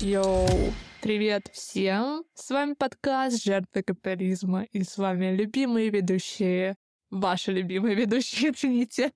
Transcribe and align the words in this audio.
Йоу, 0.00 0.48
привет 1.02 1.50
всем! 1.52 2.24
С 2.32 2.48
вами 2.48 2.72
подкаст 2.72 3.44
«Жертвы 3.44 3.82
капитализма» 3.82 4.62
и 4.72 4.82
с 4.82 4.96
вами 4.96 5.36
любимые 5.36 5.90
ведущие, 5.90 6.76
ваши 7.10 7.52
любимые 7.52 7.94
ведущие, 7.94 8.50
извините, 8.56 9.12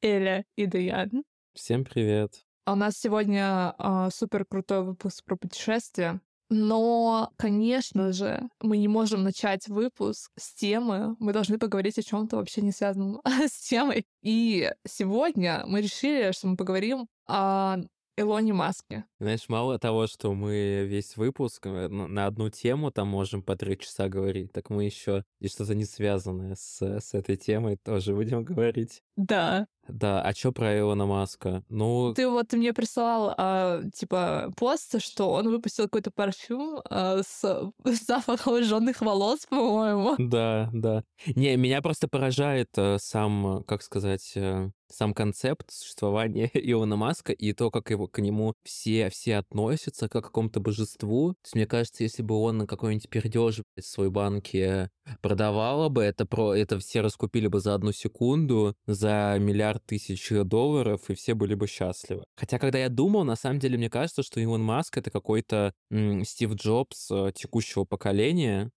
Эля 0.00 0.44
и 0.54 0.66
Даян. 0.66 1.24
Всем 1.54 1.84
привет! 1.84 2.44
А 2.66 2.74
у 2.74 2.76
нас 2.76 2.96
сегодня 2.96 3.74
а, 3.78 4.10
супер 4.10 4.44
крутой 4.44 4.84
выпуск 4.84 5.24
про 5.24 5.34
путешествия. 5.34 6.20
Но, 6.50 7.32
конечно 7.36 8.12
же, 8.12 8.48
мы 8.60 8.76
не 8.76 8.86
можем 8.86 9.24
начать 9.24 9.66
выпуск 9.66 10.30
с 10.36 10.54
темы. 10.54 11.16
Мы 11.18 11.32
должны 11.32 11.58
поговорить 11.58 11.98
о 11.98 12.04
чем-то 12.04 12.36
вообще 12.36 12.60
не 12.60 12.70
связанном 12.70 13.20
с 13.24 13.68
темой. 13.68 14.06
И 14.22 14.70
сегодня 14.86 15.64
мы 15.66 15.80
решили, 15.80 16.30
что 16.30 16.46
мы 16.46 16.56
поговорим 16.56 17.08
о 17.26 17.78
Илоне 18.16 18.52
Маске. 18.52 19.04
Знаешь, 19.20 19.48
мало 19.48 19.78
того, 19.78 20.06
что 20.06 20.32
мы 20.32 20.86
весь 20.86 21.16
выпуск 21.16 21.66
э, 21.66 21.88
на 21.88 22.26
одну 22.26 22.48
тему 22.48 22.90
там 22.90 23.08
можем 23.08 23.42
по 23.42 23.56
три 23.56 23.78
часа 23.78 24.08
говорить, 24.08 24.52
так 24.52 24.70
мы 24.70 24.84
еще 24.84 25.24
и 25.40 25.48
что-то 25.48 25.74
не 25.74 25.84
связанное 25.84 26.54
с, 26.54 26.80
с 26.80 27.14
этой 27.14 27.36
темой 27.36 27.76
тоже 27.76 28.14
будем 28.14 28.44
говорить. 28.44 29.02
Да. 29.16 29.66
Да, 29.88 30.22
а 30.22 30.34
что 30.34 30.52
про 30.52 30.78
Илона 30.78 31.06
Маска? 31.06 31.62
Ну... 31.68 32.14
Ты 32.14 32.28
вот 32.28 32.52
мне 32.52 32.72
прислал, 32.72 33.34
а, 33.36 33.82
типа, 33.94 34.52
пост, 34.56 35.00
что 35.00 35.30
он 35.30 35.48
выпустил 35.48 35.84
какой-то 35.84 36.10
парфюм 36.10 36.80
а, 36.88 37.20
с 37.22 37.72
запахом 38.06 38.62
жженных 38.62 39.00
волос, 39.00 39.46
по-моему. 39.48 40.16
Да, 40.26 40.70
да. 40.72 41.04
Не, 41.34 41.56
меня 41.56 41.80
просто 41.82 42.08
поражает 42.08 42.68
а, 42.76 42.96
сам, 42.98 43.64
как 43.66 43.82
сказать, 43.82 44.32
а, 44.36 44.70
сам 44.88 45.14
концепт 45.14 45.70
существования 45.70 46.50
Илона 46.54 46.96
Маска 46.96 47.32
и 47.32 47.52
то, 47.52 47.70
как 47.70 47.90
его 47.90 48.06
к 48.06 48.18
нему 48.20 48.54
все, 48.62 49.10
все 49.10 49.36
относятся 49.36 50.08
как 50.08 50.24
к 50.24 50.26
какому-то 50.26 50.60
божеству. 50.60 51.34
То 51.34 51.38
есть, 51.44 51.54
мне 51.54 51.66
кажется, 51.66 52.02
если 52.02 52.22
бы 52.22 52.34
он 52.36 52.58
на 52.58 52.66
какой-нибудь 52.66 53.08
пердеж 53.08 53.62
в 53.76 53.82
своей 53.82 54.10
банке 54.10 54.90
продавала 55.20 55.88
бы, 55.88 56.02
это, 56.02 56.26
про, 56.26 56.54
это 56.54 56.78
все 56.78 57.00
раскупили 57.00 57.46
бы 57.46 57.60
за 57.60 57.74
одну 57.74 57.92
секунду, 57.92 58.74
за 58.86 59.36
миллиард 59.38 59.75
тысяч 59.84 60.28
долларов, 60.30 61.08
и 61.10 61.14
все 61.14 61.34
были 61.34 61.54
бы 61.54 61.66
счастливы. 61.66 62.24
Хотя, 62.36 62.58
когда 62.58 62.78
я 62.78 62.88
думал, 62.88 63.24
на 63.24 63.36
самом 63.36 63.58
деле, 63.58 63.76
мне 63.78 63.90
кажется, 63.90 64.22
что 64.22 64.40
Илон 64.40 64.62
Маск— 64.62 64.96
это 64.98 65.10
какой-то 65.10 65.72
м, 65.90 66.24
Стив 66.24 66.54
Джобс 66.54 67.10
э, 67.10 67.32
текущего 67.34 67.84
поколения. 67.84 68.70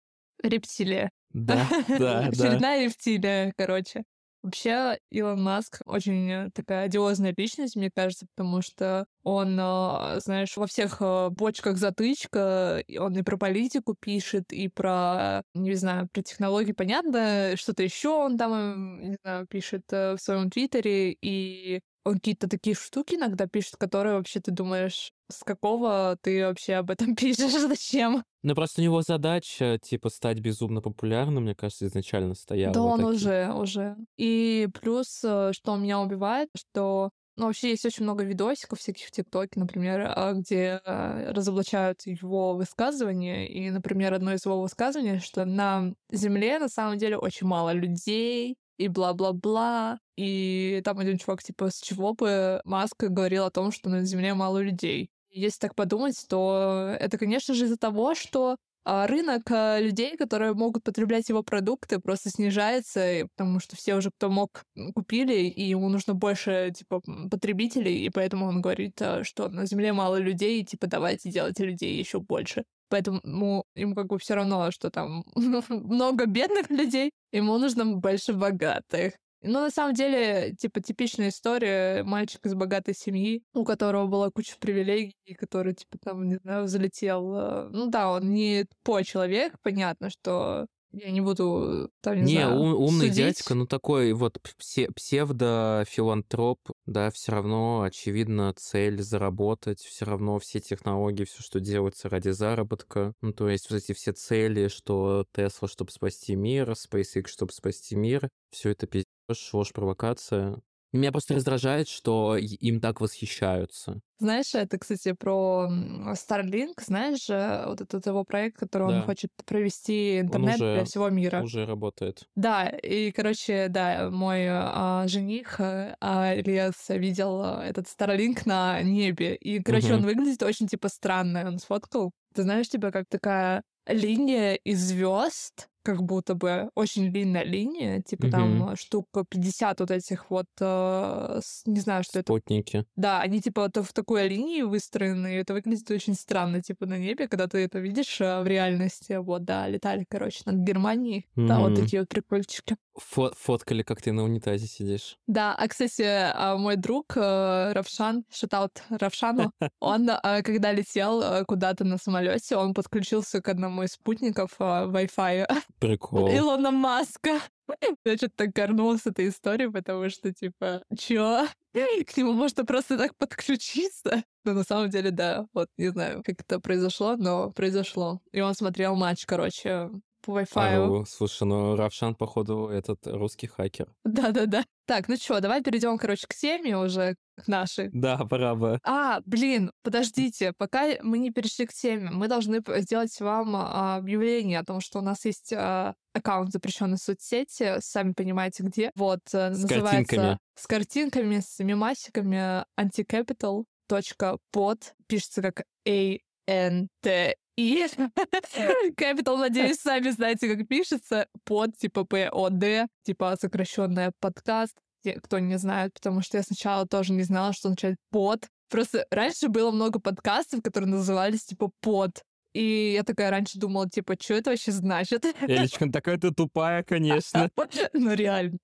Рептилия. 0.43 1.11
Да, 1.31 1.67
да, 1.87 1.97
да. 1.97 2.27
Очередная 2.27 2.85
рептилия, 2.85 3.53
короче. 3.57 4.03
Вообще, 4.41 4.97
Илон 5.11 5.43
Маск 5.43 5.81
очень 5.85 6.31
э, 6.31 6.49
такая 6.53 6.85
одиозная 6.85 7.33
личность, 7.35 7.75
мне 7.75 7.91
кажется, 7.93 8.25
потому 8.33 8.61
что 8.61 9.05
он, 9.23 9.59
э, 9.59 10.19
знаешь, 10.21 10.55
во 10.55 10.65
всех 10.65 11.01
э, 11.01 11.29
бочках 11.29 11.77
затычка, 11.77 12.81
он 12.97 13.17
и 13.17 13.21
про 13.21 13.35
политику 13.37 13.95
пишет, 13.99 14.53
и 14.53 14.69
про, 14.69 15.43
не 15.53 15.73
знаю, 15.73 16.07
про 16.13 16.21
технологии, 16.21 16.71
понятно, 16.71 17.55
что-то 17.57 17.83
еще 17.83 18.09
он 18.09 18.37
там, 18.37 19.01
не 19.01 19.17
знаю, 19.21 19.45
пишет 19.47 19.83
в 19.91 20.17
своем 20.19 20.49
твиттере, 20.49 21.11
и 21.21 21.81
он 22.03 22.15
какие-то 22.15 22.47
такие 22.47 22.75
штуки 22.75 23.15
иногда 23.15 23.47
пишет, 23.47 23.75
которые 23.77 24.15
вообще 24.15 24.39
ты 24.39 24.51
думаешь, 24.51 25.11
с 25.31 25.43
какого 25.43 26.17
ты 26.21 26.45
вообще 26.45 26.75
об 26.75 26.91
этом 26.91 27.15
пишешь, 27.15 27.51
зачем? 27.51 28.23
Ну, 28.41 28.55
просто 28.55 28.81
у 28.81 28.83
него 28.83 29.01
задача, 29.01 29.79
типа, 29.81 30.09
стать 30.09 30.39
безумно 30.39 30.81
популярным, 30.81 31.43
мне 31.43 31.55
кажется, 31.55 31.87
изначально 31.87 32.35
стояла. 32.35 32.73
Да, 32.73 32.81
вот 32.81 32.91
он 32.91 32.99
такие. 32.99 33.15
уже, 33.15 33.53
уже. 33.53 33.95
И 34.17 34.67
плюс, 34.79 35.21
э, 35.23 35.51
что 35.53 35.75
меня 35.75 35.99
убивает, 35.99 36.49
что 36.55 37.09
ну, 37.39 37.45
вообще 37.45 37.69
есть 37.69 37.85
очень 37.85 38.03
много 38.03 38.25
видосиков 38.25 38.79
всяких 38.79 39.05
в 39.07 39.11
ТикТоке, 39.11 39.61
например, 39.61 40.11
а, 40.13 40.33
где 40.33 40.81
э, 40.83 41.31
разоблачают 41.31 42.01
его 42.05 42.53
высказывания. 42.53 43.47
И, 43.47 43.69
например, 43.69 44.13
одно 44.13 44.33
из 44.33 44.45
его 44.45 44.61
высказываний, 44.61 45.19
что 45.19 45.45
на 45.45 45.93
Земле 46.11 46.59
на 46.59 46.67
самом 46.67 46.97
деле 46.97 47.17
очень 47.17 47.47
мало 47.47 47.71
людей, 47.71 48.57
и 48.79 48.87
бла-бла-бла. 48.87 49.99
И 50.17 50.81
там 50.83 50.97
один 50.99 51.17
чувак, 51.17 51.43
типа, 51.43 51.69
с 51.69 51.79
чего 51.81 52.13
бы 52.13 52.61
Маск 52.65 52.95
говорил 53.03 53.45
о 53.45 53.51
том, 53.51 53.71
что 53.71 53.89
на 53.89 54.03
Земле 54.03 54.33
мало 54.33 54.59
людей. 54.59 55.11
Если 55.29 55.59
так 55.59 55.75
подумать, 55.75 56.25
то 56.27 56.95
это, 56.99 57.17
конечно 57.17 57.53
же, 57.53 57.65
из-за 57.65 57.77
того, 57.77 58.15
что 58.15 58.55
а, 58.85 59.05
рынок 59.05 59.51
а, 59.51 59.79
людей, 59.79 60.17
которые 60.17 60.53
могут 60.53 60.83
потреблять 60.83 61.29
его 61.29 61.43
продукты, 61.43 61.99
просто 61.99 62.29
снижается, 62.29 63.27
потому 63.35 63.59
что 63.59 63.75
все 63.75 63.95
уже, 63.95 64.09
кто 64.11 64.29
мог, 64.29 64.63
купили, 64.95 65.43
и 65.43 65.63
ему 65.63 65.89
нужно 65.89 66.15
больше, 66.15 66.71
типа, 66.75 67.01
потребителей, 67.29 68.05
и 68.05 68.09
поэтому 68.09 68.47
он 68.47 68.61
говорит, 68.61 68.99
а, 69.01 69.23
что 69.23 69.49
на 69.49 69.65
Земле 69.65 69.93
мало 69.93 70.15
людей, 70.15 70.61
и, 70.61 70.65
типа, 70.65 70.87
давайте 70.87 71.29
делать 71.29 71.59
людей 71.59 71.97
еще 71.99 72.19
больше. 72.19 72.63
Поэтому 72.89 73.63
ему 73.75 73.95
как 73.95 74.07
бы 74.07 74.17
все 74.19 74.35
равно, 74.35 74.71
что 74.71 74.89
там 74.89 75.23
много 75.35 76.25
бедных 76.25 76.69
людей, 76.69 77.11
ему 77.31 77.57
нужно 77.57 77.85
больше 77.85 78.33
богатых. 78.33 79.13
Ну, 79.41 79.61
на 79.61 79.69
самом 79.69 79.93
деле, 79.93 80.53
типа, 80.55 80.81
типичная 80.81 81.29
история. 81.29 82.03
Мальчик 82.03 82.45
из 82.45 82.55
богатой 82.55 82.93
семьи, 82.93 83.41
у 83.53 83.63
которого 83.63 84.07
была 84.07 84.31
куча 84.31 84.55
привилегий, 84.59 85.15
который, 85.37 85.73
типа, 85.73 85.97
там, 86.03 86.27
не 86.27 86.35
знаю, 86.37 86.67
залетел. 86.67 87.33
Э, 87.35 87.69
ну 87.71 87.87
да, 87.87 88.11
он 88.11 88.33
не 88.33 88.65
по 88.83 89.01
человек, 89.01 89.55
понятно, 89.61 90.09
что 90.09 90.67
я 90.91 91.11
не 91.11 91.21
буду 91.21 91.91
там, 92.01 92.15
не, 92.15 92.23
Не, 92.23 92.31
знаю, 92.31 92.55
ум- 92.59 92.73
умный 92.75 93.07
судить. 93.07 93.15
дядька, 93.15 93.53
ну 93.55 93.65
такой 93.67 94.13
вот 94.13 94.37
псе- 94.57 94.91
псевдофилантроп, 94.93 96.59
да, 96.85 97.11
все 97.11 97.31
равно, 97.31 97.81
очевидно, 97.83 98.53
цель 98.57 99.01
заработать, 99.01 99.79
все 99.79 100.05
равно 100.05 100.39
все 100.39 100.59
технологии, 100.59 101.23
все, 101.25 101.41
что 101.43 101.59
делается 101.59 102.09
ради 102.09 102.29
заработка, 102.29 103.13
ну 103.21 103.31
то 103.33 103.49
есть 103.49 103.69
вот 103.69 103.77
эти 103.77 103.93
все 103.93 104.11
цели, 104.13 104.67
что 104.67 105.25
Тесла, 105.33 105.67
чтобы 105.67 105.91
спасти 105.91 106.35
мир, 106.35 106.71
SpaceX, 106.71 107.27
чтобы 107.27 107.51
спасти 107.53 107.95
мир, 107.95 108.29
все 108.51 108.69
это 108.71 108.87
пиздеж, 108.87 109.53
ложь, 109.53 109.71
провокация. 109.73 110.59
Меня 110.91 111.11
просто 111.11 111.35
раздражает, 111.35 111.87
что 111.87 112.35
им 112.37 112.81
так 112.81 112.99
восхищаются. 112.99 113.99
Знаешь, 114.17 114.53
это, 114.55 114.77
кстати, 114.79 115.13
про 115.13 115.67
Starlink, 116.13 116.73
знаешь, 116.85 117.25
же, 117.25 117.63
вот 117.67 117.79
этот 117.81 118.05
его 118.07 118.23
проект, 118.23 118.57
который 118.57 118.83
он 118.87 118.93
Да. 118.95 119.01
хочет 119.03 119.29
провести 119.45 120.19
интернет 120.19 120.57
для 120.57 120.73
уже- 120.73 120.85
всего 120.85 121.09
мира. 121.09 121.41
Уже 121.41 121.65
работает. 121.65 122.23
Да, 122.35 122.67
и, 122.67 123.11
короче, 123.11 123.67
да, 123.69 124.09
мой 124.11 124.47
а, 124.49 125.05
жених 125.07 125.59
а, 125.59 125.95
а, 126.01 126.35
Ильяс 126.35 126.89
видел 126.89 127.39
а, 127.41 127.63
этот 127.63 127.85
Starlink 127.85 128.41
на 128.45 128.81
небе, 128.81 129.35
и, 129.35 129.61
короче, 129.61 129.87
Мгм. 129.93 129.95
он 129.97 130.05
выглядит 130.05 130.43
очень, 130.43 130.67
типа, 130.67 130.89
странно, 130.89 131.45
он 131.47 131.59
сфоткал. 131.59 132.11
Ты 132.33 132.43
знаешь, 132.43 132.67
типа, 132.67 132.91
как 132.91 133.05
такая 133.09 133.61
линия 133.87 134.55
из 134.55 134.79
звезд, 134.87 135.67
как 135.83 136.03
будто 136.03 136.35
бы 136.35 136.69
очень 136.75 137.11
длинная 137.11 137.43
линия, 137.43 138.01
типа 138.01 138.29
там 138.29 138.55
Мгм. 138.55 138.69
а, 138.69 138.75
штук 138.75 139.07
50 139.29 139.79
вот 139.79 139.91
этих 139.91 140.29
вот, 140.29 140.45
с- 140.59 141.63
не 141.65 141.79
знаю, 141.79 142.03
что 142.03 142.19
это 142.19 142.31
Спутники. 142.33 142.85
да, 142.95 143.21
они 143.21 143.41
типа 143.41 143.63
вот 143.73 143.77
в 143.85 143.93
такой 143.93 144.27
линии 144.27 144.61
выстроены, 144.61 145.33
и 145.35 145.37
это 145.37 145.53
выглядит 145.53 145.89
очень 145.91 146.15
странно, 146.15 146.61
типа 146.61 146.85
на 146.85 146.97
небе, 146.97 147.27
когда 147.27 147.47
ты 147.47 147.59
это 147.59 147.79
видишь 147.79 148.19
а, 148.21 148.41
в 148.41 148.47
реальности. 148.47 149.13
Вот, 149.13 149.43
да, 149.45 149.67
летали, 149.67 150.05
короче, 150.09 150.41
над 150.45 150.55
Германией. 150.57 151.27
Да, 151.35 151.59
вот 151.59 151.75
такие 151.75 152.01
вот 152.01 152.09
прикольчики. 152.09 152.75
Фо- 153.15 153.33
фоткали, 153.37 153.81
как 153.83 154.01
ты 154.01 154.11
на 154.11 154.23
унитазе 154.23 154.67
сидишь. 154.67 155.17
Да, 155.27 155.55
а, 155.55 155.67
кстати, 155.67 156.03
а, 156.05 156.57
мой 156.57 156.75
друг 156.75 157.13
э, 157.15 157.71
Равшан, 157.73 158.25
шатаут 158.29 158.83
Равшану, 158.89 159.51
он, 159.79 160.09
когда 160.43 160.73
летел 160.73 161.21
э, 161.21 161.45
куда-то 161.45 161.85
на 161.85 161.97
самолете, 161.97 162.57
он 162.57 162.73
подключился 162.73 163.41
к 163.41 163.47
одному 163.47 163.83
из 163.83 163.93
спутников 163.93 164.51
Wi-Fi 164.59 165.47
Прикол. 165.79 166.29
Илона 166.29 166.71
Маска. 166.71 167.39
Я 168.05 168.17
что-то 168.17 168.33
так 168.35 168.51
горнула 168.51 168.97
с 168.97 169.05
этой 169.05 169.29
историей, 169.29 169.69
потому 169.69 170.09
что, 170.09 170.33
типа, 170.33 170.83
чё? 170.97 171.47
К 171.73 172.17
нему 172.17 172.33
можно 172.33 172.65
просто 172.65 172.97
так 172.97 173.15
подключиться? 173.17 174.23
Но 174.43 174.53
на 174.53 174.63
самом 174.63 174.89
деле, 174.89 175.11
да, 175.11 175.45
вот 175.53 175.67
не 175.77 175.89
знаю, 175.89 176.23
как 176.25 176.41
это 176.41 176.59
произошло, 176.59 177.15
но 177.15 177.51
произошло. 177.51 178.19
И 178.31 178.41
он 178.41 178.53
смотрел 178.55 178.95
матч, 178.95 179.25
короче, 179.25 179.89
по 180.29 180.59
Wi-Fi. 180.59 181.05
Слушай, 181.07 181.47
ну 181.47 181.75
Равшан, 181.75 182.15
походу, 182.15 182.67
этот 182.67 183.05
русский 183.07 183.47
хакер. 183.47 183.87
Да-да-да. 184.05 184.63
Так, 184.85 185.07
ну 185.07 185.15
что, 185.17 185.39
давай 185.39 185.61
перейдем, 185.61 185.97
короче, 185.97 186.25
к 186.27 186.33
теме 186.33 186.75
уже, 186.77 187.15
к 187.37 187.47
нашей. 187.47 187.89
Да, 187.93 188.17
пора 188.25 188.55
бы. 188.55 188.79
А, 188.83 189.21
блин, 189.25 189.71
подождите, 189.83 190.53
пока 190.57 190.87
мы 191.03 191.19
не 191.19 191.31
перешли 191.31 191.65
к 191.67 191.73
теме, 191.73 192.09
мы 192.11 192.27
должны 192.27 192.61
сделать 192.79 193.17
вам 193.19 193.55
а, 193.55 193.97
объявление 193.97 194.59
о 194.59 194.65
том, 194.65 194.81
что 194.81 194.99
у 194.99 195.03
нас 195.03 195.25
есть 195.25 195.53
а, 195.53 195.93
аккаунт 196.13 196.51
запрещенной 196.51 196.97
соцсети, 196.97 197.75
сами 197.79 198.13
понимаете 198.13 198.63
где. 198.63 198.91
Вот, 198.95 199.19
э, 199.33 199.53
С 199.53 199.61
называется 199.61 199.91
картинками. 199.91 200.37
с 200.55 200.67
картинками, 200.67 201.39
с 201.39 201.59
мемасиками 201.63 202.65
anticapital.pod, 202.79 204.81
пишется 205.07 205.41
как 205.41 205.63
A 205.87 206.17
N 206.47 206.87
T 207.01 207.35
И 207.59 207.85
Capital, 208.97 209.35
надеюсь, 209.35 209.81
сами 209.81 210.11
знаете, 210.11 210.55
как 210.55 210.65
пишется. 210.65 211.27
Под, 211.43 211.75
типа 211.77 212.05
P-O-D, 212.05 212.87
типа 213.03 213.35
сокращенная 213.37 214.13
подкаст. 214.21 214.77
Те, 215.03 215.19
кто 215.19 215.39
не 215.39 215.57
знает, 215.57 215.93
потому 215.93 216.21
что 216.21 216.37
я 216.37 216.43
сначала 216.43 216.87
тоже 216.87 217.11
не 217.11 217.23
знала, 217.23 217.51
что 217.51 217.67
означает 217.67 217.97
под. 218.11 218.47
Просто 218.69 219.05
раньше 219.11 219.49
было 219.49 219.71
много 219.71 219.99
подкастов, 219.99 220.61
которые 220.61 220.89
назывались 220.89 221.43
типа 221.43 221.69
«Под». 221.81 222.23
И 222.59 222.91
я 222.91 223.03
такая 223.03 223.29
раньше 223.29 223.57
думала, 223.57 223.89
типа, 223.89 224.17
что 224.21 224.33
это 224.33 224.49
вообще 224.49 224.73
значит? 224.73 225.23
Элечка, 225.47 225.89
такая 225.89 226.17
ты 226.17 226.31
тупая, 226.31 226.83
конечно. 226.83 227.49
Ну, 227.93 228.13
реально. 228.13 228.57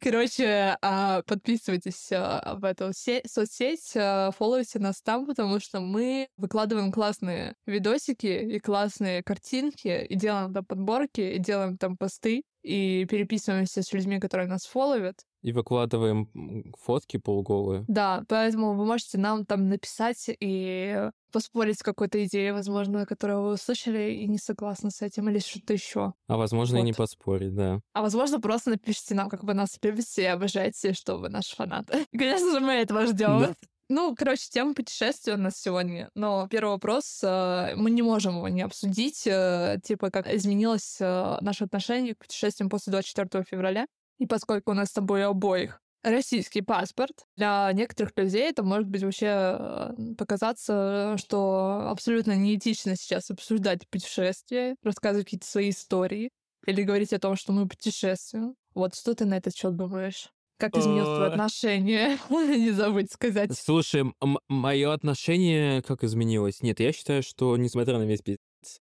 Короче, 0.00 0.76
а, 0.80 1.22
подписывайтесь 1.22 2.12
а, 2.12 2.54
в 2.56 2.64
эту 2.64 2.92
соцсеть, 3.26 3.92
а, 3.96 4.30
фолловите 4.30 4.78
нас 4.78 5.02
там, 5.02 5.26
потому 5.26 5.58
что 5.58 5.80
мы 5.80 6.28
выкладываем 6.36 6.92
классные 6.92 7.56
видосики 7.66 8.26
и 8.26 8.60
классные 8.60 9.24
картинки, 9.24 10.06
и 10.08 10.14
делаем 10.14 10.54
там 10.54 10.64
подборки, 10.64 11.20
и 11.20 11.38
делаем 11.40 11.76
там 11.76 11.96
посты, 11.96 12.44
и 12.62 13.04
переписываемся 13.10 13.82
с 13.82 13.92
людьми, 13.92 14.20
которые 14.20 14.48
нас 14.48 14.64
фолловят. 14.64 15.16
И 15.42 15.52
выкладываем 15.52 16.72
фотки 16.80 17.16
полуголые. 17.18 17.84
Да, 17.88 18.24
поэтому 18.28 18.74
вы 18.74 18.86
можете 18.86 19.18
нам 19.18 19.44
там 19.44 19.68
написать 19.68 20.30
и 20.40 21.10
поспорить 21.34 21.80
с 21.80 21.82
какой-то 21.82 22.24
идеей, 22.24 22.52
возможно, 22.52 23.04
которую 23.06 23.42
вы 23.42 23.52
услышали 23.54 24.12
и 24.12 24.28
не 24.28 24.38
согласны 24.38 24.92
с 24.92 25.02
этим, 25.02 25.28
или 25.28 25.40
что-то 25.40 25.72
еще. 25.72 26.14
А 26.28 26.36
возможно, 26.36 26.76
вот. 26.76 26.84
и 26.84 26.86
не 26.86 26.92
поспорить, 26.92 27.56
да. 27.56 27.80
А 27.92 28.02
возможно, 28.02 28.40
просто 28.40 28.70
напишите 28.70 29.16
нам, 29.16 29.28
как 29.28 29.42
вы 29.42 29.52
нас 29.52 29.76
любите 29.82 30.22
и 30.22 30.26
обожаете, 30.26 30.92
что 30.92 31.16
вы 31.16 31.28
наши 31.28 31.56
фанаты. 31.56 32.06
И, 32.12 32.18
конечно 32.18 32.52
же, 32.52 32.60
мы 32.60 32.74
этого 32.74 33.06
ждем. 33.06 33.40
Да. 33.40 33.54
Ну, 33.88 34.14
короче, 34.16 34.48
тема 34.48 34.74
путешествия 34.74 35.34
у 35.34 35.36
нас 35.36 35.60
сегодня. 35.60 36.08
Но 36.14 36.46
первый 36.48 36.70
вопрос, 36.70 37.20
э, 37.24 37.74
мы 37.74 37.90
не 37.90 38.02
можем 38.02 38.36
его 38.36 38.48
не 38.48 38.62
обсудить, 38.62 39.26
э, 39.26 39.80
типа, 39.82 40.10
как 40.10 40.32
изменилось 40.32 40.98
э, 41.00 41.36
наше 41.40 41.64
отношение 41.64 42.14
к 42.14 42.18
путешествиям 42.18 42.70
после 42.70 42.92
24 42.92 43.44
февраля. 43.44 43.86
И 44.18 44.26
поскольку 44.26 44.70
у 44.70 44.74
нас 44.74 44.90
с 44.90 44.92
тобой 44.92 45.24
обоих 45.24 45.80
российский 46.04 46.60
паспорт, 46.60 47.24
для 47.36 47.72
некоторых 47.72 48.12
людей 48.16 48.48
это 48.48 48.62
может 48.62 48.88
быть 48.88 49.02
вообще 49.02 49.26
э, 49.26 49.94
показаться, 50.16 51.16
что 51.18 51.88
абсолютно 51.88 52.36
неэтично 52.36 52.94
сейчас 52.96 53.30
обсуждать 53.30 53.88
путешествия, 53.88 54.76
рассказывать 54.82 55.26
какие-то 55.26 55.46
свои 55.46 55.70
истории 55.70 56.30
или 56.66 56.82
говорить 56.82 57.12
о 57.12 57.18
том, 57.18 57.36
что 57.36 57.52
мы 57.52 57.66
путешествуем. 57.66 58.54
Вот 58.74 58.94
что 58.94 59.14
ты 59.14 59.24
на 59.24 59.36
этот 59.36 59.56
счет 59.56 59.74
думаешь? 59.76 60.28
Как 60.58 60.76
изменилось 60.76 61.16
твое 61.16 61.30
отношение? 61.30 62.18
Не 62.30 62.70
забудь 62.70 63.10
сказать. 63.10 63.50
Слушай, 63.58 64.04
мое 64.48 64.92
отношение 64.92 65.82
как 65.82 66.04
изменилось? 66.04 66.62
Нет, 66.62 66.80
я 66.80 66.92
считаю, 66.92 67.22
что 67.22 67.56
несмотря 67.56 67.98
на 67.98 68.04
весь 68.04 68.20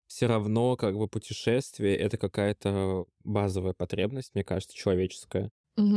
все 0.06 0.26
равно 0.26 0.76
как 0.76 0.96
бы 0.96 1.08
путешествие— 1.08 1.96
это 1.99 2.19
какая-то 2.19 3.06
базовая 3.25 3.72
потребность, 3.72 4.34
мне 4.34 4.44
кажется, 4.44 4.76
человеческая. 4.76 5.50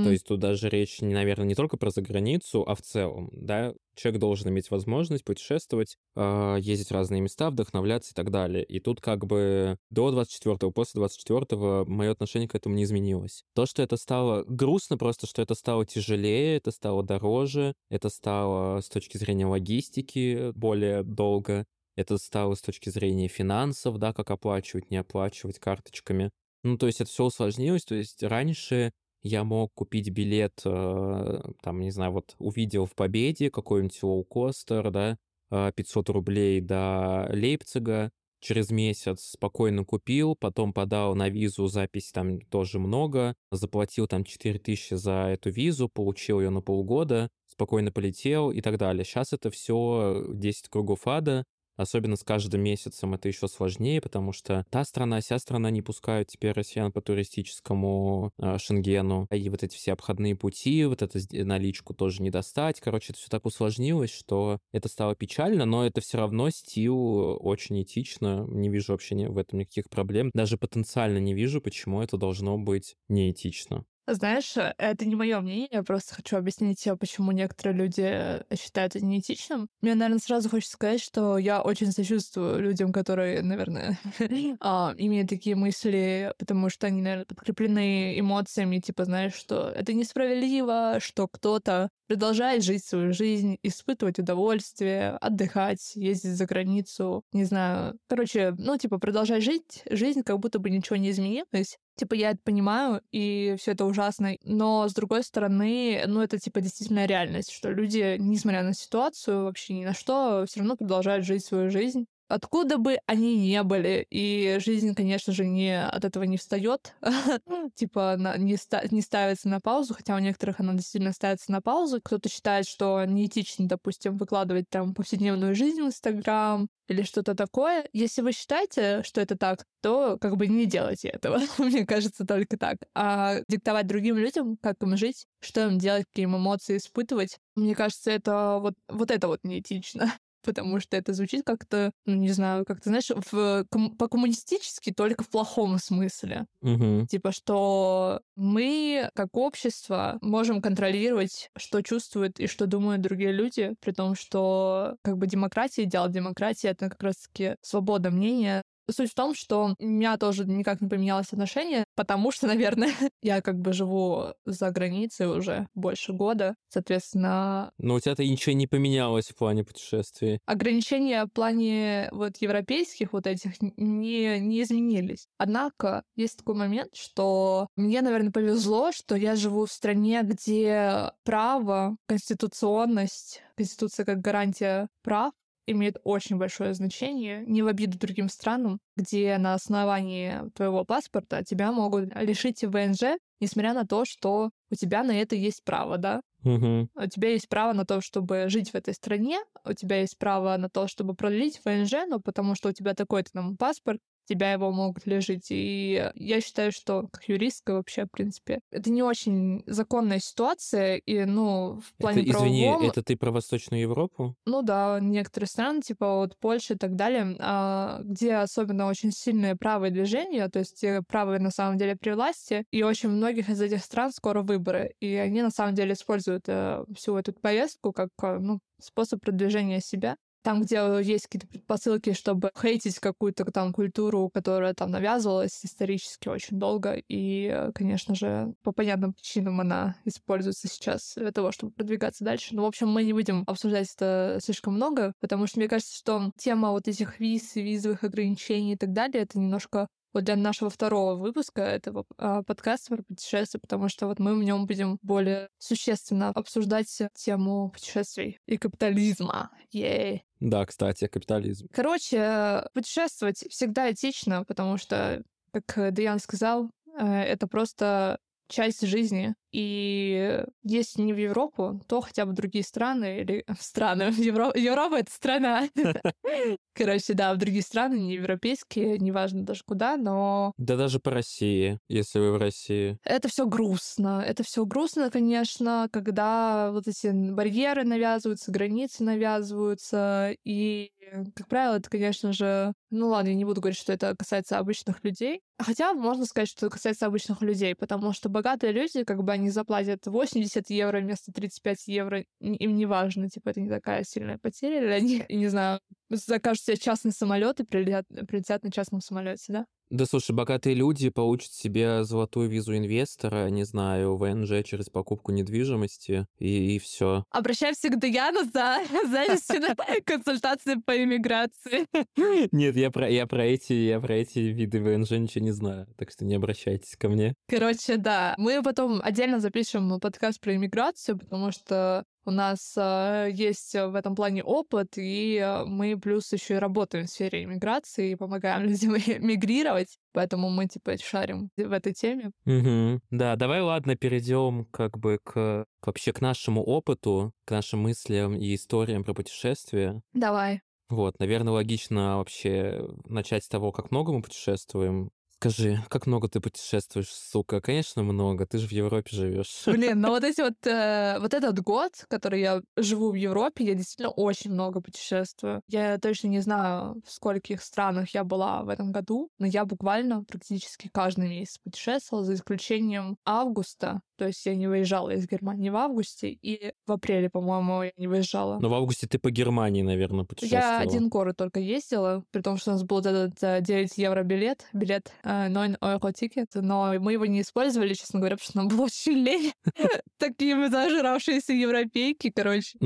То 0.03 0.11
есть 0.11 0.25
тут 0.25 0.39
даже 0.39 0.69
речь, 0.69 1.01
наверное, 1.01 1.45
не 1.45 1.55
только 1.55 1.77
про 1.77 1.89
заграницу, 1.89 2.63
а 2.67 2.75
в 2.75 2.81
целом, 2.81 3.29
да, 3.31 3.73
человек 3.95 4.19
должен 4.19 4.49
иметь 4.49 4.71
возможность 4.71 5.23
путешествовать, 5.23 5.97
э, 6.15 6.57
ездить 6.59 6.89
в 6.89 6.93
разные 6.93 7.21
места, 7.21 7.49
вдохновляться 7.49 8.11
и 8.11 8.13
так 8.13 8.31
далее. 8.31 8.63
И 8.63 8.79
тут 8.79 9.01
как 9.01 9.25
бы 9.25 9.77
до 9.89 10.09
24-го, 10.09 10.71
после 10.71 11.01
24-го 11.01 11.85
мое 11.87 12.11
отношение 12.11 12.47
к 12.47 12.55
этому 12.55 12.75
не 12.75 12.83
изменилось. 12.83 13.43
То, 13.55 13.65
что 13.65 13.81
это 13.81 13.97
стало 13.97 14.43
грустно, 14.47 14.97
просто 14.97 15.27
что 15.27 15.41
это 15.41 15.55
стало 15.55 15.85
тяжелее, 15.85 16.57
это 16.57 16.71
стало 16.71 17.03
дороже, 17.03 17.73
это 17.89 18.09
стало 18.09 18.81
с 18.81 18.89
точки 18.89 19.17
зрения 19.17 19.45
логистики 19.45 20.51
более 20.55 21.03
долго, 21.03 21.65
это 21.95 22.17
стало 22.17 22.55
с 22.55 22.61
точки 22.61 22.89
зрения 22.89 23.27
финансов, 23.27 23.97
да, 23.97 24.13
как 24.13 24.31
оплачивать, 24.31 24.89
не 24.89 24.97
оплачивать 24.97 25.59
карточками. 25.59 26.31
Ну, 26.63 26.77
то 26.77 26.87
есть 26.87 27.01
это 27.01 27.09
все 27.09 27.25
усложнилось. 27.25 27.83
То 27.83 27.95
есть 27.95 28.23
раньше 28.23 28.91
я 29.23 29.43
мог 29.43 29.73
купить 29.73 30.09
билет, 30.09 30.61
э, 30.65 31.41
там, 31.61 31.79
не 31.79 31.91
знаю, 31.91 32.11
вот 32.11 32.35
увидел 32.39 32.85
в 32.85 32.93
Победе 32.93 33.49
какой-нибудь 33.49 34.03
лоукостер, 34.03 34.91
да, 34.91 35.17
500 35.49 36.09
э, 36.09 36.11
рублей 36.11 36.61
до 36.61 37.29
Лейпцига, 37.31 38.11
через 38.43 38.69
месяц 38.71 39.31
спокойно 39.31 39.85
купил, 39.85 40.35
потом 40.35 40.73
подал 40.73 41.15
на 41.15 41.29
визу, 41.29 41.67
запись 41.67 42.11
там 42.11 42.41
тоже 42.41 42.77
много, 42.79 43.35
заплатил 43.51 44.07
там 44.07 44.25
4000 44.25 44.95
за 44.95 45.29
эту 45.29 45.49
визу, 45.49 45.87
получил 45.87 46.41
ее 46.41 46.49
на 46.49 46.61
полгода, 46.61 47.29
спокойно 47.47 47.91
полетел 47.91 48.51
и 48.51 48.59
так 48.61 48.77
далее. 48.77 49.05
Сейчас 49.05 49.31
это 49.31 49.49
все 49.49 50.25
10 50.33 50.67
кругов 50.67 51.07
ада, 51.07 51.45
Особенно 51.75 52.15
с 52.15 52.23
каждым 52.23 52.61
месяцем 52.61 53.13
это 53.13 53.27
еще 53.27 53.47
сложнее, 53.47 54.01
потому 54.01 54.31
что 54.31 54.65
та 54.69 54.83
страна, 54.85 55.21
вся 55.21 55.39
страна 55.39 55.69
не 55.69 55.81
пускают 55.81 56.29
теперь 56.29 56.51
россиян 56.53 56.91
по 56.91 57.01
туристическому 57.01 58.31
э, 58.37 58.57
Шенгену. 58.59 59.27
И 59.31 59.49
вот 59.49 59.63
эти 59.63 59.75
все 59.75 59.93
обходные 59.93 60.35
пути, 60.35 60.85
вот 60.85 61.01
эту 61.01 61.19
наличку 61.31 61.93
тоже 61.93 62.21
не 62.21 62.29
достать. 62.29 62.79
Короче, 62.79 63.13
это 63.13 63.19
все 63.19 63.29
так 63.29 63.45
усложнилось, 63.45 64.11
что 64.11 64.59
это 64.71 64.87
стало 64.89 65.15
печально, 65.15 65.65
но 65.65 65.85
это 65.85 66.01
все 66.01 66.17
равно 66.17 66.49
стил 66.49 67.37
очень 67.39 67.81
этично. 67.81 68.45
Не 68.47 68.69
вижу 68.69 68.93
вообще 68.93 69.13
в 69.27 69.37
этом 69.37 69.59
никаких 69.59 69.89
проблем. 69.89 70.31
Даже 70.33 70.57
потенциально 70.57 71.17
не 71.17 71.33
вижу, 71.33 71.61
почему 71.61 72.01
это 72.01 72.17
должно 72.17 72.57
быть 72.57 72.95
неэтично. 73.09 73.85
Знаешь, 74.05 74.57
э, 74.57 74.73
это 74.77 75.05
не 75.05 75.15
мое 75.15 75.39
мнение, 75.39 75.69
я 75.71 75.81
просто 75.81 76.15
хочу 76.15 76.35
объяснить, 76.35 76.85
э, 76.85 76.95
почему 76.97 77.31
некоторые 77.31 77.77
люди 77.77 78.01
э, 78.03 78.43
считают 78.55 78.97
это 78.97 79.05
неэтичным. 79.05 79.69
Мне, 79.81 79.95
наверное, 79.95 80.19
сразу 80.19 80.49
хочется 80.49 80.73
сказать, 80.73 81.01
что 81.01 81.37
я 81.37 81.61
очень 81.61 81.91
сочувствую 81.91 82.59
людям, 82.59 82.91
которые, 82.91 83.41
наверное, 83.41 83.97
а, 84.59 84.93
имеют 84.97 85.29
такие 85.29 85.55
мысли, 85.55 86.33
потому 86.37 86.69
что 86.69 86.87
они, 86.87 87.01
наверное, 87.01 87.25
подкреплены 87.25 88.19
эмоциями, 88.19 88.79
типа, 88.79 89.05
знаешь, 89.05 89.35
что 89.35 89.69
это 89.69 89.93
несправедливо, 89.93 90.97
что 90.99 91.29
кто-то 91.29 91.89
продолжает 92.07 92.63
жить 92.63 92.83
свою 92.83 93.13
жизнь, 93.13 93.57
испытывать 93.63 94.19
удовольствие, 94.19 95.11
отдыхать, 95.21 95.95
ездить 95.95 96.35
за 96.35 96.45
границу, 96.45 97.23
не 97.31 97.45
знаю. 97.45 97.97
Короче, 98.07 98.53
ну, 98.57 98.77
типа, 98.77 98.99
продолжать 98.99 99.43
жить, 99.43 99.83
жизнь 99.89 100.23
как 100.23 100.39
будто 100.39 100.59
бы 100.59 100.69
ничего 100.69 100.97
не 100.97 101.11
изменилось. 101.11 101.77
Типа, 101.95 102.15
я 102.15 102.31
это 102.31 102.39
понимаю, 102.43 103.01
и 103.11 103.55
все 103.59 103.71
это 103.71 103.85
ужасно. 103.85 104.35
Но, 104.43 104.87
с 104.87 104.93
другой 104.93 105.23
стороны, 105.23 106.03
ну, 106.07 106.21
это, 106.21 106.39
типа, 106.39 106.61
действительно 106.61 107.05
реальность, 107.05 107.51
что 107.51 107.69
люди, 107.69 108.17
несмотря 108.19 108.63
на 108.63 108.73
ситуацию, 108.73 109.43
вообще 109.43 109.73
ни 109.73 109.85
на 109.85 109.93
что, 109.93 110.45
все 110.47 110.59
равно 110.59 110.75
продолжают 110.75 111.25
жить 111.25 111.45
свою 111.45 111.69
жизнь 111.69 112.07
откуда 112.27 112.77
бы 112.77 112.97
они 113.05 113.37
не 113.37 113.63
были. 113.63 114.05
И 114.09 114.57
жизнь, 114.59 114.93
конечно 114.95 115.33
же, 115.33 115.45
не 115.45 115.79
от 115.81 116.05
этого 116.05 116.23
не 116.23 116.37
встает, 116.37 116.95
типа 117.75 118.13
она 118.13 118.37
не, 118.37 118.57
ста- 118.57 118.83
не 118.91 119.01
ставится 119.01 119.49
на 119.49 119.59
паузу, 119.59 119.93
хотя 119.93 120.15
у 120.15 120.19
некоторых 120.19 120.59
она 120.59 120.73
действительно 120.73 121.13
ставится 121.13 121.51
на 121.51 121.61
паузу. 121.61 122.01
Кто-то 122.03 122.29
считает, 122.29 122.67
что 122.67 123.03
неэтично, 123.05 123.67
допустим, 123.67 124.17
выкладывать 124.17 124.69
там 124.69 124.93
повседневную 124.93 125.55
жизнь 125.55 125.81
в 125.81 125.87
Инстаграм 125.87 126.67
или 126.87 127.03
что-то 127.03 127.35
такое. 127.35 127.87
Если 127.93 128.21
вы 128.21 128.31
считаете, 128.33 129.03
что 129.03 129.21
это 129.21 129.37
так, 129.37 129.65
то 129.81 130.17
как 130.19 130.37
бы 130.37 130.47
не 130.47 130.65
делайте 130.65 131.09
этого. 131.09 131.39
Мне 131.57 131.85
кажется, 131.85 132.25
только 132.25 132.57
так. 132.57 132.77
А 132.93 133.39
диктовать 133.47 133.87
другим 133.87 134.17
людям, 134.17 134.57
как 134.61 134.81
им 134.81 134.97
жить, 134.97 135.25
что 135.41 135.67
им 135.67 135.77
делать, 135.77 136.05
какие 136.09 136.25
эмоции 136.25 136.77
испытывать, 136.77 137.37
мне 137.55 137.75
кажется, 137.75 138.11
это 138.11 138.57
вот, 138.59 138.73
вот 138.87 139.11
это 139.11 139.27
вот 139.27 139.39
неэтично 139.43 140.11
потому 140.43 140.79
что 140.79 140.97
это 140.97 141.13
звучит 141.13 141.43
как-то, 141.45 141.91
ну, 142.05 142.15
не 142.15 142.29
знаю, 142.29 142.65
как-то, 142.65 142.89
знаешь, 142.89 143.09
в, 143.31 143.65
ком, 143.69 143.95
по-коммунистически, 143.95 144.91
только 144.91 145.23
в 145.23 145.29
плохом 145.29 145.77
смысле. 145.79 146.45
Угу. 146.61 147.07
Типа, 147.07 147.31
что 147.31 148.21
мы, 148.35 149.09
как 149.15 149.35
общество, 149.35 150.17
можем 150.21 150.61
контролировать, 150.61 151.49
что 151.57 151.81
чувствуют 151.81 152.39
и 152.39 152.47
что 152.47 152.67
думают 152.67 153.01
другие 153.01 153.31
люди, 153.31 153.73
при 153.79 153.91
том, 153.91 154.15
что 154.15 154.95
как 155.01 155.17
бы 155.17 155.27
демократия, 155.27 155.83
идеал 155.83 156.09
демократии— 156.09 156.67
это 156.69 156.89
как 156.89 157.01
раз-таки 157.01 157.55
свобода 157.61 158.11
мнения, 158.11 158.63
Суть 158.89 159.11
в 159.11 159.15
том, 159.15 159.33
что 159.33 159.75
у 159.79 159.85
меня 159.85 160.17
тоже 160.17 160.45
никак 160.45 160.81
не 160.81 160.89
поменялось 160.89 161.31
отношение, 161.31 161.85
потому 161.95 162.31
что, 162.31 162.47
наверное, 162.53 162.93
я 163.21 163.41
как 163.41 163.59
бы 163.59 163.73
живу 163.73 164.33
за 164.45 164.71
границей 164.71 165.27
уже 165.27 165.67
больше 165.73 166.13
года, 166.13 166.55
соответственно... 166.69 167.71
Но 167.77 167.95
у 167.95 167.99
тебя-то 167.99 168.23
ничего 168.23 168.53
не 168.55 168.67
поменялось 168.67 169.29
в 169.29 169.35
плане 169.35 169.63
путешествий. 169.63 170.39
Ограничения 170.45 171.25
в 171.25 171.29
плане 171.29 172.09
вот 172.11 172.37
европейских 172.37 173.13
вот 173.13 173.27
этих 173.27 173.61
не, 173.61 174.39
не 174.39 174.61
изменились. 174.61 175.27
Однако 175.37 176.03
есть 176.15 176.37
такой 176.37 176.55
момент, 176.55 176.95
что 176.95 177.67
мне, 177.75 178.01
наверное, 178.01 178.31
повезло, 178.31 178.91
что 178.91 179.15
я 179.15 179.35
живу 179.35 179.65
в 179.65 179.71
стране, 179.71 180.21
где 180.23 181.11
право, 181.23 181.97
конституционность, 182.07 183.41
конституция 183.55 184.05
как 184.05 184.19
гарантия 184.21 184.87
прав, 185.03 185.33
имеет 185.65 185.97
очень 186.03 186.37
большое 186.37 186.73
значение, 186.73 187.43
не 187.45 187.61
в 187.61 187.67
обиду 187.67 187.97
другим 187.97 188.29
странам, 188.29 188.79
где 188.95 189.37
на 189.37 189.53
основании 189.53 190.49
твоего 190.55 190.85
паспорта 190.85 191.43
тебя 191.43 191.71
могут 191.71 192.13
лишить 192.15 192.63
ВНЖ, 192.63 193.17
несмотря 193.39 193.73
на 193.73 193.85
то, 193.85 194.05
что 194.05 194.51
у 194.71 194.75
тебя 194.75 195.03
на 195.03 195.11
это 195.11 195.35
есть 195.35 195.63
право, 195.63 195.97
да? 195.97 196.21
Угу. 196.43 196.89
У 196.95 197.07
тебя 197.07 197.29
есть 197.29 197.47
право 197.47 197.73
на 197.73 197.85
то, 197.85 198.01
чтобы 198.01 198.49
жить 198.49 198.71
в 198.71 198.75
этой 198.75 198.93
стране, 198.93 199.39
у 199.65 199.73
тебя 199.73 200.01
есть 200.01 200.17
право 200.17 200.57
на 200.57 200.69
то, 200.69 200.87
чтобы 200.87 201.15
продлить 201.15 201.61
ВНЖ, 201.63 202.05
но 202.07 202.19
потому 202.19 202.55
что 202.55 202.69
у 202.69 202.73
тебя 202.73 202.93
такой-то 202.93 203.31
там 203.31 203.55
паспорт, 203.55 203.99
тебя 204.25 204.53
его 204.53 204.71
могут 204.71 205.05
лежить. 205.05 205.47
И 205.49 206.11
я 206.15 206.41
считаю, 206.41 206.71
что 206.71 207.07
как 207.11 207.27
юристка 207.27 207.73
вообще, 207.73 208.05
в 208.05 208.11
принципе, 208.11 208.59
это 208.71 208.89
не 208.89 209.03
очень 209.03 209.63
законная 209.65 210.19
ситуация, 210.19 210.95
и, 210.97 211.25
ну, 211.25 211.81
в 211.81 211.93
плане 211.97 212.21
это, 212.21 212.31
извини, 212.31 212.63
правовом... 212.63 212.89
это 212.89 213.03
ты 213.03 213.17
про 213.17 213.31
Восточную 213.31 213.81
Европу? 213.81 214.35
Ну 214.45 214.61
да, 214.61 214.99
некоторые 215.01 215.47
страны, 215.47 215.81
типа 215.81 216.15
вот 216.15 216.37
Польша 216.39 216.73
и 216.75 216.77
так 216.77 216.95
далее, 216.95 217.35
а, 217.39 218.01
где 218.03 218.35
особенно 218.35 218.87
очень 218.87 219.11
сильное 219.11 219.55
правое 219.55 219.89
движение, 219.89 220.49
то 220.49 220.59
есть 220.59 220.83
правые 221.07 221.39
на 221.39 221.51
самом 221.51 221.77
деле 221.77 221.95
при 221.95 222.11
власти, 222.11 222.65
и 222.71 222.83
очень 222.83 223.09
многих 223.09 223.49
из 223.49 223.61
этих 223.61 223.83
стран 223.83 224.11
скоро 224.11 224.41
выборы, 224.41 224.93
и 224.99 225.15
они 225.15 225.41
на 225.41 225.51
самом 225.51 225.75
деле 225.75 225.93
используют 225.93 226.43
э, 226.47 226.83
всю 226.95 227.17
эту 227.17 227.33
повестку 227.33 227.91
как 227.91 228.09
э, 228.21 228.37
ну, 228.39 228.59
способ 228.79 229.21
продвижения 229.21 229.79
себя 229.79 230.17
там, 230.43 230.61
где 230.61 230.75
есть 231.01 231.25
какие-то 231.25 231.47
предпосылки, 231.47 232.13
чтобы 232.13 232.51
хейтить 232.59 232.99
какую-то 232.99 233.45
там 233.45 233.73
культуру, 233.73 234.29
которая 234.33 234.73
там 234.73 234.91
навязывалась 234.91 235.63
исторически 235.63 236.27
очень 236.27 236.59
долго. 236.59 237.01
И, 237.07 237.69
конечно 237.73 238.13
же, 238.15 238.53
по 238.63 238.71
понятным 238.71 239.13
причинам 239.13 239.61
она 239.61 239.95
используется 240.05 240.67
сейчас 240.67 241.13
для 241.15 241.31
того, 241.31 241.51
чтобы 241.51 241.71
продвигаться 241.71 242.23
дальше. 242.23 242.55
Но, 242.55 242.63
в 242.63 242.67
общем, 242.67 242.89
мы 242.89 243.03
не 243.03 243.13
будем 243.13 243.43
обсуждать 243.47 243.91
это 243.95 244.39
слишком 244.41 244.75
много, 244.75 245.13
потому 245.19 245.47
что 245.47 245.59
мне 245.59 245.67
кажется, 245.67 245.95
что 245.95 246.31
тема 246.37 246.71
вот 246.71 246.87
этих 246.87 247.19
виз, 247.19 247.55
визовых 247.55 248.03
ограничений 248.03 248.73
и 248.73 248.77
так 248.77 248.93
далее, 248.93 249.23
это 249.23 249.39
немножко 249.39 249.87
вот 250.13 250.23
для 250.25 250.35
нашего 250.35 250.69
второго 250.69 251.15
выпуска 251.15 251.61
этого 251.61 252.05
э, 252.17 252.43
подкаста 252.45 252.95
про 252.95 253.03
путешествия, 253.03 253.59
потому 253.59 253.89
что 253.89 254.07
вот 254.07 254.19
мы 254.19 254.37
в 254.37 254.43
нем 254.43 254.65
будем 254.67 254.99
более 255.01 255.49
существенно 255.57 256.29
обсуждать 256.29 257.01
тему 257.15 257.71
путешествий 257.71 258.39
и 258.45 258.57
капитализма. 258.57 259.49
Ей. 259.71 260.23
Да, 260.43 260.65
кстати, 260.65 261.07
капитализм. 261.07 261.69
Короче, 261.71 262.65
путешествовать 262.73 263.45
всегда 263.49 263.89
этично, 263.89 264.43
потому 264.43 264.77
что, 264.77 265.23
как 265.53 265.93
Даян 265.93 266.19
сказал, 266.19 266.69
э, 266.99 267.05
это 267.05 267.47
просто 267.47 268.19
часть 268.49 268.85
жизни. 268.85 269.35
И 269.53 270.43
если 270.63 271.03
не 271.03 271.13
в 271.13 271.17
Европу, 271.17 271.79
то 271.87 272.01
хотя 272.01 272.25
бы 272.25 272.33
другие 272.33 272.63
страны 272.63 273.19
или 273.21 273.45
страны. 273.59 274.11
Евро... 274.17 274.51
Европа— 274.55 274.95
это 274.99 275.11
страна. 275.11 275.69
Короче, 276.73 277.13
да, 277.13 277.33
в 277.33 277.37
другие 277.37 277.61
страны, 277.61 277.95
не 277.95 278.15
европейские, 278.15 278.97
неважно 278.97 279.43
даже 279.43 279.61
куда, 279.63 279.95
но... 279.95 280.53
Да 280.57 280.75
даже 280.75 280.99
по 280.99 281.11
России, 281.11 281.79
если 281.87 282.19
вы 282.19 282.31
в 282.31 282.37
России. 282.37 282.97
Это 283.03 283.27
все 283.27 283.45
грустно. 283.45 284.23
Это 284.25 284.43
все 284.43 284.65
грустно, 284.65 285.11
конечно, 285.11 285.87
когда 285.91 286.71
вот 286.71 286.87
эти 286.87 287.11
барьеры 287.11 287.83
навязываются, 287.83 288.51
границы 288.51 289.03
навязываются. 289.03 290.35
И, 290.43 290.91
как 291.35 291.47
правило, 291.47 291.75
это, 291.75 291.89
конечно 291.91 292.33
же... 292.33 292.73
Ну 292.89 293.09
ладно, 293.09 293.29
я 293.29 293.35
не 293.35 293.45
буду 293.45 293.61
говорить, 293.61 293.79
что 293.79 293.93
это 293.93 294.15
касается 294.17 294.57
обычных 294.57 295.03
людей. 295.03 295.41
Хотя 295.59 295.93
можно 295.93 296.25
сказать, 296.25 296.49
что 296.49 296.65
это 296.65 296.75
касается 296.75 297.05
обычных 297.05 297.41
людей, 297.41 297.75
потому 297.75 298.13
что 298.13 298.29
богатые 298.29 298.73
люди, 298.73 299.03
как 299.03 299.23
бы 299.23 299.31
они 299.31 299.42
заплатят 299.49 300.05
80 300.05 300.69
евро 300.69 300.99
вместо 300.99 301.31
35 301.31 301.87
евро, 301.87 302.23
им 302.39 302.75
не 302.75 302.85
важно, 302.85 303.29
типа, 303.29 303.49
это 303.49 303.61
не 303.61 303.69
такая 303.69 304.03
сильная 304.03 304.37
потеря, 304.37 304.83
или 304.83 304.91
они, 304.91 305.25
не 305.29 305.47
знаю, 305.47 305.79
закажут 306.09 306.63
себе 306.63 306.77
частный 306.77 307.11
самолет 307.11 307.59
и 307.59 307.65
прилетят, 307.65 308.05
прилетят 308.27 308.63
на 308.63 308.71
частном 308.71 309.01
самолете, 309.01 309.53
да? 309.53 309.65
Да 309.93 310.07
слушай, 310.07 310.31
богатые 310.31 310.73
люди 310.73 311.09
получат 311.09 311.53
себе 311.53 312.03
золотую 312.03 312.49
визу 312.49 312.75
инвестора, 312.75 313.47
не 313.51 313.63
знаю, 313.63 314.17
ВНЖ 314.17 314.63
через 314.65 314.89
покупку 314.89 315.31
недвижимости, 315.31 316.25
и, 316.39 316.75
и 316.75 316.79
все. 316.79 317.25
Обращаемся 317.29 317.89
к 317.89 317.99
Даяну 317.99 318.39
за 318.51 318.79
на 319.59 320.01
консультации 320.03 320.81
по 320.83 320.97
иммиграции. 320.97 321.85
Нет, 322.51 322.75
я 322.75 322.89
про, 322.89 323.07
я 323.07 323.27
про 323.27 323.45
эти, 323.45 323.73
я 323.73 323.99
про 323.99 324.15
эти 324.15 324.39
виды 324.39 324.81
ВНЖ 324.81 325.11
ничего 325.11 325.45
не 325.45 325.51
знаю, 325.51 325.85
так 325.95 326.09
что 326.09 326.25
не 326.25 326.33
обращайтесь 326.33 326.95
ко 326.97 327.07
мне. 327.07 327.35
Короче, 327.47 327.97
да, 327.97 328.33
мы 328.39 328.63
потом 328.63 328.99
отдельно 328.99 329.39
запишем 329.39 329.99
подкаст 329.99 330.41
про 330.41 330.55
иммиграцию, 330.55 331.19
потому 331.19 331.51
что 331.51 332.03
у 332.25 332.31
нас 332.31 332.73
э, 332.77 333.29
есть 333.31 333.73
в 333.73 333.95
этом 333.95 334.15
плане 334.15 334.43
опыт, 334.43 334.97
и 334.97 335.35
э, 335.35 335.65
мы 335.65 335.99
плюс 335.99 336.31
еще 336.31 336.55
и 336.55 336.59
работаем 336.59 337.05
в 337.05 337.09
сфере 337.09 337.43
иммиграции 337.43 338.11
и 338.11 338.15
помогаем 338.15 338.63
людям 338.69 338.93
мигрировать, 338.93 339.97
поэтому 340.13 340.49
мы 340.49 340.67
типа 340.67 340.97
шарим 340.97 341.49
в 341.57 341.71
этой 341.71 341.93
теме. 341.93 342.31
Угу. 342.45 343.01
Да, 343.11 343.35
давай, 343.35 343.61
ладно, 343.61 343.95
перейдем 343.95 344.65
как 344.71 344.97
бы 344.97 345.19
к 345.23 345.65
вообще 345.85 346.13
к 346.13 346.21
нашему 346.21 346.63
опыту, 346.63 347.33
к 347.45 347.51
нашим 347.51 347.81
мыслям 347.81 348.35
и 348.35 348.55
историям 348.55 349.03
про 349.03 349.13
путешествия. 349.13 350.01
Давай. 350.13 350.61
Вот, 350.89 351.17
наверное, 351.19 351.53
логично 351.53 352.17
вообще 352.17 352.87
начать 353.05 353.43
с 353.43 353.47
того, 353.47 353.71
как 353.71 353.91
много 353.91 354.13
мы 354.13 354.21
путешествуем, 354.21 355.09
Скажи, 355.43 355.83
как 355.89 356.07
много 356.07 356.29
ты 356.29 356.39
путешествуешь, 356.39 357.09
сука? 357.09 357.59
Конечно, 357.59 358.01
много. 358.01 358.45
Ты 358.45 358.59
же 358.59 358.67
в 358.67 358.71
Европе 358.71 359.09
живешь. 359.13 359.63
Блин, 359.65 359.99
но 359.99 360.11
вот 360.11 360.23
эти 360.23 360.39
вот, 360.39 360.65
э, 360.65 361.17
вот 361.19 361.33
этот 361.33 361.59
год, 361.59 361.91
который 362.07 362.39
я 362.39 362.61
живу 362.77 363.11
в 363.11 363.15
Европе, 363.15 363.65
я 363.65 363.73
действительно 363.73 364.09
очень 364.09 364.51
много 364.51 364.79
путешествую. 364.79 365.61
Я 365.67 365.97
точно 365.97 366.27
не 366.27 366.39
знаю, 366.39 367.01
в 367.05 367.11
скольких 367.11 367.61
странах 367.61 368.11
я 368.13 368.23
была 368.23 368.63
в 368.63 368.69
этом 368.69 368.93
году, 368.93 369.27
но 369.37 369.45
я 369.45 369.65
буквально 369.65 370.23
практически 370.23 370.89
каждый 370.93 371.27
месяц 371.27 371.57
путешествовала, 371.61 372.25
за 372.25 372.35
исключением 372.35 373.17
августа. 373.25 373.99
То 374.17 374.27
есть 374.27 374.45
я 374.45 374.55
не 374.55 374.67
выезжала 374.67 375.09
из 375.09 375.27
Германии 375.27 375.69
в 375.69 375.75
августе, 375.75 376.29
и 376.29 376.71
в 376.87 376.91
апреле, 376.93 377.29
по-моему, 377.29 377.83
я 377.83 377.91
не 377.97 378.07
выезжала. 378.07 378.59
Но 378.59 378.69
в 378.69 378.73
августе 378.73 379.07
ты 379.07 379.19
по 379.19 379.29
Германии, 379.29 379.81
наверное, 379.81 380.23
путешествовала. 380.23 380.65
Я 380.65 380.79
один 380.79 381.09
город 381.09 381.35
только 381.35 381.59
ездила, 381.59 382.23
при 382.31 382.41
том, 382.41 382.55
что 382.55 382.71
у 382.71 382.73
нас 382.75 382.83
был 382.83 382.99
этот 382.99 383.63
9 383.63 383.97
евро 383.97 384.23
билет, 384.23 384.67
билет 384.71 385.11
9 385.49 385.77
euro 385.81 386.13
тикет, 386.13 386.49
но 386.55 386.93
мы 386.99 387.13
его 387.13 387.25
не 387.25 387.41
использовали, 387.41 387.93
честно 387.93 388.19
говоря, 388.19 388.37
потому 388.37 388.49
что 388.49 388.57
нам 388.57 388.67
было 388.69 388.85
очень 388.85 389.13
лень. 389.13 389.53
Такие 390.17 390.69
зажравшиеся 390.69 391.53
европейки, 391.53 392.29
короче. 392.29 392.77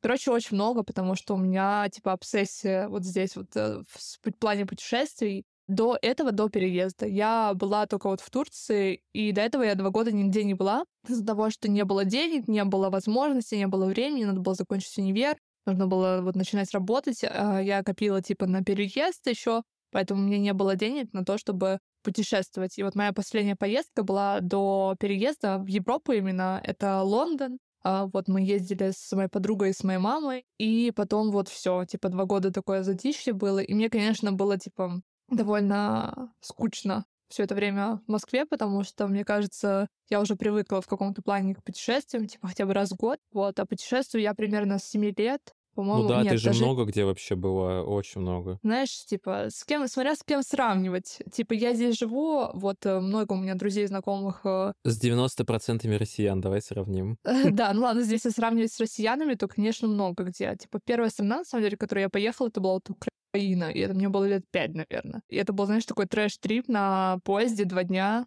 Короче, 0.00 0.30
очень 0.30 0.56
много, 0.56 0.82
потому 0.82 1.14
что 1.14 1.34
у 1.34 1.38
меня, 1.38 1.88
типа, 1.90 2.12
обсессия 2.12 2.88
вот 2.88 3.04
здесь 3.04 3.36
вот 3.36 3.54
э, 3.56 3.82
в 4.22 4.32
плане 4.38 4.66
путешествий. 4.66 5.44
До 5.66 5.96
этого, 6.02 6.30
до 6.30 6.50
переезда, 6.50 7.06
я 7.06 7.54
была 7.54 7.86
только 7.86 8.08
вот 8.08 8.20
в 8.20 8.28
Турции, 8.28 9.00
и 9.14 9.32
до 9.32 9.40
этого 9.40 9.62
я 9.62 9.74
два 9.74 9.88
года 9.88 10.12
нигде 10.12 10.44
не 10.44 10.52
была. 10.52 10.84
Из-за 11.08 11.24
того, 11.24 11.48
что 11.50 11.68
не 11.68 11.84
было 11.84 12.04
денег, 12.04 12.48
не 12.48 12.64
было 12.64 12.90
возможности, 12.90 13.54
не 13.54 13.66
было 13.66 13.86
времени, 13.86 14.24
надо 14.24 14.40
было 14.40 14.54
закончить 14.54 14.98
универ, 14.98 15.36
нужно 15.64 15.86
было 15.86 16.20
вот 16.22 16.36
начинать 16.36 16.70
работать. 16.72 17.24
А 17.24 17.60
я 17.60 17.82
копила 17.82 18.20
типа 18.20 18.46
на 18.46 18.62
переезд 18.62 19.26
еще, 19.26 19.62
поэтому 19.90 20.22
у 20.22 20.24
меня 20.26 20.38
не 20.38 20.52
было 20.52 20.76
денег 20.76 21.12
на 21.14 21.24
то, 21.24 21.38
чтобы 21.38 21.78
путешествовать. 22.04 22.78
И 22.78 22.84
вот 22.84 22.94
моя 22.94 23.12
последняя 23.12 23.56
поездка 23.56 24.04
была 24.04 24.40
до 24.40 24.94
переезда 25.00 25.58
в 25.58 25.66
Европу 25.66 26.12
именно. 26.12 26.60
Это 26.62 27.02
Лондон. 27.02 27.58
А 27.82 28.06
вот 28.06 28.28
мы 28.28 28.40
ездили 28.40 28.92
с 28.96 29.12
моей 29.12 29.28
подругой 29.28 29.70
и 29.70 29.74
с 29.74 29.84
моей 29.84 29.98
мамой, 29.98 30.46
и 30.58 30.90
потом 30.96 31.30
вот 31.30 31.50
все, 31.50 31.84
типа 31.84 32.08
два 32.08 32.24
года 32.24 32.50
такое 32.50 32.82
затишье 32.82 33.34
было. 33.34 33.58
И 33.58 33.74
мне, 33.74 33.90
конечно, 33.90 34.32
было 34.32 34.58
типа 34.58 35.02
довольно 35.28 36.32
скучно 36.40 37.04
все 37.28 37.42
это 37.42 37.54
время 37.54 38.00
в 38.06 38.10
Москве, 38.10 38.46
потому 38.46 38.84
что, 38.84 39.06
мне 39.06 39.24
кажется, 39.24 39.88
я 40.08 40.20
уже 40.20 40.36
привыкла 40.36 40.80
в 40.80 40.86
каком-то 40.86 41.20
плане 41.20 41.54
к 41.54 41.64
путешествиям, 41.64 42.26
типа 42.26 42.48
хотя 42.48 42.64
бы 42.64 42.72
раз 42.72 42.92
в 42.92 42.96
год. 42.96 43.18
Вот, 43.32 43.58
а 43.58 43.66
путешествую 43.66 44.22
я 44.22 44.34
примерно 44.34 44.78
с 44.78 44.84
7 44.84 45.12
лет. 45.16 45.52
По-моему, 45.74 46.02
ну 46.02 46.08
да, 46.08 46.22
нет, 46.22 46.32
ты 46.32 46.38
же 46.38 46.46
даже... 46.46 46.64
много 46.64 46.84
где 46.84 47.04
вообще 47.04 47.36
была, 47.36 47.82
очень 47.82 48.20
много. 48.20 48.58
Знаешь, 48.62 49.04
типа, 49.06 49.46
с 49.50 49.64
кем, 49.64 49.86
смотря 49.86 50.16
с 50.16 50.22
кем 50.24 50.42
сравнивать. 50.42 51.18
Типа, 51.32 51.52
я 51.52 51.74
здесь 51.74 51.98
живу, 51.98 52.48
вот 52.54 52.84
э, 52.84 53.00
много 53.00 53.34
у 53.34 53.36
меня 53.36 53.54
друзей, 53.54 53.86
знакомых. 53.86 54.40
Э, 54.44 54.72
с 54.84 55.02
90% 55.02 55.96
россиян, 55.96 56.40
давай 56.40 56.60
сравним. 56.60 57.18
Да, 57.54 57.72
ну 57.72 57.82
ладно, 57.82 58.02
здесь 58.02 58.24
если 58.24 58.30
сравнивать 58.30 58.72
с 58.72 58.80
россиянами, 58.80 59.34
то, 59.34 59.48
конечно, 59.48 59.86
много 59.86 60.24
где. 60.24 60.56
Типа, 60.56 60.80
первая 60.84 61.10
страна, 61.10 61.38
на 61.38 61.44
самом 61.44 61.64
деле, 61.64 61.76
в 61.76 61.78
которой 61.78 62.00
я 62.00 62.08
поехала, 62.08 62.48
это 62.48 62.60
была 62.60 62.74
вот 62.74 62.88
Украина, 62.88 63.64
и 63.64 63.80
это 63.80 63.94
мне 63.94 64.08
было 64.08 64.24
лет 64.24 64.44
пять, 64.50 64.74
наверное. 64.74 65.22
И 65.28 65.36
это 65.36 65.52
был, 65.52 65.66
знаешь, 65.66 65.84
такой 65.84 66.06
трэш-трип 66.06 66.68
на 66.68 67.18
поезде 67.24 67.64
два 67.64 67.84
дня. 67.84 68.26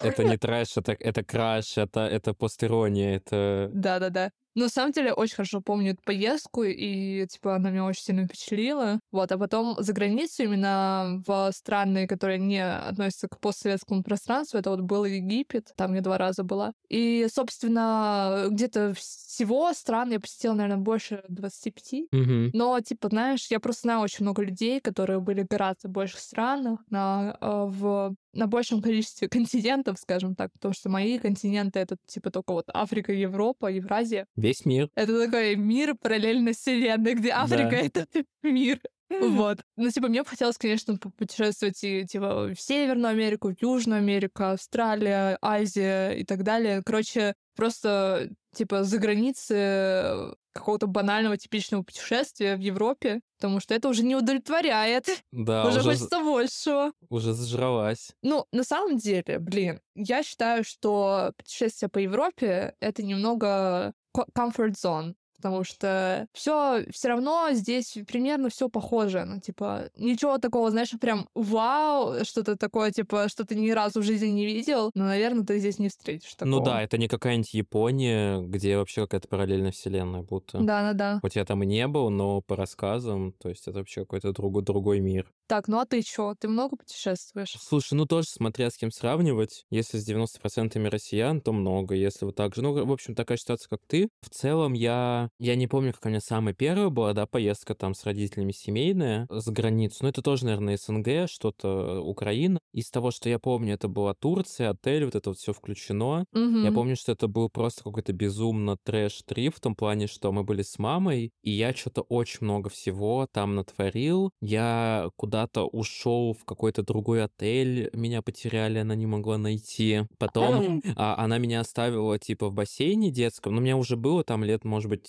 Это 0.00 0.24
не 0.24 0.36
трэш, 0.38 0.76
это, 0.76 0.92
это 0.92 1.22
краш, 1.22 1.78
это, 1.78 2.00
это 2.00 2.34
постерония, 2.34 3.16
это... 3.16 3.70
Да-да-да. 3.72 4.32
Но 4.54 4.64
на 4.64 4.68
самом 4.68 4.92
деле 4.92 5.12
очень 5.12 5.36
хорошо 5.36 5.60
помню 5.60 5.92
эту 5.92 6.02
поездку, 6.04 6.64
и, 6.64 7.26
типа, 7.26 7.56
она 7.56 7.70
меня 7.70 7.84
очень 7.84 8.02
сильно 8.02 8.26
впечатлила. 8.26 9.00
Вот, 9.12 9.30
а 9.32 9.38
потом 9.38 9.76
за 9.78 9.92
границу, 9.92 10.42
именно 10.44 11.22
в 11.26 11.50
страны, 11.52 12.06
которые 12.06 12.38
не 12.38 12.64
относятся 12.64 13.28
к 13.28 13.38
постсоветскому 13.38 14.02
пространству, 14.02 14.58
это 14.58 14.70
вот 14.70 14.80
был 14.80 15.04
Египет, 15.04 15.72
там 15.76 15.94
я 15.94 16.00
два 16.00 16.18
раза 16.18 16.42
была. 16.42 16.72
И, 16.88 17.26
собственно, 17.32 18.46
где-то 18.50 18.94
всего 18.94 19.72
стран 19.72 20.10
я 20.10 20.20
посетила, 20.20 20.54
наверное, 20.54 20.82
больше 20.82 21.22
25. 21.28 22.02
Угу. 22.12 22.50
Но, 22.52 22.80
типа, 22.80 23.08
знаешь, 23.08 23.46
я 23.50 23.60
просто 23.60 23.82
знаю 23.82 24.00
очень 24.00 24.24
много 24.24 24.42
людей, 24.42 24.80
которые 24.80 25.20
были 25.20 25.46
гораздо 25.48 25.88
в 25.88 25.92
больших 25.92 26.20
странах, 26.20 26.80
на, 26.90 27.36
э, 27.40 27.64
в 27.68 28.14
на 28.32 28.46
большем 28.46 28.82
количестве 28.82 29.28
континентов, 29.28 29.98
скажем 29.98 30.34
так, 30.34 30.52
потому 30.52 30.74
что 30.74 30.88
мои 30.88 31.18
континенты— 31.18 31.78
это 31.80 31.96
типа 32.06 32.30
только 32.30 32.52
вот 32.52 32.66
Африка, 32.72 33.12
Европа, 33.12 33.66
Евразия. 33.66 34.26
Весь 34.36 34.64
мир. 34.64 34.88
Это 34.94 35.24
такой 35.24 35.56
мир 35.56 35.94
параллельно 36.00 36.52
вселенной, 36.52 37.14
где 37.14 37.30
Африка 37.30 37.70
да.— 37.70 37.76
это 38.04 38.06
мир. 38.42 38.80
Вот. 39.20 39.58
Ну, 39.76 39.90
типа, 39.90 40.08
мне 40.08 40.22
бы 40.22 40.28
хотелось, 40.28 40.56
конечно, 40.56 40.96
путешествовать 40.96 41.82
и, 41.82 42.06
типа, 42.06 42.54
в 42.54 42.60
Северную 42.60 43.10
Америку, 43.10 43.52
в 43.52 43.60
Южную 43.60 43.98
Америку, 43.98 44.44
Австралия, 44.44 45.36
Азия 45.42 46.12
и 46.12 46.24
так 46.24 46.42
далее. 46.44 46.82
Короче, 46.84 47.34
просто, 47.56 48.30
типа, 48.54 48.84
за 48.84 48.98
границы 48.98 50.34
какого-то 50.52 50.86
банального 50.86 51.36
типичного 51.36 51.82
путешествия 51.82 52.56
в 52.56 52.60
Европе, 52.60 53.20
потому 53.38 53.60
что 53.60 53.74
это 53.74 53.88
уже 53.88 54.02
не 54.02 54.16
удовлетворяет. 54.16 55.06
Да, 55.32 55.66
уже, 55.66 55.80
уже, 55.80 55.90
хочется 55.90 56.20
большего. 56.20 56.92
уже 57.08 57.32
зажралась. 57.32 58.10
Ну, 58.22 58.46
на 58.52 58.64
самом 58.64 58.98
деле, 58.98 59.38
блин, 59.38 59.80
я 59.94 60.22
считаю, 60.22 60.64
что 60.64 61.32
путешествие 61.36 61.88
по 61.88 61.98
Европе— 61.98 62.74
это 62.80 63.02
немного 63.02 63.92
comfort 64.36 64.74
zone 64.74 65.14
потому 65.40 65.64
что 65.64 66.26
все 66.32 66.84
все 66.90 67.08
равно 67.08 67.48
здесь 67.52 67.96
примерно 68.06 68.50
все 68.50 68.68
похоже. 68.68 69.24
Ну, 69.24 69.40
типа, 69.40 69.90
ничего 69.96 70.38
такого, 70.38 70.70
знаешь, 70.70 70.92
прям 71.00 71.28
вау, 71.34 72.24
что-то 72.24 72.56
такое, 72.56 72.90
типа, 72.90 73.28
что 73.28 73.44
ты 73.44 73.54
ни 73.54 73.70
разу 73.70 74.00
в 74.00 74.04
жизни 74.04 74.28
не 74.28 74.44
видел, 74.44 74.90
но, 74.94 75.04
наверное, 75.04 75.44
ты 75.44 75.58
здесь 75.58 75.78
не 75.78 75.88
встретишь 75.88 76.34
такого. 76.34 76.58
Ну 76.58 76.64
да, 76.64 76.82
это 76.82 76.98
не 76.98 77.08
какая-нибудь 77.08 77.54
Япония, 77.54 78.40
где 78.42 78.76
вообще 78.76 79.02
какая-то 79.02 79.28
параллельная 79.28 79.72
вселенная 79.72 80.22
будто. 80.22 80.58
Да, 80.58 80.82
да, 80.82 80.92
да. 80.92 81.20
Хоть 81.20 81.36
я 81.36 81.44
там 81.44 81.62
и 81.62 81.66
не 81.66 81.86
был, 81.88 82.10
но 82.10 82.42
по 82.42 82.56
рассказам, 82.56 83.32
то 83.32 83.48
есть 83.48 83.66
это 83.66 83.78
вообще 83.78 84.02
какой-то 84.02 84.32
другой, 84.32 84.62
другой 84.62 85.00
мир. 85.00 85.32
Так, 85.50 85.66
ну 85.66 85.80
а 85.80 85.84
ты 85.84 86.00
чё? 86.02 86.36
Ты 86.38 86.46
много 86.46 86.76
путешествуешь? 86.76 87.56
Слушай, 87.58 87.94
ну 87.94 88.06
тоже 88.06 88.28
смотря 88.28 88.70
с 88.70 88.76
кем 88.76 88.92
сравнивать. 88.92 89.66
Если 89.68 89.98
с 89.98 90.08
90% 90.08 90.88
россиян, 90.88 91.40
то 91.40 91.52
много. 91.52 91.96
Если 91.96 92.24
вот 92.24 92.36
так 92.36 92.54
же, 92.54 92.62
ну, 92.62 92.84
в 92.84 92.92
общем, 92.92 93.16
такая 93.16 93.36
ситуация, 93.36 93.68
как 93.68 93.80
ты. 93.84 94.10
В 94.20 94.30
целом 94.30 94.74
я... 94.74 95.28
Я 95.40 95.56
не 95.56 95.66
помню, 95.66 95.92
какая 95.92 96.10
у 96.10 96.12
меня 96.12 96.20
самая 96.20 96.54
первая 96.54 96.90
была, 96.90 97.14
да, 97.14 97.26
поездка 97.26 97.74
там 97.74 97.94
с 97.94 98.04
родителями 98.04 98.52
семейная 98.52 99.26
за 99.28 99.50
границу. 99.50 100.04
Но 100.04 100.10
это 100.10 100.22
тоже, 100.22 100.44
наверное, 100.44 100.76
СНГ, 100.76 101.28
что-то 101.28 102.00
Украина. 102.00 102.60
Из 102.72 102.88
того, 102.88 103.10
что 103.10 103.28
я 103.28 103.40
помню, 103.40 103.74
это 103.74 103.88
была 103.88 104.14
Турция, 104.14 104.70
отель, 104.70 105.04
вот 105.04 105.16
это 105.16 105.30
вот 105.30 105.38
все 105.38 105.52
включено. 105.52 106.26
Угу. 106.32 106.58
Я 106.58 106.70
помню, 106.70 106.94
что 106.94 107.10
это 107.10 107.26
был 107.26 107.50
просто 107.50 107.82
какой-то 107.82 108.12
безумно 108.12 108.76
трэш-трип 108.84 109.56
в 109.56 109.60
том 109.60 109.74
плане, 109.74 110.06
что 110.06 110.30
мы 110.30 110.44
были 110.44 110.62
с 110.62 110.78
мамой, 110.78 111.32
и 111.42 111.50
я 111.50 111.74
что-то 111.74 112.02
очень 112.02 112.38
много 112.42 112.68
всего 112.68 113.26
там 113.32 113.56
натворил. 113.56 114.30
Я 114.40 115.10
куда 115.16 115.39
куда-то 115.40 115.64
ушел 115.66 116.34
в 116.34 116.44
какой-то 116.44 116.82
другой 116.82 117.24
отель, 117.24 117.88
меня 117.94 118.20
потеряли, 118.20 118.78
она 118.78 118.94
не 118.94 119.06
могла 119.06 119.38
найти. 119.38 120.02
Потом 120.18 120.82
а, 120.96 121.16
она 121.24 121.38
меня 121.38 121.60
оставила 121.60 122.18
типа 122.18 122.48
в 122.48 122.52
бассейне 122.52 123.10
детском, 123.10 123.54
но 123.54 123.60
меня 123.60 123.76
уже 123.76 123.96
было 123.96 124.22
там 124.22 124.44
лет, 124.44 124.64
может 124.64 124.90
быть, 124.90 125.08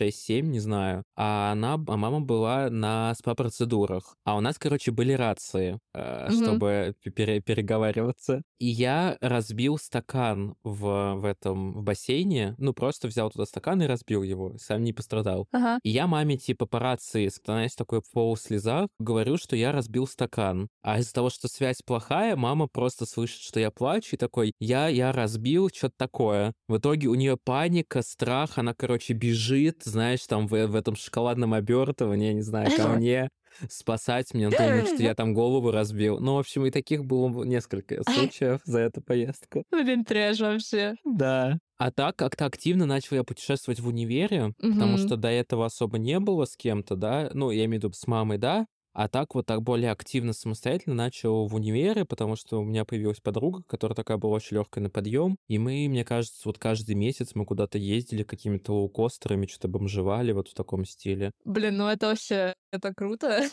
6-7, 0.00 0.42
не 0.42 0.60
знаю. 0.60 1.04
А 1.16 1.52
она, 1.52 1.74
а 1.74 1.96
мама 1.96 2.20
была 2.20 2.68
на 2.70 3.14
спа-процедурах. 3.14 4.16
А 4.24 4.36
у 4.36 4.40
нас, 4.40 4.58
короче, 4.58 4.90
были 4.90 5.12
рации, 5.12 5.78
э, 5.94 6.30
чтобы 6.30 6.94
пере- 7.02 7.40
переговариваться. 7.40 8.42
И 8.58 8.66
я 8.66 9.16
разбил 9.20 9.78
стакан 9.78 10.56
в, 10.62 11.14
в 11.14 11.24
этом 11.24 11.72
в 11.72 11.82
бассейне, 11.82 12.54
ну 12.58 12.74
просто 12.74 13.08
взял 13.08 13.30
туда 13.30 13.46
стакан 13.46 13.82
и 13.82 13.86
разбил 13.86 14.22
его, 14.22 14.56
сам 14.58 14.84
не 14.84 14.92
пострадал. 14.92 15.46
Ага. 15.52 15.78
И 15.82 15.90
я 15.90 16.06
маме, 16.06 16.36
типа, 16.36 16.66
по 16.66 16.78
рации, 16.78 17.28
становясь 17.28 17.74
такой 17.74 18.02
в 18.02 18.10
полуслезах, 18.12 18.88
говорю, 18.98 19.38
что 19.38 19.56
я 19.56 19.69
разбил 19.72 20.06
стакан. 20.06 20.68
А 20.82 20.98
из-за 20.98 21.12
того, 21.12 21.30
что 21.30 21.48
связь 21.48 21.82
плохая, 21.84 22.36
мама 22.36 22.68
просто 22.68 23.06
слышит, 23.06 23.40
что 23.40 23.60
я 23.60 23.70
плачу, 23.70 24.16
и 24.16 24.18
такой, 24.18 24.52
я, 24.60 24.88
я 24.88 25.12
разбил, 25.12 25.68
что-то 25.72 25.94
такое. 25.96 26.52
В 26.68 26.78
итоге 26.78 27.08
у 27.08 27.14
нее 27.14 27.36
паника, 27.42 28.02
страх, 28.02 28.58
она, 28.58 28.74
короче, 28.74 29.12
бежит, 29.14 29.82
знаешь, 29.84 30.26
там 30.26 30.46
в, 30.46 30.66
в 30.66 30.74
этом 30.74 30.96
шоколадном 30.96 31.54
обертывании, 31.54 32.28
я 32.28 32.34
не 32.34 32.42
знаю, 32.42 32.70
ко 32.76 32.88
мне 32.88 33.28
спасать 33.68 34.32
меня, 34.32 34.50
думает, 34.50 34.88
что 34.88 35.02
я 35.02 35.14
там 35.14 35.34
голову 35.34 35.70
разбил. 35.70 36.18
Ну, 36.20 36.36
в 36.36 36.38
общем, 36.38 36.66
и 36.66 36.70
таких 36.70 37.04
было 37.04 37.44
несколько 37.44 38.02
случаев 38.08 38.60
за 38.64 38.80
эту 38.80 39.02
поездку. 39.02 39.64
Блин, 39.70 40.04
трэш 40.04 40.40
вообще. 40.40 40.94
Да. 41.04 41.58
А 41.78 41.90
так 41.90 42.16
как-то 42.16 42.46
активно 42.46 42.86
начал 42.86 43.16
я 43.16 43.24
путешествовать 43.24 43.80
в 43.80 43.88
универе, 43.88 44.52
потому 44.58 44.92
Мгм. 44.92 44.98
что 44.98 45.16
до 45.16 45.28
этого 45.28 45.66
особо 45.66 45.98
не 45.98 46.20
было 46.20 46.44
с 46.44 46.56
кем-то, 46.56 46.94
да, 46.94 47.30
ну, 47.32 47.50
я 47.50 47.64
имею 47.64 47.80
в 47.80 47.84
виду 47.84 47.92
с 47.94 48.06
мамой, 48.06 48.38
да, 48.38 48.66
а 48.92 49.08
так 49.08 49.34
вот 49.34 49.46
так 49.46 49.62
более 49.62 49.90
активно 49.90 50.32
самостоятельно 50.32 50.94
начал 50.94 51.46
в 51.46 51.54
универе, 51.54 52.04
потому 52.04 52.36
что 52.36 52.60
у 52.60 52.64
меня 52.64 52.84
появилась 52.84 53.20
подруга, 53.20 53.62
которая 53.66 53.94
такая 53.94 54.16
была 54.16 54.34
очень 54.36 54.56
легкая 54.56 54.82
на 54.82 54.90
подъем, 54.90 55.36
и 55.48 55.58
мы, 55.58 55.88
мне 55.88 56.04
кажется, 56.04 56.42
вот 56.44 56.58
каждый 56.58 56.94
месяц 56.94 57.34
мы 57.34 57.44
куда-то 57.44 57.78
ездили 57.78 58.22
какими-то 58.22 58.72
лоукостерами, 58.74 59.46
что-то 59.46 59.68
бомжевали 59.68 60.32
вот 60.32 60.48
в 60.48 60.54
таком 60.54 60.84
стиле. 60.84 61.32
Блин, 61.44 61.76
ну 61.76 61.88
это 61.88 62.08
вообще, 62.08 62.54
это 62.72 62.92
круто. 62.94 63.44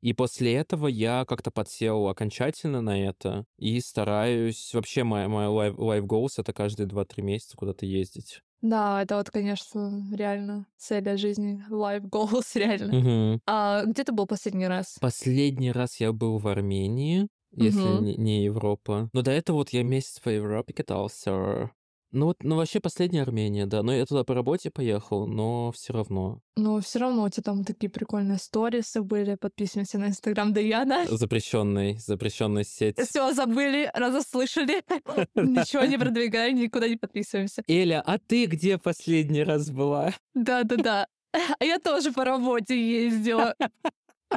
И 0.00 0.12
после 0.12 0.54
этого 0.54 0.86
я 0.86 1.24
как-то 1.26 1.50
подсел 1.50 2.08
окончательно 2.08 2.80
на 2.80 3.04
это 3.04 3.44
и 3.58 3.80
стараюсь... 3.80 4.72
Вообще, 4.74 5.04
моя, 5.04 5.28
моя 5.28 5.48
life, 5.48 5.76
life 5.76 6.06
goals— 6.06 6.34
это 6.38 6.52
каждые 6.52 6.86
2-3 6.86 7.22
месяца 7.22 7.56
куда-то 7.56 7.84
ездить. 7.84 8.40
Да, 8.60 9.02
это 9.02 9.16
вот, 9.16 9.30
конечно, 9.30 10.02
реально 10.12 10.66
цель 10.76 11.16
жизни, 11.16 11.64
life 11.70 12.02
goals, 12.10 12.46
реально. 12.58 12.98
Мгм. 12.98 13.40
А 13.46 13.84
где 13.84 14.04
ты 14.04 14.12
был 14.12 14.26
последний 14.26 14.66
раз? 14.66 15.00
Последний 15.00 15.70
раз 15.72 16.00
я 16.00 16.12
был 16.12 16.38
в 16.38 16.48
Армении, 16.48 17.28
если 17.52 17.88
Мгм. 17.88 17.98
не, 17.98 18.16
не 18.16 18.44
Европа. 18.44 19.10
Но 19.12 19.22
до 19.22 19.30
этого 19.30 19.58
вот 19.58 19.70
я 19.70 19.82
месяц 19.84 20.18
по 20.20 20.28
Европе 20.28 20.74
катался. 20.74 21.70
Ну 22.10 22.26
вот, 22.26 22.36
ну 22.42 22.56
вообще 22.56 22.80
последняя 22.80 23.22
Армения, 23.22 23.66
да. 23.66 23.82
Но 23.82 23.92
я 23.92 24.06
туда 24.06 24.24
по 24.24 24.34
работе 24.34 24.70
поехал, 24.70 25.26
но 25.26 25.72
все 25.72 25.92
равно. 25.92 26.40
Но 26.56 26.80
все 26.80 26.98
равно 27.00 27.24
у 27.24 27.28
тебя 27.28 27.42
там 27.42 27.64
такие 27.64 27.90
прикольные 27.90 28.38
сторисы 28.38 29.02
были. 29.02 29.34
Подписываемся 29.34 29.98
на 29.98 30.06
инстаграм 30.06 30.52
Даяна. 30.52 31.04
Запрещенный, 31.06 31.98
запрещенная 31.98 32.64
сеть. 32.64 32.98
Все 32.98 33.32
забыли, 33.32 33.90
разослышали. 33.94 34.82
Ничего 35.34 35.84
не 35.84 35.98
продвигаем, 35.98 36.56
никуда 36.56 36.88
не 36.88 36.96
подписываемся. 36.96 37.62
Эля, 37.68 38.02
а 38.04 38.18
ты 38.18 38.46
где 38.46 38.78
последний 38.78 39.42
раз 39.42 39.70
была? 39.70 40.14
Да-да-да. 40.34 41.06
А 41.60 41.64
я 41.64 41.78
тоже 41.78 42.10
по 42.10 42.24
работе 42.24 42.74
ездила. 42.74 43.54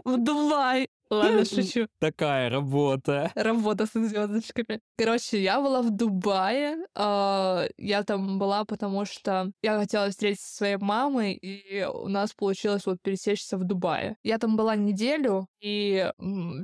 В 0.04 0.18
Дубай. 0.18 0.90
Ладно, 1.12 1.46
шучу. 1.46 1.88
Такая 2.00 2.50
работа. 2.50 3.32
Работа 3.36 3.86
с 3.86 3.92
звездочками. 3.94 4.80
Короче, 4.98 5.42
я 5.42 5.62
была 5.62 5.82
в 5.82 5.92
Дубае. 5.92 6.78
а, 6.96 7.68
Я 7.78 8.04
там 8.04 8.40
была, 8.40 8.64
потому 8.66 9.06
что 9.06 9.52
я 9.62 9.78
хотела 9.78 10.10
встретиться 10.10 10.48
со 10.50 10.56
своей 10.58 10.78
мамой, 10.78 11.34
и 11.34 11.84
у 11.86 12.08
нас 12.08 12.34
получилось 12.34 12.86
вот 12.86 12.98
пересечься 13.02 13.58
в 13.58 13.64
Дубае. 13.64 14.16
Я 14.24 14.38
там 14.38 14.56
была 14.56 14.76
неделю, 14.76 15.48
и 15.62 16.12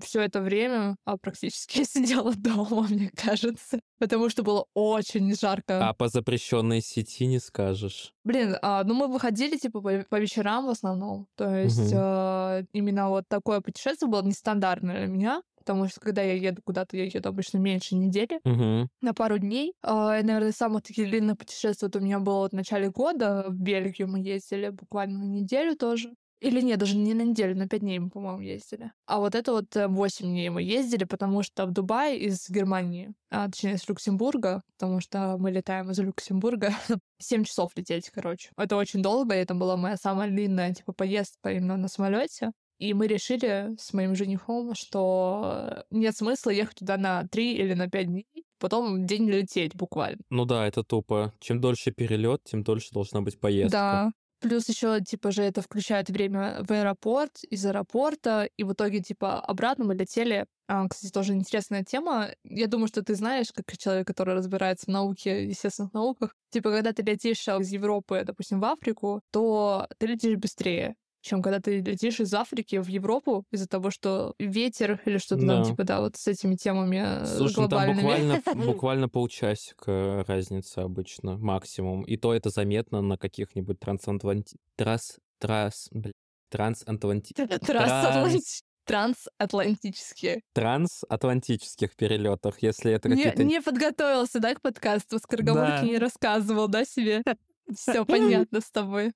все 0.03 0.21
это 0.21 0.41
время 0.41 0.95
а, 1.05 1.17
практически 1.17 1.83
сидела 1.83 2.33
дома, 2.35 2.87
мне 2.89 3.11
кажется. 3.15 3.79
Потому 3.99 4.29
что 4.29 4.43
было 4.43 4.65
очень 4.75 5.35
жарко. 5.35 5.89
А 5.89 5.93
по 5.93 6.07
запрещенной 6.07 6.81
сети 6.81 7.25
не 7.25 7.39
скажешь. 7.39 8.13
Блин, 8.23 8.55
а, 8.61 8.83
ну 8.83 8.93
мы 8.93 9.07
выходили 9.07 9.57
типа 9.57 9.81
по, 9.81 10.05
по 10.09 10.19
вечерам 10.19 10.67
в 10.67 10.69
основном. 10.69 11.27
То 11.35 11.55
есть 11.55 11.79
Мгм. 11.91 11.91
а, 11.95 12.61
именно 12.73 13.09
вот 13.09 13.23
такое 13.27 13.59
путешествие 13.61 14.09
было 14.09 14.21
нестандартное 14.37 14.97
для 15.05 15.07
меня. 15.07 15.41
Потому 15.57 15.89
что 15.89 15.99
когда 15.99 16.21
я 16.21 16.33
еду 16.33 16.61
куда-то, 16.63 16.95
я 16.95 17.03
еду 17.05 17.27
обычно 17.27 17.57
меньше 17.57 17.95
недели, 17.95 18.39
Мгм. 18.45 18.87
на 19.01 19.13
пару 19.13 19.37
дней. 19.37 19.73
И, 19.83 19.87
наверное, 20.23 20.53
самое 20.53 20.81
такие 20.81 21.07
длинное 21.09 21.35
путешествие 21.35 21.89
вот 21.93 22.01
у 22.01 22.05
меня 22.05 22.19
было 22.19 22.39
вот 22.39 22.51
в 22.51 22.55
начале 22.55 22.89
года. 22.89 23.45
В 23.49 23.53
Бельгию 23.59 24.07
мы 24.07 24.19
ездили 24.21 24.69
буквально 24.69 25.19
на 25.19 25.25
неделю 25.25 25.75
тоже. 25.75 26.13
Или 26.39 26.61
нет, 26.61 26.77
даже 26.79 26.95
не 26.95 27.15
на 27.15 27.23
неделю, 27.23 27.57
на 27.57 27.67
пять 27.67 27.81
дней 27.81 27.97
мы, 27.97 28.11
по-моему, 28.11 28.41
ездили. 28.41 28.91
А 29.07 29.17
вот 29.17 29.33
это 29.33 29.53
вот 29.53 29.75
э, 29.75 29.87
8 29.87 30.25
дней 30.27 30.49
мы 30.49 30.61
ездили, 30.61 31.03
потому 31.03 31.41
что 31.41 31.65
в 31.65 31.71
Дубай 31.71 32.15
из 32.15 32.47
Германии, 32.47 33.11
а, 33.31 33.47
точнее, 33.49 33.73
из 33.73 33.89
Люксембурга, 33.89 34.61
потому 34.77 35.01
что 35.01 35.35
мы 35.39 35.49
летаем 35.49 35.89
из 35.89 35.97
Люксембурга, 35.99 36.69
7 37.19 37.43
часов 37.43 37.71
лететь, 37.75 38.11
короче. 38.11 38.51
Это 38.55 38.75
очень 38.77 39.01
долго, 39.01 39.33
и 39.35 39.39
это 39.39 39.55
была 39.55 39.77
моя 39.77 39.97
самая 39.97 40.29
длинная, 40.29 40.75
типа, 40.75 40.93
поездка 40.93 41.51
именно 41.51 41.75
на 41.75 41.87
самолете. 41.87 42.51
И 42.77 42.93
мы 42.93 43.07
решили 43.07 43.75
с 43.79 43.93
моим 43.93 44.15
женихом, 44.15 44.73
что 44.75 45.85
нет 45.89 46.15
смысла 46.15 46.51
ехать 46.51 46.77
туда 46.79 46.97
на 46.97 47.27
3 47.27 47.53
или 47.53 47.73
на 47.73 47.89
5 47.89 48.07
дней, 48.07 48.27
потом 48.59 49.05
день 49.05 49.29
лететь 49.29 49.75
буквально. 49.75 50.19
Ну 50.29 50.45
да, 50.45 50.67
это 50.67 50.83
тупо. 50.83 51.33
Чем 51.39 51.59
дольше 51.59 51.91
перелет, 51.91 52.43
тем 52.43 52.63
дольше 52.63 52.89
должна 52.91 53.21
быть 53.21 53.39
поездка. 53.39 53.71
Да. 53.71 54.11
Плюс 54.39 54.69
еще, 54.69 55.01
типа, 55.01 55.31
же 55.31 55.41
это 55.41 55.63
включает 55.63 56.09
время 56.11 56.63
в 56.63 56.71
аэропорт, 56.71 57.43
из 57.49 57.65
аэропорта, 57.65 58.47
и 58.55 58.63
в 58.63 58.73
итоге, 58.73 59.01
типа, 59.01 59.39
обратно 59.39 59.85
мы 59.85 59.95
летели. 59.95 60.45
А, 60.67 60.87
кстати, 60.87 61.11
тоже 61.11 61.33
интересная 61.33 61.83
тема. 61.83 62.29
Я 62.43 62.67
думаю, 62.67 62.87
что 62.87 63.01
ты 63.01 63.15
знаешь, 63.15 63.47
как 63.51 63.65
человек, 63.77 64.05
который 64.05 64.35
разбирается 64.35 64.85
в 64.85 64.89
науке, 64.89 65.47
естественных 65.47 65.93
науках. 65.93 66.35
Типа, 66.51 66.69
когда 66.69 66.93
ты 66.93 67.01
летишь 67.01 67.47
а, 67.47 67.57
из 67.57 67.71
Европы, 67.71 68.21
допустим, 68.23 68.59
в 68.59 68.65
Африку, 68.65 69.21
то 69.31 69.87
ты 69.97 70.05
летишь 70.05 70.37
быстрее 70.37 70.95
чем 71.27 71.41
когда 71.41 71.59
ты 71.59 71.79
летишь 71.81 72.19
из 72.19 72.33
Африки 72.33 72.77
в 72.77 72.87
Европу 72.87 73.45
из-за 73.51 73.67
того, 73.67 73.91
что 73.91 74.33
ветер 74.39 75.01
или 75.05 75.17
что-то 75.17 75.45
там, 75.45 75.61
Да. 75.63 75.69
типа, 75.69 75.83
да, 75.83 75.99
вот 76.01 76.15
с 76.15 76.27
этими 76.27 76.55
темами 76.55 77.03
э, 77.23 77.25
Слушай, 77.25 77.59
ну 77.61 77.69
там 77.69 77.85
глобальными. 77.93 78.01
буквально, 78.01 78.65
буквально 78.65 79.09
полчасика 79.09 80.23
разница 80.27 80.81
обычно, 80.83 81.37
максимум. 81.37 82.03
И 82.03 82.17
то 82.17 82.33
это 82.33 82.49
заметно 82.49 83.01
на 83.01 83.17
каких-нибудь 83.17 83.79
трансатланти... 83.79 84.57
Трасс... 84.75 85.17
Трасс... 85.39 85.89
Бля... 85.91 86.11
трансатланти... 86.49 87.33
Трансатланти- 87.33 88.61
Трансатлантические. 88.85 90.41
трансатлантических 90.53 91.95
перелетах, 91.95 92.61
если 92.61 92.91
это 92.93 93.09
Не, 93.09 93.15
какие-то... 93.17 93.43
не 93.43 93.61
подготовился, 93.61 94.39
да, 94.39 94.55
к 94.55 94.61
подкасту? 94.61 95.19
Скороговорки 95.19 95.81
Да. 95.81 95.87
не 95.87 95.97
рассказывал, 95.97 96.67
да, 96.67 96.85
себе? 96.85 97.21
Все 97.75 98.05
понятно 98.05 98.61
с 98.61 98.71
тобой. 98.71 99.11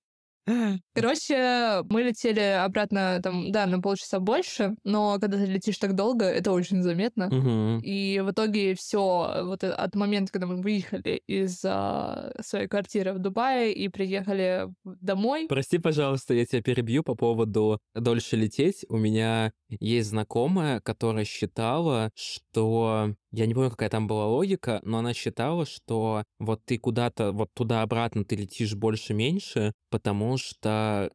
Короче, 0.94 1.84
мы 1.90 2.04
летели 2.04 2.40
обратно, 2.40 3.20
там, 3.24 3.52
да, 3.52 3.66
на 3.66 3.82
полчаса 3.82 4.20
больше, 4.20 4.76
но 4.84 5.18
когда 5.20 5.38
ты 5.38 5.46
летишь 5.46 5.78
так 5.78 5.96
долго, 5.96 6.26
это 6.26 6.52
очень 6.52 6.82
заметно. 6.82 7.28
Мгм. 7.32 7.80
И 7.80 8.20
в 8.20 8.32
итоге 8.32 8.76
все 8.76 9.44
вот 9.44 9.64
э- 9.64 9.72
от 9.72 9.96
момента, 9.96 10.32
когда 10.32 10.48
мы 10.48 10.62
выехали 10.62 11.22
из 11.28 11.62
а, 11.64 12.34
своей 12.42 12.68
квартиры 12.68 13.14
в 13.14 13.20
Дубае 13.20 13.74
и 13.74 13.88
приехали 13.88 14.68
домой, 14.84 15.48
Прости, 15.48 15.78
пожалуйста, 15.78 16.34
я 16.34 16.46
тебя 16.46 16.62
перебью 16.62 17.04
по 17.04 17.16
поводу 17.16 17.80
дольше 17.94 18.36
лететь. 18.36 18.86
У 18.90 18.98
меня 18.98 19.52
есть 19.70 20.10
знакомая, 20.10 20.80
которая 20.82 21.26
считала, 21.26 22.12
что... 22.16 23.16
Я 23.34 23.46
не 23.46 23.54
помню, 23.54 23.70
какая 23.70 23.89
там 23.89 24.08
была 24.08 24.28
логика, 24.28 24.82
но 24.84 24.98
она 24.98 25.13
считала, 25.13 25.65
что 25.65 26.24
вот 26.38 26.65
ты 26.65 26.78
куда-то, 26.78 27.32
вот 27.32 27.50
туда-обратно 27.54 28.26
ты 28.26 28.36
летишь 28.36 28.76
больше-меньше, 28.76 29.72
потому 29.89 30.38
что... 30.38 31.10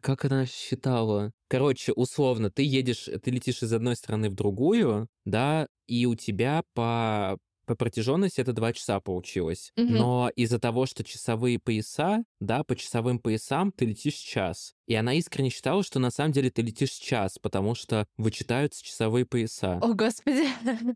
Как 0.00 0.24
она 0.24 0.46
считала? 0.46 1.32
Короче, 1.48 1.92
условно, 1.92 2.50
ты 2.50 2.62
едешь, 2.62 3.08
ты 3.22 3.30
летишь 3.32 3.62
из 3.62 3.72
одной 3.72 3.96
страны 3.96 4.30
в 4.30 4.34
другую, 4.34 5.08
да, 5.24 5.66
и 5.88 6.06
у 6.06 6.14
тебя 6.14 6.62
по 6.74 7.38
по 7.68 7.76
протяженности 7.76 8.40
это 8.40 8.52
два 8.52 8.72
часа 8.72 8.98
получилось. 8.98 9.70
Мгм. 9.76 9.94
Но 9.94 10.30
из-за 10.34 10.58
того, 10.58 10.86
что 10.86 11.04
часовые 11.04 11.58
пояса, 11.60 12.24
да, 12.40 12.64
по 12.64 12.74
часовым 12.74 13.20
поясам 13.20 13.70
ты 13.70 13.84
летишь 13.84 14.14
час. 14.14 14.74
И 14.86 14.94
она 14.94 15.12
искренне 15.14 15.50
считала, 15.50 15.82
что 15.84 15.98
на 15.98 16.10
самом 16.10 16.32
деле 16.32 16.50
ты 16.50 16.62
летишь 16.62 16.92
час, 16.92 17.38
потому 17.38 17.74
что 17.74 18.06
вычитаются 18.16 18.82
часовые 18.82 19.26
пояса. 19.26 19.78
о 19.82 19.92
господи, 19.92 20.44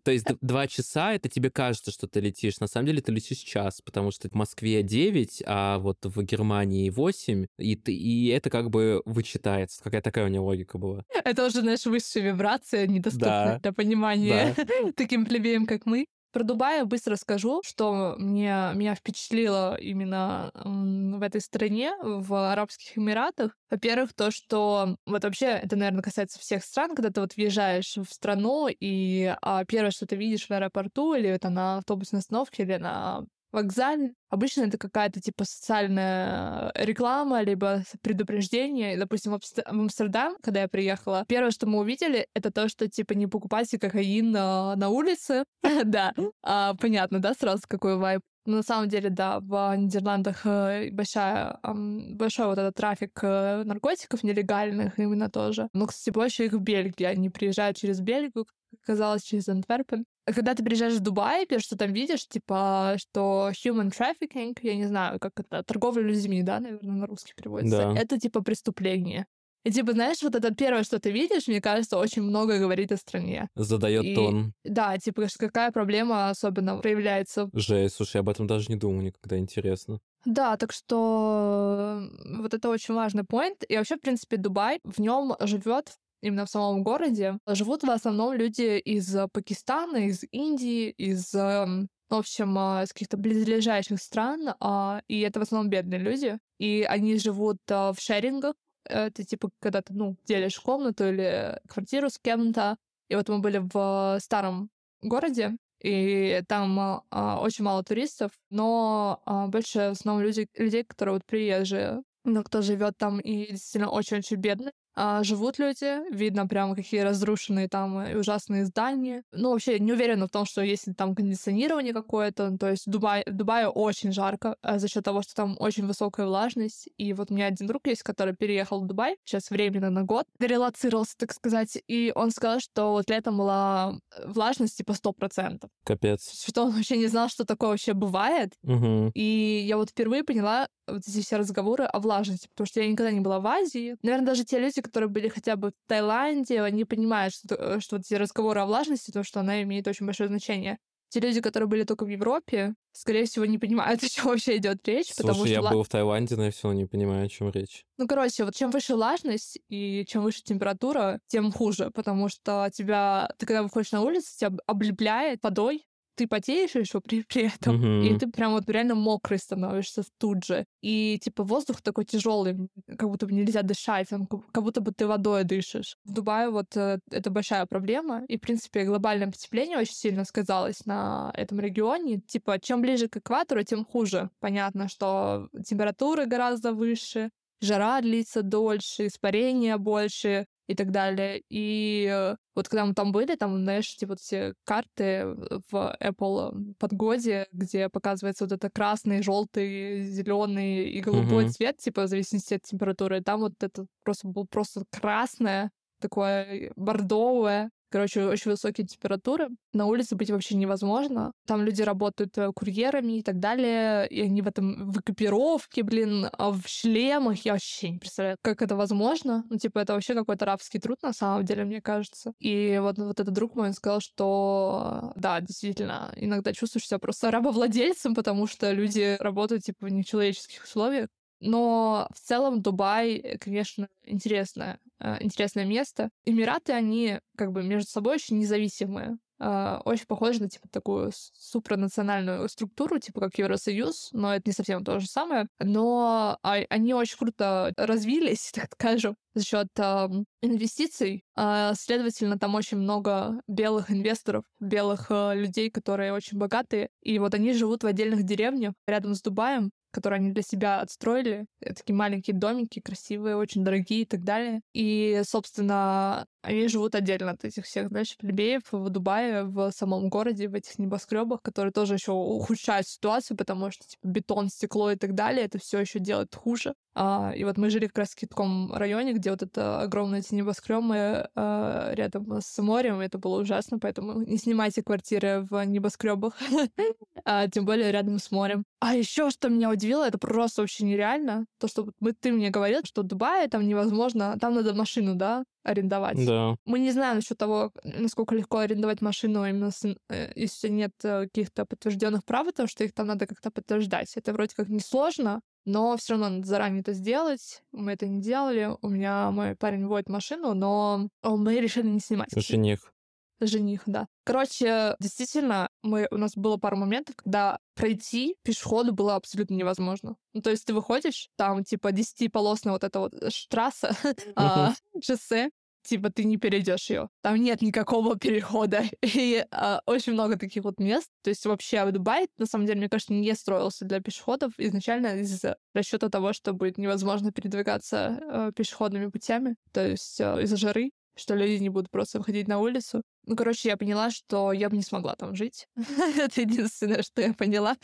То 0.03 0.11
есть 0.11 0.27
два 0.41 0.67
часа 0.67 1.13
это 1.13 1.29
тебе 1.29 1.51
кажется, 1.51 1.91
что 1.91 2.09
ты 2.09 2.21
летишь. 2.21 2.59
На 2.59 2.67
самом 2.67 2.87
деле 2.87 3.03
ты 3.03 3.13
летишь 3.13 3.39
час, 3.39 3.83
потому 3.85 4.11
что 4.11 4.31
в 4.31 4.35
Москве 4.35 4.83
9, 4.83 5.43
а 5.47 5.79
вот 5.79 5.99
в 6.05 6.23
Германии 6.23 6.89
8, 6.89 7.47
и, 7.59 7.77
ты, 7.77 7.93
и 7.95 8.29
это 8.29 8.49
как 8.49 8.71
бы 8.71 9.03
вычитается. 9.05 9.83
Какая 9.85 10.01
такая 10.01 10.25
у 10.25 10.29
нее 10.29 10.41
логика 10.41 10.79
была. 10.79 11.05
это 11.25 11.47
уже, 11.47 11.61
знаешь, 11.61 11.85
высшая 11.85 12.23
вибрация, 12.23 12.87
недоступная 12.87 13.55
Да. 13.55 13.59
для 13.59 13.73
понимания 13.73 14.55
таким 14.97 15.27
плебеям, 15.27 15.67
как 15.67 15.85
мы. 15.85 16.07
Про 16.33 16.45
Дубай 16.45 16.83
быстро 16.85 17.16
скажу, 17.16 17.61
что 17.62 18.14
мне, 18.18 18.71
меня 18.75 18.95
впечатлило 18.95 19.77
именно 19.79 20.51
в 20.55 21.21
этой 21.23 21.42
стране, 21.42 21.92
в 22.03 22.51
Арабских 22.53 22.97
Эмиратах. 22.97 23.55
Во-первых, 23.71 24.14
то, 24.14 24.31
что 24.31 24.97
вот 25.05 25.25
вообще 25.25 25.47
это, 25.47 25.77
наверное, 25.77 26.03
касается 26.03 26.38
всех 26.38 26.64
стран, 26.64 26.95
когда 26.95 27.11
ты 27.11 27.21
вот 27.21 27.37
въезжаешь 27.37 27.97
в 27.99 28.07
страну, 28.07 28.68
и 28.68 29.35
а, 29.42 29.66
первое, 29.66 29.90
что 29.90 30.07
ты 30.07 30.16
видишь 30.16 30.47
в 30.47 30.51
аэропорту, 30.51 31.12
или 31.14 31.29
это 31.29 31.51
на 31.51 31.79
автобусной 31.79 32.21
остановке, 32.21 32.62
или 32.62 32.77
на 32.77 33.25
вокзале. 33.53 34.15
Обычно 34.31 34.62
это 34.62 34.79
какая-то 34.79 35.21
типа 35.21 35.45
социальная 35.45 36.73
реклама, 36.75 37.43
либо 37.43 37.83
предупреждение. 38.01 38.97
Допустим, 38.97 39.33
в 39.33 39.35
Амст- 39.37 39.62
в 39.65 39.81
Амстердам, 39.81 40.37
когда 40.43 40.62
я 40.62 40.69
приехала, 40.69 41.25
первое, 41.29 41.51
что 41.51 41.67
мы 41.67 41.79
увидели, 41.81 42.27
это 42.35 42.51
то, 42.51 42.69
что 42.69 42.88
типа 42.88 43.12
не 43.12 43.27
покупайте 43.27 43.79
кокаин 43.79 44.31
на, 44.31 44.77
на 44.77 44.88
улице. 44.88 45.45
Да, 45.85 46.15
А, 46.43 46.75
понятно, 46.75 47.19
да, 47.19 47.35
сразу 47.35 47.62
какой 47.69 47.97
вайб. 47.97 48.23
Но 48.45 48.57
на 48.57 48.62
самом 48.62 48.88
деле, 48.88 49.09
да, 49.09 49.38
в 49.41 49.77
Нидерландах 49.77 50.45
э, 50.45 50.91
большая, 50.91 51.59
большой 51.62 52.47
вот 52.47 52.59
этот 52.59 52.75
трафик 52.75 53.21
э, 53.23 53.62
наркотиков 53.65 54.25
нелегальных 54.25 54.99
именно 54.99 55.31
тоже. 55.31 55.69
Но, 55.73 55.87
кстати, 55.87 56.12
больше 56.12 56.47
их 56.47 56.53
в 56.53 56.61
Бельгии. 56.61 57.05
Они 57.05 57.31
приезжают 57.31 57.77
через 57.77 58.01
Бельгию, 58.01 58.47
как 58.73 58.81
оказалось, 58.83 59.23
через 59.23 59.49
Антверпен. 59.49 60.05
Когда 60.27 60.55
ты 60.55 60.63
приезжаешь 60.65 60.95
в 60.95 61.01
Дубай, 61.01 61.47
первое, 61.47 61.63
что 61.63 61.77
там 61.77 61.93
видишь, 61.93 62.27
типа, 62.29 62.95
что 62.99 63.51
human 63.65 63.91
trafficking, 63.93 64.57
я 64.63 64.77
не 64.77 64.87
знаю, 64.87 65.19
как 65.21 65.33
это, 65.39 65.63
торговля 65.63 66.03
людьми, 66.03 66.43
да, 66.43 66.61
наверное, 66.61 66.95
на 66.97 67.07
русский 67.07 67.33
переводится, 67.37 67.93
Да. 67.93 68.01
это 68.01 68.19
типа 68.19 68.43
преступление. 68.43 69.27
И 69.65 69.71
типа, 69.71 69.93
знаешь, 69.93 70.21
вот 70.23 70.35
это 70.35 70.53
первое, 70.53 70.83
что 70.83 70.99
ты 70.99 71.13
видишь, 71.13 71.47
мне 71.47 71.61
кажется, 71.61 71.97
очень 71.97 72.23
много 72.23 72.59
говорит 72.59 72.91
о 72.91 72.97
стране. 72.97 73.49
Задает 73.55 74.05
И- 74.05 74.15
тон. 74.17 74.53
Да, 74.65 74.99
типа, 74.99 75.27
какая 75.39 75.71
проблема 75.71 76.31
особенно 76.31 76.79
проявляется. 76.79 77.49
Жесть, 77.53 77.95
слушай, 77.95 78.17
я 78.17 78.21
об 78.21 78.29
этом 78.29 78.49
даже 78.49 78.67
не 78.71 78.77
думал 78.77 79.03
никогда, 79.03 79.39
интересно. 79.39 80.01
Да, 80.25 80.57
так 80.57 80.73
что 80.73 82.03
вот 82.39 82.55
это 82.55 82.69
очень 82.71 82.95
важный 82.95 83.25
поинт. 83.25 83.65
И 83.69 83.77
вообще, 83.77 83.97
в 83.97 84.01
принципе, 84.01 84.37
Дубай, 84.37 84.81
в 84.85 84.99
нем 85.01 85.35
живет 85.41 85.93
именно 86.23 86.47
в 86.47 86.51
самом 86.51 86.83
городе, 86.83 87.39
живут 87.47 87.83
в 87.83 87.91
основном 87.91 88.33
люди 88.33 88.79
из 88.79 89.15
э, 89.15 89.29
Пакистана, 89.33 90.07
из 90.07 90.25
Индии, 90.31 90.91
из, 90.91 91.35
эм, 91.35 91.89
в 92.09 92.15
общем, 92.15 92.57
э, 92.57 92.85
из 92.85 92.93
каких-то 92.93 93.17
близлежащих 93.17 94.01
стран, 94.01 94.55
а, 94.61 95.03
и 95.09 95.21
это 95.21 95.41
в 95.41 95.43
основном 95.43 95.69
бедные 95.69 96.01
люди. 96.01 96.39
И 96.59 96.87
они 96.89 97.19
живут 97.19 97.59
э, 97.69 97.93
в 97.93 97.97
шерингах. 98.01 98.55
Это 98.85 99.25
типа, 99.25 99.51
когда 99.61 99.83
ты, 99.83 99.93
ну, 99.95 100.17
делишь 100.27 100.59
комнату 100.59 101.09
или 101.09 101.61
квартиру 101.69 102.09
с 102.09 102.19
кем-то. 102.19 102.77
И 103.09 103.15
вот 103.15 103.29
мы 103.29 103.41
были 103.41 103.59
в 103.59 104.19
старом 104.21 104.71
городе, 105.03 105.57
и 105.83 106.43
там 106.49 107.03
а, 107.11 107.41
очень 107.41 107.65
мало 107.65 107.83
туристов, 107.83 108.31
но 108.51 109.21
а, 109.27 109.49
больше 109.49 109.79
в 109.89 109.93
основном 109.93 110.25
люди, 110.25 110.49
людей, 110.57 110.85
которые 110.85 111.15
вот 111.15 111.25
приезжие, 111.27 112.03
но 112.25 112.45
кто 112.45 112.63
живет 112.63 112.97
там 112.97 113.19
и 113.19 113.49
действительно 113.51 113.91
очень-очень 113.91 114.37
бедные. 114.37 114.73
А, 114.94 115.22
живут 115.22 115.59
люди, 115.59 116.11
видно 116.12 116.46
прямо 116.46 116.74
какие 116.74 117.00
разрушенные 117.00 117.68
там 117.68 118.02
и 118.02 118.14
ужасные 118.14 118.66
здания. 118.66 119.22
Ну, 119.33 119.50
вообще, 119.50 119.78
не 119.78 119.92
уверена 119.92 120.26
в 120.26 120.31
том, 120.31 120.44
что 120.44 120.62
если 120.62 120.92
там 120.92 121.14
кондиционирование 121.14 121.92
какое-то, 121.92 122.57
то 122.59 122.70
есть 122.70 122.87
в 122.87 122.90
Дубае, 122.90 123.24
в 123.26 123.35
Дубае 123.35 123.68
очень 123.68 124.12
жарко 124.12 124.57
а, 124.62 124.78
за 124.78 124.88
счет 124.88 125.05
того, 125.05 125.22
что 125.22 125.35
там 125.35 125.57
очень 125.59 125.87
высокая 125.87 126.26
влажность. 126.26 126.88
И 126.98 127.12
вот 127.12 127.31
у 127.31 127.35
меня 127.35 127.46
один 127.46 127.66
друг 127.66 127.87
есть, 127.87 128.02
который 128.02 128.35
переехал 128.35 128.83
в 128.83 128.87
Дубай, 128.87 129.16
сейчас 129.24 129.50
временно 129.50 129.90
на 129.90 130.02
год, 130.02 130.26
релацировался, 130.38 131.14
так 131.16 131.33
сказать, 131.33 131.78
и 131.87 132.12
он 132.14 132.31
сказал, 132.31 132.61
что 132.61 132.92
вот 132.92 133.09
летом 133.09 133.38
была 133.38 133.98
влажность 134.24 134.76
типа 134.76 134.92
100%. 134.92 135.68
Капец. 135.85 136.44
Что 136.46 136.64
он 136.64 136.72
вообще 136.72 136.96
не 136.96 137.07
знал, 137.07 137.28
что 137.28 137.44
такое 137.44 137.70
вообще 137.70 137.94
бывает. 137.94 138.52
Угу. 138.62 139.12
И 139.14 139.64
я 139.66 139.76
вот 139.76 139.90
впервые 139.90 140.24
поняла 140.24 140.68
вот 140.87 141.02
эти 141.07 141.20
все 141.20 141.37
разговоры 141.37 141.85
о 141.85 142.00
влажности, 142.00 142.48
потому 142.48 142.66
что 142.66 142.81
я 142.81 142.88
никогда 142.88 143.12
не 143.12 143.20
была 143.20 143.40
в 143.40 143.46
Азии. 143.46 143.96
Наверное, 144.02 144.26
даже 144.26 144.44
те 144.44 144.59
люди, 144.59 144.82
которые 144.83 145.09
были 145.09 145.29
хотя 145.29 145.57
бы 145.57 145.71
в 145.71 145.88
Таиланде, 145.88 146.61
они 146.62 146.85
понимают, 146.85 147.35
что, 147.35 147.49
то- 147.49 147.81
что 147.81 147.97
вот 147.97 148.05
эти 148.05 148.14
разговоры 148.14 148.61
о 148.61 148.66
влажности, 148.66 149.11
то, 149.11 149.23
что 149.23 149.40
она 149.40 149.62
имеет 149.62 149.87
очень 149.88 150.07
большое 150.07 150.29
значение. 150.29 150.79
Те 151.09 151.21
люди, 151.21 151.42
которые 151.42 151.68
были 151.68 151.85
только 151.85 152.05
в 152.05 152.09
Европе, 152.09 152.75
скорее 152.92 153.27
всего, 153.27 153.45
не 153.45 153.59
понимают, 153.59 154.03
о 154.03 154.09
чем 154.09 154.27
вообще 154.27 154.57
идет 154.57 154.87
речь, 154.88 155.14
потому 155.14 155.35
Слушай, 155.35 155.55
что... 155.55 155.62
я 155.62 155.71
был 155.71 155.83
в 155.83 155.88
Таиланде, 155.88 156.37
но 156.37 156.45
я 156.47 156.51
все 156.51 156.68
равно 156.68 156.81
не 156.81 156.87
понимаю, 156.87 157.27
о 157.27 157.29
чем 157.29 157.51
речь. 157.51 157.85
Ну, 157.99 158.07
короче, 158.07 158.45
вот 158.45 158.55
чем 158.55 158.71
выше 158.71 158.95
влажность 158.95 159.59
и 159.68 160.05
чем 160.09 160.23
выше 160.23 160.42
температура, 160.42 161.21
тем 161.27 161.53
хуже, 161.53 161.90
потому 161.90 162.29
что 162.29 162.71
тебя, 162.73 163.31
ты 163.38 163.47
когда 163.47 163.62
выходишь 163.62 163.92
на 163.92 164.03
улицу, 164.03 164.29
тебя 164.37 164.53
облепляет 164.66 165.42
водой, 165.42 165.87
ты 166.14 166.27
потеешь 166.27 166.75
еще 166.75 167.01
при, 167.01 167.22
при 167.29 167.44
этом, 167.55 167.77
и 168.01 168.11
Мгм. 168.11 168.18
ты 168.18 168.27
прям 168.31 168.53
вот 168.53 168.68
реально 168.68 168.94
мокрый 168.94 169.38
становишься 169.38 170.03
тут 170.18 170.44
же. 170.44 170.64
И 170.83 171.18
типа 171.22 171.44
воздух 171.44 171.83
такой 171.83 172.05
тяжелый, 172.05 172.68
как 172.98 173.09
будто 173.09 173.27
бы 173.27 173.33
нельзя 173.33 173.62
дышать, 173.62 174.09
как 174.09 174.53
как 174.53 174.62
будто 174.64 174.81
бы 174.81 174.92
ты 174.92 175.07
водой 175.07 175.44
дышишь. 175.44 175.96
В 176.05 176.12
Дубае 176.12 176.51
вот 176.51 176.77
э, 176.77 176.98
это 177.11 177.31
большая 177.31 177.66
проблема, 177.66 178.25
и, 178.29 178.37
в 178.37 178.40
принципе, 178.40 178.85
глобальное 178.85 179.31
потепление 179.31 179.79
очень 179.79 179.94
сильно 179.94 180.25
сказалось 180.25 180.85
на 180.87 181.33
этом 181.35 181.61
регионе. 181.61 182.20
Типа, 182.20 182.59
чем 182.61 182.81
ближе 182.83 183.09
к 183.09 183.16
экватору, 183.16 183.62
тем 183.64 183.85
хуже. 183.85 184.31
Понятно, 184.40 184.88
что 184.88 185.48
температуры 185.64 186.27
гораздо 186.27 186.72
выше, 186.72 187.31
жара 187.62 188.01
длится 188.01 188.42
дольше, 188.42 189.07
испарения 189.07 189.79
больше 189.79 190.46
и 190.68 190.75
так 190.75 190.90
далее. 190.90 191.42
И 191.48 192.09
э, 192.11 192.37
вот 192.55 192.68
когда 192.68 192.85
мы 192.87 192.94
там 192.94 193.12
были, 193.12 193.37
там, 193.37 193.62
знаешь, 193.62 193.96
типа 193.96 194.12
вот 194.12 194.20
все 194.20 194.55
карты 194.64 195.25
в 195.70 195.96
Apple 196.01 196.75
подгоде, 196.79 197.46
где 197.53 197.88
показывается 197.88 198.44
вот 198.44 198.53
это 198.53 198.70
красный, 198.70 199.22
желтый, 199.22 200.03
зеленый 200.03 200.90
и 200.90 201.01
голубой 201.01 201.44
Мгм. 201.44 201.53
цвет, 201.53 201.77
типа 201.79 202.03
в 202.03 202.09
зависимости 202.09 202.55
от 202.55 202.62
температуры. 202.62 203.22
Там 203.22 203.40
вот 203.40 203.55
это 203.61 203.87
просто 204.05 204.29
было 204.29 204.44
просто 204.44 204.85
красное, 204.90 205.70
такое 206.01 206.72
бордовое. 206.77 207.70
Короче, 207.92 208.24
очень 208.24 208.50
высокие 208.50 208.87
температуры. 208.87 209.48
На 209.74 209.85
улице 209.85 210.16
быть 210.16 210.31
вообще 210.31 210.57
невозможно. 210.57 211.33
Там 211.46 211.62
люди 211.62 211.83
работают 211.83 212.38
э, 212.38 212.50
курьерами 212.55 213.18
и 213.18 213.22
так 213.22 213.38
далее. 213.38 214.09
И 214.09 214.22
они 214.22 214.40
в 214.40 214.48
этом 214.48 214.90
в 214.90 215.00
экипировке, 215.00 215.83
блин, 215.83 216.26
а 216.33 216.52
в 216.52 216.62
шлемах. 216.66 217.44
Я 217.44 217.52
вообще 217.52 217.90
не 217.90 217.98
представляю, 217.98 218.38
как 218.40 218.62
это 218.62 218.76
возможно. 218.76 219.44
Ну, 219.50 219.59
типа, 219.59 219.81
это 219.81 219.92
вообще 219.92 220.14
какой-то 220.14 220.46
рабский 220.46 220.81
труд, 220.81 221.02
на 221.02 221.12
самом 221.12 221.44
деле, 221.44 221.64
мне 221.64 221.83
кажется. 221.83 222.33
И 222.38 222.78
вот, 222.81 222.96
вот 222.96 223.20
этот 223.20 223.35
друг 223.35 223.57
мой 223.57 223.74
сказал, 223.74 224.00
что 224.00 225.12
да, 225.16 225.42
действительно, 225.42 226.14
иногда 226.16 226.55
чувствуешь 226.55 226.87
себя 226.87 226.98
просто 226.98 227.31
рабовладельцем, 227.31 228.14
потому 228.14 228.46
что 228.46 228.72
люди 228.72 229.18
работают, 229.20 229.64
типа, 229.64 229.85
в 229.85 229.90
нечеловеческих 229.90 230.64
условиях. 230.64 231.09
Но 231.42 232.09
в 232.14 232.20
целом 232.20 232.62
Дубай, 232.62 233.37
конечно, 233.40 233.88
интересное, 234.05 234.78
э, 235.00 235.16
интересное 235.20 235.64
место. 235.64 236.11
Эмираты, 236.24 236.72
они 236.72 237.18
как 237.37 237.50
бы 237.50 237.64
между 237.64 237.90
собой 237.90 238.14
очень 238.14 238.38
независимые. 238.38 239.18
Э, 239.40 239.81
очень 239.85 240.07
похожи 240.07 240.40
на 240.40 240.48
типа 240.48 240.68
такую 240.68 241.11
супранациональную 241.35 242.48
структуру, 242.48 243.00
типа 243.00 243.22
как 243.22 243.38
Евросоюз, 243.38 244.11
но 244.12 244.33
это 244.33 244.44
не 244.46 244.52
совсем 244.52 244.85
то 244.85 245.00
же 245.00 245.09
самое. 245.09 245.48
Но 245.59 246.38
они 246.42 246.94
очень 246.94 247.18
круто 247.18 247.72
развились, 247.76 248.52
так 248.55 248.68
скажем, 248.74 249.16
за 249.35 249.44
счет 249.44 249.66
э, 249.78 250.09
инвестиций. 250.42 251.24
Э, 251.37 251.72
следовательно, 251.74 252.38
там 252.38 252.55
очень 252.55 252.78
много 252.78 253.42
белых 253.48 253.90
инвесторов, 253.90 254.44
белых 254.61 255.11
людей, 255.11 255.70
которые 255.70 256.12
очень 256.12 256.38
богатые. 256.38 256.90
И 257.00 257.18
вот 257.18 257.35
они 257.35 257.52
живут 257.52 257.83
в 257.83 257.87
отдельных 257.88 258.22
деревнях 258.22 258.74
рядом 258.87 259.16
с 259.16 259.22
Дубаем 259.22 259.72
которые 259.92 260.18
они 260.18 260.33
для 260.33 260.42
себя 260.42 260.81
отстроили. 260.81 261.46
Такие 261.61 261.94
маленькие 261.94 262.37
домики, 262.37 262.81
красивые, 262.81 263.37
очень 263.37 263.64
дорогие 263.64 264.02
и 264.02 264.07
так 264.07 264.24
далее. 264.24 264.62
И, 264.74 265.22
собственно, 265.24 266.26
они 266.42 266.68
живут 266.68 266.94
отдельно 266.94 267.31
от 267.31 267.44
этих 267.44 267.64
всех, 267.64 267.88
знаешь, 267.88 268.16
плебеев 268.18 268.62
в 268.72 268.88
Дубае, 268.90 269.44
в 269.44 269.70
самом 269.70 270.09
городе, 270.09 270.48
в 270.48 270.55
этих 270.55 270.78
небоскребах, 270.78 271.40
которые 271.42 271.72
тоже 271.72 271.94
еще 271.94 272.12
ухудшают 272.12 272.87
ситуацию, 272.87 273.37
потому 273.37 273.70
что 273.70 273.87
типа, 273.87 274.07
бетон, 274.07 274.48
стекло 274.48 274.90
и 274.90 274.96
так 274.96 275.14
далее, 275.14 275.44
это 275.44 275.59
все 275.59 275.78
еще 275.78 276.00
делает 276.00 276.35
хуже. 276.35 276.74
А, 276.94 277.33
и 277.35 277.44
вот 277.44 277.57
мы 277.57 277.70
жили 277.70 277.87
как 277.87 277.98
раз 277.98 278.11
в 278.11 278.28
таком 278.28 278.72
районе, 278.72 279.14
где 279.14 279.31
вот 279.31 279.42
это 279.42 279.81
огромные 279.81 280.20
эти 280.20 280.35
небоскребы 280.35 281.28
а, 281.35 281.92
рядом 281.94 282.40
с 282.40 282.59
морем, 282.59 283.00
это 283.00 283.18
было 283.18 283.40
ужасно, 283.40 283.78
поэтому 283.78 284.22
не 284.22 284.37
снимайте 284.37 284.83
квартиры 284.83 285.46
в 285.48 285.64
небоскребах, 285.64 286.35
а, 287.24 287.48
тем 287.48 287.64
более 287.64 287.92
рядом 287.92 288.18
с 288.18 288.31
морем. 288.31 288.64
А 288.81 288.94
еще 288.94 289.31
что 289.31 289.48
меня 289.48 289.70
удивило, 289.70 290.07
это 290.07 290.18
просто 290.18 290.62
вообще 290.62 290.85
нереально, 290.85 291.46
то, 291.59 291.68
что 291.68 291.88
ты 292.20 292.33
мне 292.33 292.50
говорил, 292.50 292.81
что 292.85 293.02
в 293.02 293.07
Дубае 293.07 293.48
там 293.48 293.66
невозможно, 293.66 294.37
там 294.40 294.55
надо 294.55 294.74
машину, 294.74 295.14
да, 295.14 295.44
арендовать. 295.62 296.25
Да. 296.25 296.57
Мы 296.64 296.79
не 296.79 296.90
знаем 296.90 297.16
насчет 297.16 297.38
того, 297.38 297.72
насколько 297.85 298.35
легко 298.35 298.59
арендовать 298.59 299.01
машину, 299.01 299.44
именно 299.44 299.70
с, 299.70 299.85
э, 300.11 300.33
если 300.35 300.68
нет 300.68 300.92
э, 301.05 301.25
каких-то 301.25 301.64
подтвержденных 301.64 302.25
прав, 302.25 302.46
потому 302.46 302.68
что 302.68 302.85
их 302.85 302.92
там 302.92 303.07
надо 303.07 303.27
как-то 303.27 303.51
подтверждать. 303.51 304.12
Это 304.16 304.33
вроде 304.33 304.55
как 304.55 304.68
несложно, 304.68 305.40
но 305.64 305.96
все 305.96 306.14
равно 306.14 306.29
надо 306.29 306.46
заранее 306.46 306.81
это 306.81 306.92
сделать. 306.92 307.62
Мы 307.72 307.92
это 307.92 308.07
не 308.07 308.20
делали. 308.20 308.70
У 308.83 308.88
меня 308.88 309.31
мой 309.31 309.57
парень 309.57 309.87
водит 309.87 310.09
машину, 310.09 310.55
но 310.55 311.09
мы 311.22 311.61
решили 311.61 311.88
не 311.88 312.01
снимать. 312.01 312.31
Жених. 312.37 312.92
Жених, 313.40 313.83
да. 313.87 314.07
Короче, 314.25 314.95
действительно, 315.01 315.68
мы, 315.83 316.07
у 316.11 316.16
нас 316.16 316.37
было 316.37 316.57
пару 316.57 316.77
моментов, 316.77 317.16
когда 317.16 317.59
пройти 317.75 318.37
пешеходу 318.42 318.92
было 318.92 319.16
абсолютно 319.16 319.55
невозможно. 319.55 320.16
Ну, 320.33 320.42
то 320.42 320.51
есть 320.51 320.64
ты 320.64 320.75
выходишь, 320.75 321.29
там, 321.37 321.64
типа, 321.64 321.92
десятиполосная 321.92 322.73
вот 322.73 322.85
эта 322.85 323.01
вот 323.01 323.14
штрасса, 323.33 323.97
а, 324.37 324.75
шоссе, 325.03 325.51
типа 325.83 326.11
ты 326.11 326.25
не 326.25 326.37
перейдешь 326.37 326.90
ее. 326.90 327.09
Там 327.23 327.37
нет 327.37 327.62
никакого 327.62 328.16
перехода. 328.18 328.85
И 329.03 329.45
э, 329.51 329.79
очень 329.87 330.12
много 330.12 330.38
таких 330.38 330.64
вот 330.64 330.79
мест. 330.79 331.09
То 331.23 331.31
есть 331.31 331.45
вообще 331.45 331.85
Дубай, 331.90 332.29
на 332.38 332.47
самом 332.47 332.66
деле, 332.66 332.79
мне 332.79 332.88
кажется, 332.88 333.12
не 333.12 333.35
строился 333.35 333.85
для 333.85 334.01
пешеходов 334.01 334.53
изначально 334.59 335.21
из 335.21 335.42
расчета 335.75 336.09
того, 336.09 336.33
что 336.33 336.53
будет 336.53 336.79
невозможно 336.79 337.33
передвигаться 337.33 338.21
э, 338.23 338.53
пешеходными 338.55 339.07
путями, 339.07 339.57
то 339.73 339.87
есть 339.87 340.21
э, 340.21 340.42
из-за 340.42 340.57
жары 340.57 340.92
что 341.14 341.35
люди 341.35 341.62
не 341.62 341.68
будут 341.68 341.90
просто 341.90 342.18
выходить 342.18 342.49
на 342.49 342.59
улицу. 342.59 343.03
Ну, 343.25 343.37
короче, 343.37 343.69
я 343.69 343.77
поняла, 343.77 344.11
что 344.11 344.53
я 344.53 344.69
бы 344.69 344.77
не 344.77 344.83
смогла 344.83 345.15
там 345.15 345.35
жить. 345.35 345.69
это 346.19 346.41
единственное, 346.41 347.03
что 347.03 347.23
я 347.23 347.33
поняла. 347.35 347.77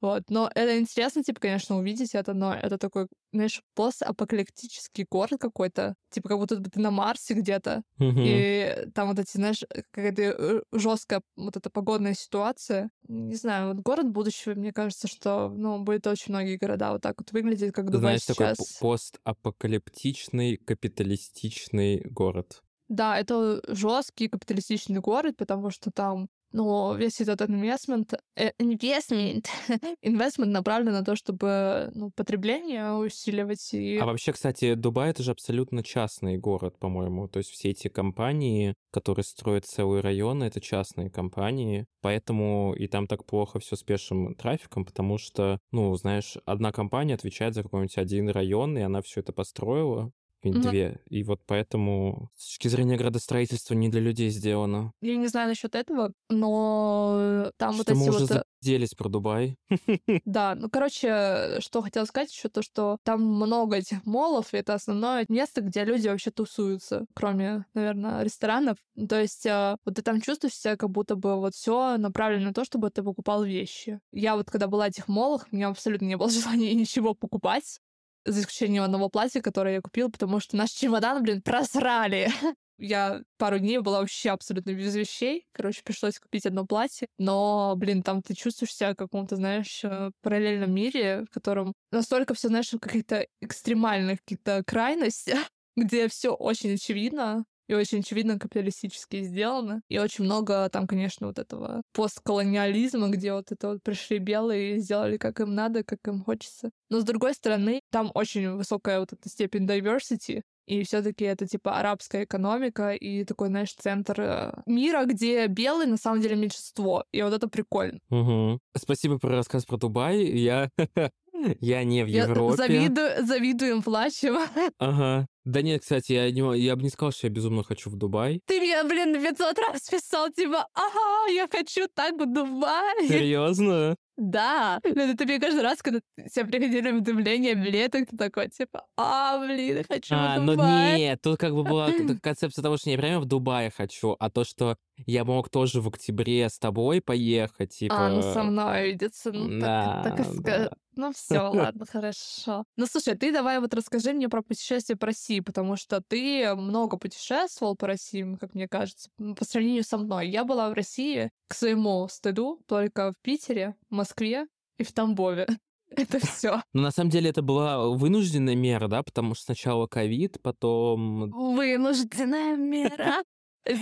вот. 0.00 0.24
Но 0.28 0.50
это 0.54 0.78
интересно, 0.78 1.22
типа, 1.22 1.40
конечно, 1.40 1.78
увидеть 1.78 2.14
это, 2.14 2.34
но 2.34 2.54
это 2.54 2.76
такой, 2.76 3.06
знаешь, 3.32 3.62
постапокалиптический 3.74 5.06
город 5.10 5.40
какой-то. 5.40 5.94
Типа, 6.10 6.28
как 6.28 6.38
будто 6.38 6.56
ты 6.56 6.80
на 6.80 6.90
Марсе 6.90 7.34
где-то. 7.34 7.82
И 7.98 8.86
там 8.94 9.08
вот 9.08 9.18
эти, 9.18 9.36
знаешь, 9.36 9.62
какая-то 9.90 10.22
э, 10.22 10.62
жесткая 10.72 11.22
вот 11.36 11.56
эта 11.56 11.70
погодная 11.70 12.14
ситуация. 12.14 12.90
Не 13.08 13.36
знаю, 13.36 13.68
вот 13.68 13.82
город 13.82 14.10
будущего, 14.10 14.54
мне 14.54 14.72
кажется, 14.72 15.08
что, 15.08 15.48
ну, 15.48 15.82
будет 15.82 16.06
очень 16.06 16.32
многие 16.32 16.56
города 16.56 16.92
вот 16.92 17.02
так 17.02 17.14
вот 17.18 17.32
выглядеть, 17.32 17.72
как 17.72 17.86
Дубай 17.90 18.18
Знаешь, 18.18 18.24
такой 18.24 18.54
постапокалиптичный, 18.80 20.56
капиталистичный 20.56 22.00
город. 22.00 22.63
Да, 22.88 23.18
это 23.18 23.62
жесткий 23.68 24.28
капиталистичный 24.28 25.00
город, 25.00 25.36
потому 25.36 25.70
что 25.70 25.90
там 25.90 26.28
но 26.54 26.94
весь 26.94 27.20
этот 27.20 27.50
инвестмент, 27.50 28.14
э, 28.36 28.52
инвестмент, 28.60 29.48
инвестмент 30.02 30.52
направлен 30.52 30.92
на 30.92 31.04
то, 31.04 31.16
чтобы 31.16 31.90
ну, 31.94 32.12
потребление 32.14 32.92
усиливать. 32.92 33.74
И... 33.74 33.98
А 33.98 34.06
вообще, 34.06 34.32
кстати, 34.32 34.74
Дубай— 34.74 35.10
это 35.10 35.24
же 35.24 35.32
абсолютно 35.32 35.82
частный 35.82 36.38
город, 36.38 36.78
по-моему. 36.78 37.26
То 37.26 37.38
есть 37.38 37.50
все 37.50 37.70
эти 37.70 37.88
компании, 37.88 38.74
которые 38.92 39.24
строят 39.24 39.66
целые 39.66 40.00
районы, 40.00 40.44
это 40.44 40.60
частные 40.60 41.10
компании. 41.10 41.86
Поэтому 42.02 42.72
и 42.78 42.86
там 42.86 43.08
так 43.08 43.26
плохо 43.26 43.58
все 43.58 43.74
с 43.74 43.82
пешим 43.82 44.36
трафиком, 44.36 44.84
потому 44.84 45.18
что, 45.18 45.58
ну, 45.72 45.92
знаешь, 45.96 46.38
одна 46.46 46.70
компания 46.70 47.14
отвечает 47.14 47.54
за 47.54 47.64
какой-нибудь 47.64 47.98
один 47.98 48.28
район, 48.28 48.78
и 48.78 48.82
она 48.82 49.02
все 49.02 49.20
это 49.20 49.32
построила 49.32 50.12
какие-нибудь 50.44 50.70
две. 50.70 51.00
И 51.08 51.22
вот 51.22 51.40
поэтому 51.46 52.30
с 52.36 52.48
точки 52.48 52.68
зрения 52.68 52.96
градостроительства 52.96 53.74
не 53.74 53.88
для 53.88 54.00
людей 54.00 54.30
сделано. 54.30 54.92
Я 55.00 55.16
не 55.16 55.26
знаю 55.28 55.48
насчет 55.48 55.74
этого, 55.74 56.12
но 56.28 57.50
там 57.56 57.74
что 57.74 57.78
вот 57.78 57.90
эти 57.90 57.96
мы 57.96 58.08
уже 58.08 58.26
вот... 58.26 58.44
заделись 58.60 58.94
про 58.94 59.08
Дубай. 59.08 59.56
Да, 60.24 60.54
ну, 60.54 60.68
короче, 60.70 61.60
что 61.60 61.82
хотела 61.82 62.04
сказать 62.04 62.32
еще 62.32 62.48
то, 62.48 62.62
что 62.62 62.98
там 63.04 63.22
много 63.22 63.76
этих 63.76 64.04
молов, 64.06 64.52
и 64.52 64.56
это 64.56 64.74
основное 64.74 65.24
место, 65.28 65.60
где 65.60 65.84
люди 65.84 66.08
вообще 66.08 66.30
тусуются, 66.30 67.06
кроме, 67.14 67.64
наверное, 67.74 68.22
ресторанов. 68.22 68.76
То 69.08 69.20
есть 69.20 69.46
э, 69.46 69.76
вот 69.84 69.94
ты 69.94 70.02
там 70.02 70.20
чувствуешь 70.20 70.54
себя, 70.54 70.76
как 70.76 70.90
будто 70.90 71.16
бы 71.16 71.36
вот 71.36 71.54
все 71.54 71.96
направлено 71.96 72.46
на 72.46 72.54
то, 72.54 72.64
чтобы 72.64 72.90
ты 72.90 73.02
покупал 73.02 73.44
вещи. 73.44 74.00
Я 74.12 74.36
вот 74.36 74.50
когда 74.50 74.66
была 74.66 74.86
в 74.86 74.88
этих 74.88 75.08
молах, 75.08 75.46
у 75.50 75.56
меня 75.56 75.68
абсолютно 75.68 76.06
не 76.06 76.16
было 76.16 76.28
желания 76.30 76.74
ничего 76.74 77.14
покупать 77.14 77.80
за 78.24 78.40
исключением 78.40 78.82
одного 78.82 79.08
платья, 79.08 79.40
которое 79.40 79.74
я 79.74 79.80
купила, 79.80 80.08
потому 80.08 80.40
что 80.40 80.56
наш 80.56 80.70
чемодан, 80.70 81.22
блин, 81.22 81.42
просрали. 81.42 82.30
Я 82.76 83.22
пару 83.38 83.60
дней 83.60 83.78
была 83.78 84.00
вообще 84.00 84.30
абсолютно 84.30 84.72
без 84.72 84.94
вещей. 84.96 85.46
Короче, 85.52 85.82
пришлось 85.84 86.18
купить 86.18 86.44
одно 86.44 86.66
платье. 86.66 87.06
Но, 87.18 87.74
блин, 87.76 88.02
там 88.02 88.20
ты 88.20 88.34
чувствуешь 88.34 88.74
себя 88.74 88.94
в 88.94 88.96
каком-то, 88.96 89.36
знаешь, 89.36 89.84
э, 89.84 90.10
параллельном 90.22 90.74
мире, 90.74 91.24
в 91.30 91.32
котором 91.32 91.72
настолько 91.92 92.34
все, 92.34 92.48
знаешь, 92.48 92.72
в 92.72 92.80
каких-то 92.80 93.28
экстремальных 93.40 94.18
каких-то 94.20 94.64
крайностях, 94.66 95.38
где 95.76 96.08
все 96.08 96.34
очень 96.34 96.74
очевидно, 96.74 97.44
и 97.68 97.74
очень 97.74 98.00
очевидно 98.00 98.38
капиталистически 98.38 99.22
сделано. 99.22 99.82
И 99.88 99.98
очень 99.98 100.24
много 100.24 100.68
там, 100.70 100.86
конечно, 100.86 101.26
вот 101.26 101.38
этого 101.38 101.82
постколониализма, 101.92 103.08
где 103.08 103.32
вот 103.32 103.52
это 103.52 103.68
вот 103.68 103.82
пришли 103.82 104.18
белые 104.18 104.76
и 104.76 104.78
сделали 104.78 105.16
как 105.16 105.40
им 105.40 105.54
надо, 105.54 105.84
как 105.84 105.98
им 106.06 106.22
хочется. 106.22 106.70
Но 106.90 107.00
с 107.00 107.04
другой 107.04 107.34
стороны, 107.34 107.80
там 107.90 108.10
очень 108.14 108.50
высокая 108.52 109.00
вот 109.00 109.12
эта 109.12 109.28
степень 109.28 109.66
diversity, 109.66 110.42
и 110.66 110.82
все-таки 110.82 111.24
это 111.24 111.46
типа 111.46 111.78
арабская 111.78 112.24
экономика 112.24 112.92
и 112.92 113.24
такой, 113.24 113.48
знаешь, 113.48 113.74
центр 113.74 114.20
э, 114.20 114.52
мира, 114.66 115.04
где 115.04 115.46
белые 115.46 115.86
на 115.86 115.98
самом 115.98 116.22
деле 116.22 116.36
меньшинство. 116.36 117.04
И 117.12 117.20
вот 117.20 117.34
это 117.34 117.48
прикольно. 117.48 117.98
Угу. 118.08 118.60
Спасибо 118.76 119.18
про 119.18 119.36
рассказ 119.36 119.66
про 119.66 119.76
Дубай. 119.76 120.24
Я 120.24 120.70
Я 121.60 121.84
не 121.84 122.04
в 122.04 122.08
Европе. 122.08 122.62
Я 122.62 122.68
завидую, 122.68 123.26
завидуем, 123.26 123.82
плачем. 123.82 124.38
Ага. 124.78 125.26
Да 125.44 125.60
нет, 125.60 125.82
кстати, 125.82 126.12
я, 126.12 126.30
не, 126.30 126.58
я 126.58 126.74
бы 126.74 126.82
не 126.82 126.88
сказал, 126.88 127.12
что 127.12 127.26
я 127.26 127.32
безумно 127.32 127.62
хочу 127.62 127.90
в 127.90 127.96
Дубай. 127.96 128.40
Ты 128.46 128.60
мне, 128.60 128.82
блин, 128.84 129.22
500 129.22 129.58
раз 129.58 129.88
писал, 129.90 130.30
типа, 130.30 130.66
ага, 130.72 131.30
я 131.30 131.46
хочу 131.50 131.86
так 131.94 132.14
в 132.14 132.32
Дубай. 132.32 133.06
Серьезно? 133.06 133.96
Да. 134.16 134.80
Ну, 134.84 135.12
это 135.12 135.24
мне 135.24 135.38
каждый 135.38 135.62
раз, 135.62 135.82
когда 135.82 136.00
тебе 136.16 136.46
приходили 136.46 136.92
уведомления, 136.92 137.54
билеты, 137.54 138.06
ты 138.06 138.16
такой, 138.16 138.48
типа, 138.48 138.86
а, 138.96 139.38
блин, 139.38 139.78
я 139.78 139.84
хочу 139.84 140.14
а, 140.14 140.38
в 140.38 140.46
Дубай. 140.46 140.92
Ну 140.92 140.98
нет, 140.98 141.20
тут 141.20 141.38
как 141.38 141.52
бы 141.54 141.62
была 141.62 141.90
концепция 142.22 142.62
того, 142.62 142.78
что 142.78 142.88
не 142.88 142.96
прямо 142.96 143.20
в 143.20 143.26
Дубае 143.26 143.70
хочу, 143.70 144.16
а 144.18 144.30
то, 144.30 144.44
что 144.44 144.78
я 145.06 145.24
мог 145.24 145.50
тоже 145.50 145.82
в 145.82 145.88
октябре 145.88 146.48
с 146.48 146.58
тобой 146.58 147.02
поехать, 147.02 147.76
типа... 147.76 148.06
А, 148.06 148.08
ну 148.08 148.22
со 148.22 148.44
мной 148.44 148.92
видеться, 148.92 149.30
ну 149.30 149.60
да, 149.60 150.02
так, 150.04 150.16
так 150.16 150.26
и 150.26 150.38
да. 150.40 150.70
Ну 150.96 151.12
все, 151.12 151.40
ладно, 151.52 151.86
хорошо. 151.86 152.64
Ну 152.76 152.86
слушай, 152.86 153.14
ты 153.14 153.32
давай 153.32 153.58
вот 153.60 153.74
расскажи 153.74 154.12
мне 154.12 154.28
про 154.28 154.42
путешествие 154.42 154.96
по 154.96 155.06
России, 155.06 155.40
потому 155.40 155.76
что 155.76 156.00
ты 156.00 156.54
много 156.54 156.96
путешествовал 156.96 157.76
по 157.76 157.86
России, 157.86 158.36
как 158.40 158.54
мне 158.54 158.68
кажется, 158.68 159.10
по 159.36 159.44
сравнению 159.44 159.84
со 159.84 159.98
мной. 159.98 160.28
Я 160.28 160.44
была 160.44 160.70
в 160.70 160.72
России 160.72 161.30
к 161.48 161.54
своему 161.54 162.08
стыду 162.08 162.60
только 162.66 163.12
в 163.12 163.14
Питере, 163.22 163.74
Москве 163.90 164.46
и 164.78 164.84
в 164.84 164.92
Тамбове. 164.92 165.46
Это 165.90 166.18
все. 166.24 166.62
Ну, 166.72 166.82
на 166.82 166.90
самом 166.90 167.10
деле, 167.10 167.30
это 167.30 167.42
была 167.42 167.88
вынужденная 167.88 168.56
мера, 168.56 168.88
да, 168.88 169.02
потому 169.02 169.34
что 169.34 169.44
сначала 169.44 169.86
ковид, 169.86 170.38
потом... 170.42 171.30
Вынужденная 171.30 172.56
мера. 172.56 173.22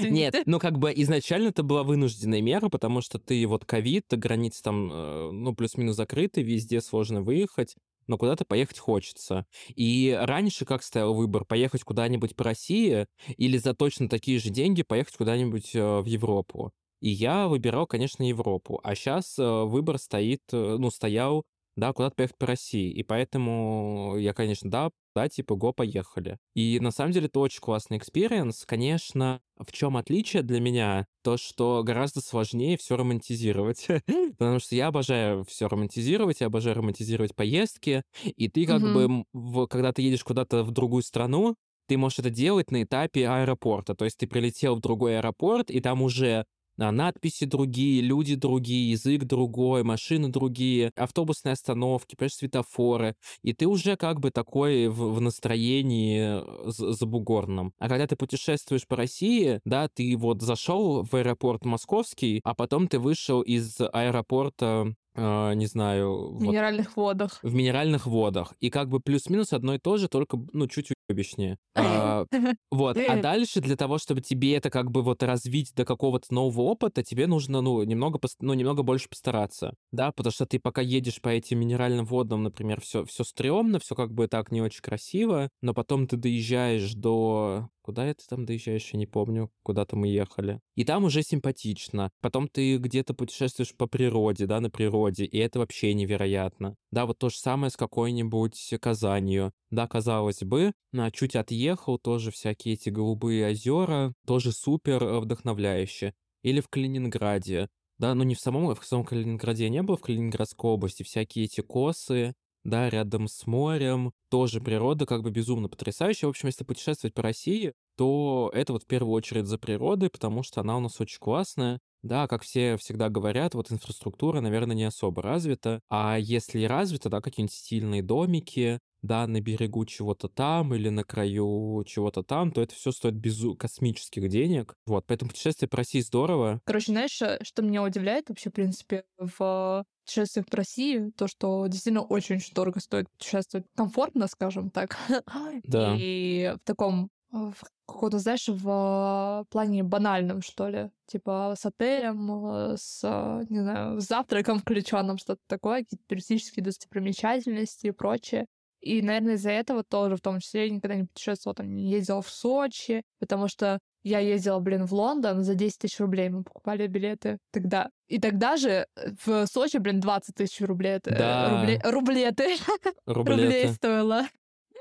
Нет, 0.08 0.36
ну 0.46 0.58
как 0.60 0.78
бы 0.78 0.92
изначально 0.94 1.48
это 1.48 1.62
была 1.62 1.82
вынужденная 1.82 2.40
мера, 2.40 2.68
потому 2.68 3.00
что 3.00 3.18
ты 3.18 3.46
вот 3.46 3.64
ковид, 3.64 4.06
границы 4.10 4.62
там, 4.62 4.90
э, 4.92 5.30
ну, 5.32 5.54
плюс-минус 5.54 5.96
закрыты, 5.96 6.42
везде 6.42 6.80
сложно 6.80 7.22
выехать. 7.22 7.76
но 8.08 8.18
куда-то 8.18 8.44
поехать 8.44 8.78
хочется. 8.78 9.46
И 9.68 10.16
раньше 10.20 10.64
как 10.64 10.82
стоял 10.82 11.14
выбор, 11.14 11.44
поехать 11.44 11.84
куда-нибудь 11.84 12.34
по 12.36 12.44
России 12.44 13.06
или 13.36 13.58
за 13.58 13.74
точно 13.74 14.08
такие 14.08 14.38
же 14.40 14.50
деньги 14.50 14.82
поехать 14.82 15.16
куда-нибудь 15.16 15.74
э, 15.74 16.00
в 16.00 16.06
Европу. 16.06 16.72
И 17.00 17.08
я 17.10 17.48
выбирал, 17.48 17.86
конечно, 17.86 18.22
Европу. 18.28 18.80
А 18.84 18.94
сейчас 18.94 19.38
э, 19.38 19.42
выбор 19.64 19.98
стоит, 19.98 20.42
ну, 20.52 20.90
стоял 20.90 21.44
да, 21.76 21.92
куда-то 21.92 22.16
поехать 22.16 22.36
по 22.38 22.46
России. 22.46 22.90
И 22.90 23.02
поэтому 23.02 24.16
я, 24.18 24.34
конечно, 24.34 24.70
да, 24.70 24.90
да, 25.14 25.28
типа, 25.28 25.54
go, 25.56 25.72
поехали. 25.72 26.38
И 26.54 26.78
на 26.80 26.90
самом 26.90 27.12
деле 27.12 27.26
это 27.26 27.40
очень 27.40 27.60
классный 27.60 27.98
experience. 27.98 28.64
Конечно, 28.66 29.40
в 29.58 29.72
чем 29.72 29.96
отличие 29.96 30.42
для 30.42 30.60
меня? 30.60 31.06
То, 31.22 31.36
что 31.36 31.82
гораздо 31.84 32.20
сложнее 32.20 32.76
все 32.76 32.96
романтизировать. 32.96 33.86
Потому 34.38 34.58
что 34.58 34.74
я 34.74 34.88
обожаю 34.88 35.44
все 35.44 35.68
романтизировать, 35.68 36.40
я 36.40 36.46
обожаю 36.46 36.76
романтизировать 36.76 37.34
поездки. 37.34 38.02
И 38.24 38.48
ты 38.48 38.66
как 38.66 38.82
бы, 38.82 39.24
когда 39.68 39.92
ты 39.92 40.02
едешь 40.02 40.24
куда-то 40.24 40.64
в 40.64 40.70
другую 40.70 41.02
страну, 41.02 41.56
ты 41.88 41.96
можешь 41.96 42.20
это 42.20 42.30
делать 42.30 42.70
на 42.70 42.82
этапе 42.82 43.28
аэропорта. 43.28 43.94
То 43.94 44.04
есть 44.04 44.18
ты 44.18 44.26
прилетел 44.26 44.76
в 44.76 44.80
другой 44.80 45.18
аэропорт, 45.18 45.70
и 45.70 45.80
там 45.80 46.02
уже 46.02 46.46
надписи 46.76 47.44
другие, 47.44 48.00
люди 48.02 48.34
другие, 48.34 48.90
язык 48.90 49.24
другой, 49.24 49.82
машины 49.82 50.28
другие, 50.28 50.92
автобусные 50.96 51.52
остановки, 51.52 52.14
понимаешь, 52.16 52.34
светофоры. 52.34 53.14
И 53.42 53.52
ты 53.52 53.66
уже 53.66 53.96
как 53.96 54.20
бы 54.20 54.30
такой 54.30 54.88
в, 54.88 55.14
в 55.14 55.20
настроении 55.20 56.42
э, 56.42 56.92
забугорном. 56.92 57.72
А 57.78 57.88
когда 57.88 58.06
ты 58.06 58.16
путешествуешь 58.16 58.86
по 58.86 58.96
России, 58.96 59.60
да, 59.64 59.88
ты 59.88 60.16
вот 60.16 60.42
зашел 60.42 61.04
в 61.04 61.14
аэропорт 61.14 61.64
московский, 61.64 62.40
а 62.44 62.54
потом 62.54 62.88
ты 62.88 62.98
вышел 62.98 63.42
из 63.42 63.80
аэропорта 63.80 64.94
э, 65.14 65.54
не 65.54 65.66
знаю... 65.66 66.34
В 66.34 66.42
минеральных 66.42 66.96
вот, 66.96 67.02
водах. 67.02 67.40
В 67.42 67.54
минеральных 67.54 68.06
водах. 68.06 68.54
И 68.60 68.70
как 68.70 68.88
бы 68.88 69.00
плюс-минус 69.00 69.52
одно 69.52 69.74
и 69.74 69.78
то 69.78 69.96
же, 69.96 70.08
только, 70.08 70.38
ну, 70.52 70.66
чуть 70.68 70.90
уебищнее. 71.12 71.58
А, 71.74 72.26
вот. 72.70 72.96
А 72.96 73.16
дальше 73.20 73.60
для 73.60 73.76
того, 73.76 73.98
чтобы 73.98 74.20
тебе 74.20 74.56
это 74.56 74.70
как 74.70 74.90
бы 74.90 75.02
вот 75.02 75.22
развить 75.22 75.72
до 75.74 75.84
какого-то 75.84 76.32
нового 76.32 76.62
опыта, 76.62 77.02
тебе 77.02 77.26
нужно, 77.26 77.60
ну, 77.60 77.82
немного, 77.82 78.18
ну, 78.40 78.54
немного 78.54 78.82
больше 78.82 79.08
постараться, 79.08 79.74
да, 79.90 80.12
потому 80.12 80.32
что 80.32 80.46
ты 80.46 80.58
пока 80.58 80.80
едешь 80.80 81.20
по 81.20 81.28
этим 81.28 81.60
минеральным 81.60 82.04
водам, 82.04 82.42
например, 82.42 82.80
все, 82.80 83.04
все 83.04 83.24
стрёмно, 83.24 83.78
все 83.78 83.94
как 83.94 84.12
бы 84.12 84.28
так 84.28 84.50
не 84.50 84.60
очень 84.60 84.82
красиво, 84.82 85.50
но 85.60 85.74
потом 85.74 86.06
ты 86.06 86.16
доезжаешь 86.16 86.94
до 86.94 87.68
Куда 87.82 88.06
это 88.06 88.26
там 88.28 88.46
доезжаешь, 88.46 88.90
я 88.92 88.98
не 88.98 89.06
помню. 89.06 89.50
Куда-то 89.64 89.96
мы 89.96 90.06
ехали. 90.06 90.60
И 90.76 90.84
там 90.84 91.04
уже 91.04 91.22
симпатично. 91.22 92.10
Потом 92.20 92.46
ты 92.46 92.76
где-то 92.76 93.12
путешествуешь 93.12 93.74
по 93.74 93.88
природе, 93.88 94.46
да, 94.46 94.60
на 94.60 94.70
природе, 94.70 95.24
и 95.24 95.36
это 95.38 95.58
вообще 95.58 95.92
невероятно. 95.92 96.76
Да, 96.92 97.06
вот 97.06 97.18
то 97.18 97.28
же 97.28 97.36
самое 97.36 97.70
с 97.70 97.76
какой-нибудь 97.76 98.74
Казанью. 98.80 99.52
Да, 99.70 99.88
казалось 99.88 100.42
бы, 100.42 100.72
а 101.06 101.10
чуть 101.10 101.36
отъехал, 101.36 101.98
тоже 101.98 102.30
всякие 102.30 102.74
эти 102.74 102.88
голубые 102.88 103.48
озера, 103.50 104.14
тоже 104.26 104.52
супер 104.52 105.02
э, 105.02 105.20
вдохновляюще. 105.20 106.14
Или 106.42 106.60
в 106.60 106.68
Калининграде. 106.68 107.68
Да, 107.98 108.14
ну 108.14 108.24
не 108.24 108.34
в 108.34 108.40
самом, 108.40 108.74
в 108.74 108.84
самом 108.84 109.04
Калининграде 109.04 109.64
я 109.64 109.70
не 109.70 109.82
был, 109.82 109.96
в 109.96 110.00
Калининградской 110.00 110.70
области. 110.70 111.02
Всякие 111.02 111.44
эти 111.44 111.60
косы, 111.60 112.34
да, 112.64 112.90
рядом 112.90 113.28
с 113.28 113.46
морем, 113.46 114.12
тоже 114.30 114.60
природа 114.60 115.06
как 115.06 115.22
бы 115.22 115.30
безумно 115.30 115.68
потрясающая. 115.68 116.28
В 116.28 116.30
общем, 116.30 116.48
если 116.48 116.64
путешествовать 116.64 117.14
по 117.14 117.22
России, 117.22 117.72
то 117.96 118.50
это 118.54 118.72
вот 118.72 118.84
в 118.84 118.86
первую 118.86 119.12
очередь 119.14 119.46
за 119.46 119.58
природой, 119.58 120.10
потому 120.10 120.42
что 120.42 120.60
она 120.60 120.76
у 120.76 120.80
нас 120.80 121.00
очень 121.00 121.18
классная. 121.18 121.80
Да, 122.02 122.26
как 122.26 122.42
все 122.42 122.76
всегда 122.78 123.08
говорят, 123.08 123.54
вот 123.54 123.70
инфраструктура, 123.70 124.40
наверное, 124.40 124.74
не 124.74 124.84
особо 124.84 125.22
развита. 125.22 125.80
А 125.88 126.18
если 126.18 126.64
развита, 126.64 127.08
да, 127.08 127.20
какие-нибудь 127.20 127.54
стильные 127.54 128.02
домики, 128.02 128.80
да, 129.02 129.26
на 129.26 129.40
берегу 129.40 129.84
чего-то 129.84 130.28
там 130.28 130.74
или 130.74 130.88
на 130.88 131.04
краю 131.04 131.84
чего-то 131.86 132.22
там, 132.22 132.52
то 132.52 132.62
это 132.62 132.74
все 132.74 132.92
стоит 132.92 133.14
безу 133.14 133.54
космических 133.54 134.28
денег. 134.28 134.74
Вот, 134.86 135.04
поэтому 135.06 135.30
путешествие 135.30 135.68
по 135.68 135.78
России 135.78 136.00
здорово. 136.00 136.60
Короче, 136.64 136.92
знаешь, 136.92 137.20
э, 137.20 137.38
что 137.42 137.62
меня 137.62 137.82
удивляет 137.82 138.28
вообще, 138.28 138.50
в 138.50 138.52
принципе, 138.52 139.04
в 139.18 139.84
путешествиях 140.04 140.46
по 140.46 140.56
России, 140.56 141.10
то, 141.16 141.26
что 141.26 141.66
действительно 141.66 142.02
очень-очень 142.02 142.54
дорого 142.54 142.80
стоит 142.80 143.10
путешествовать. 143.10 143.66
Комфортно, 143.76 144.26
скажем 144.26 144.70
так. 144.70 144.96
Да. 145.64 145.94
И 145.98 146.54
в 146.56 146.66
таком 146.66 147.10
в 147.32 147.54
каком-то, 147.86 148.18
знаешь, 148.18 148.46
в 148.46 149.46
плане 149.50 149.82
банальном, 149.82 150.42
что 150.42 150.68
ли. 150.68 150.90
Типа 151.06 151.54
с 151.56 151.64
отелем, 151.64 152.46
э, 152.46 152.76
с, 152.76 153.02
не 153.48 153.60
знаю, 153.60 154.00
с 154.00 154.06
завтраком 154.06 154.58
включенным, 154.58 155.16
что-то 155.16 155.40
такое, 155.46 155.82
какие-то 155.82 156.04
туристические 156.06 156.64
достопримечательности 156.64 157.86
и 157.86 157.90
прочее. 157.90 158.46
И, 158.82 159.00
наверное, 159.00 159.34
из-за 159.34 159.50
этого 159.50 159.84
тоже, 159.84 160.16
в 160.16 160.20
том 160.20 160.40
числе, 160.40 160.66
я 160.66 160.70
никогда 160.70 160.96
не 160.96 161.04
путешествовала, 161.04 161.54
там, 161.54 161.72
не 161.72 161.88
ездила 161.88 162.20
в 162.20 162.28
Сочи, 162.28 163.02
потому 163.20 163.46
что 163.46 163.78
я 164.02 164.18
ездила, 164.18 164.58
блин, 164.58 164.86
в 164.86 164.92
Лондон 164.92 165.44
за 165.44 165.54
10 165.54 165.78
тысяч 165.78 166.00
рублей. 166.00 166.28
Мы 166.28 166.42
покупали 166.42 166.88
билеты 166.88 167.38
тогда. 167.52 167.90
И 168.08 168.18
тогда 168.18 168.56
же 168.56 168.86
в 169.24 169.46
Сочи, 169.46 169.76
блин, 169.76 170.00
20 170.00 170.34
тысяч 170.34 170.60
рублей. 170.60 170.98
Да. 171.04 171.60
Рубле... 171.60 171.80
Рублеты. 171.84 172.56
Рублеты. 173.06 173.42
Рублей 173.42 173.68
стоило. 173.68 174.26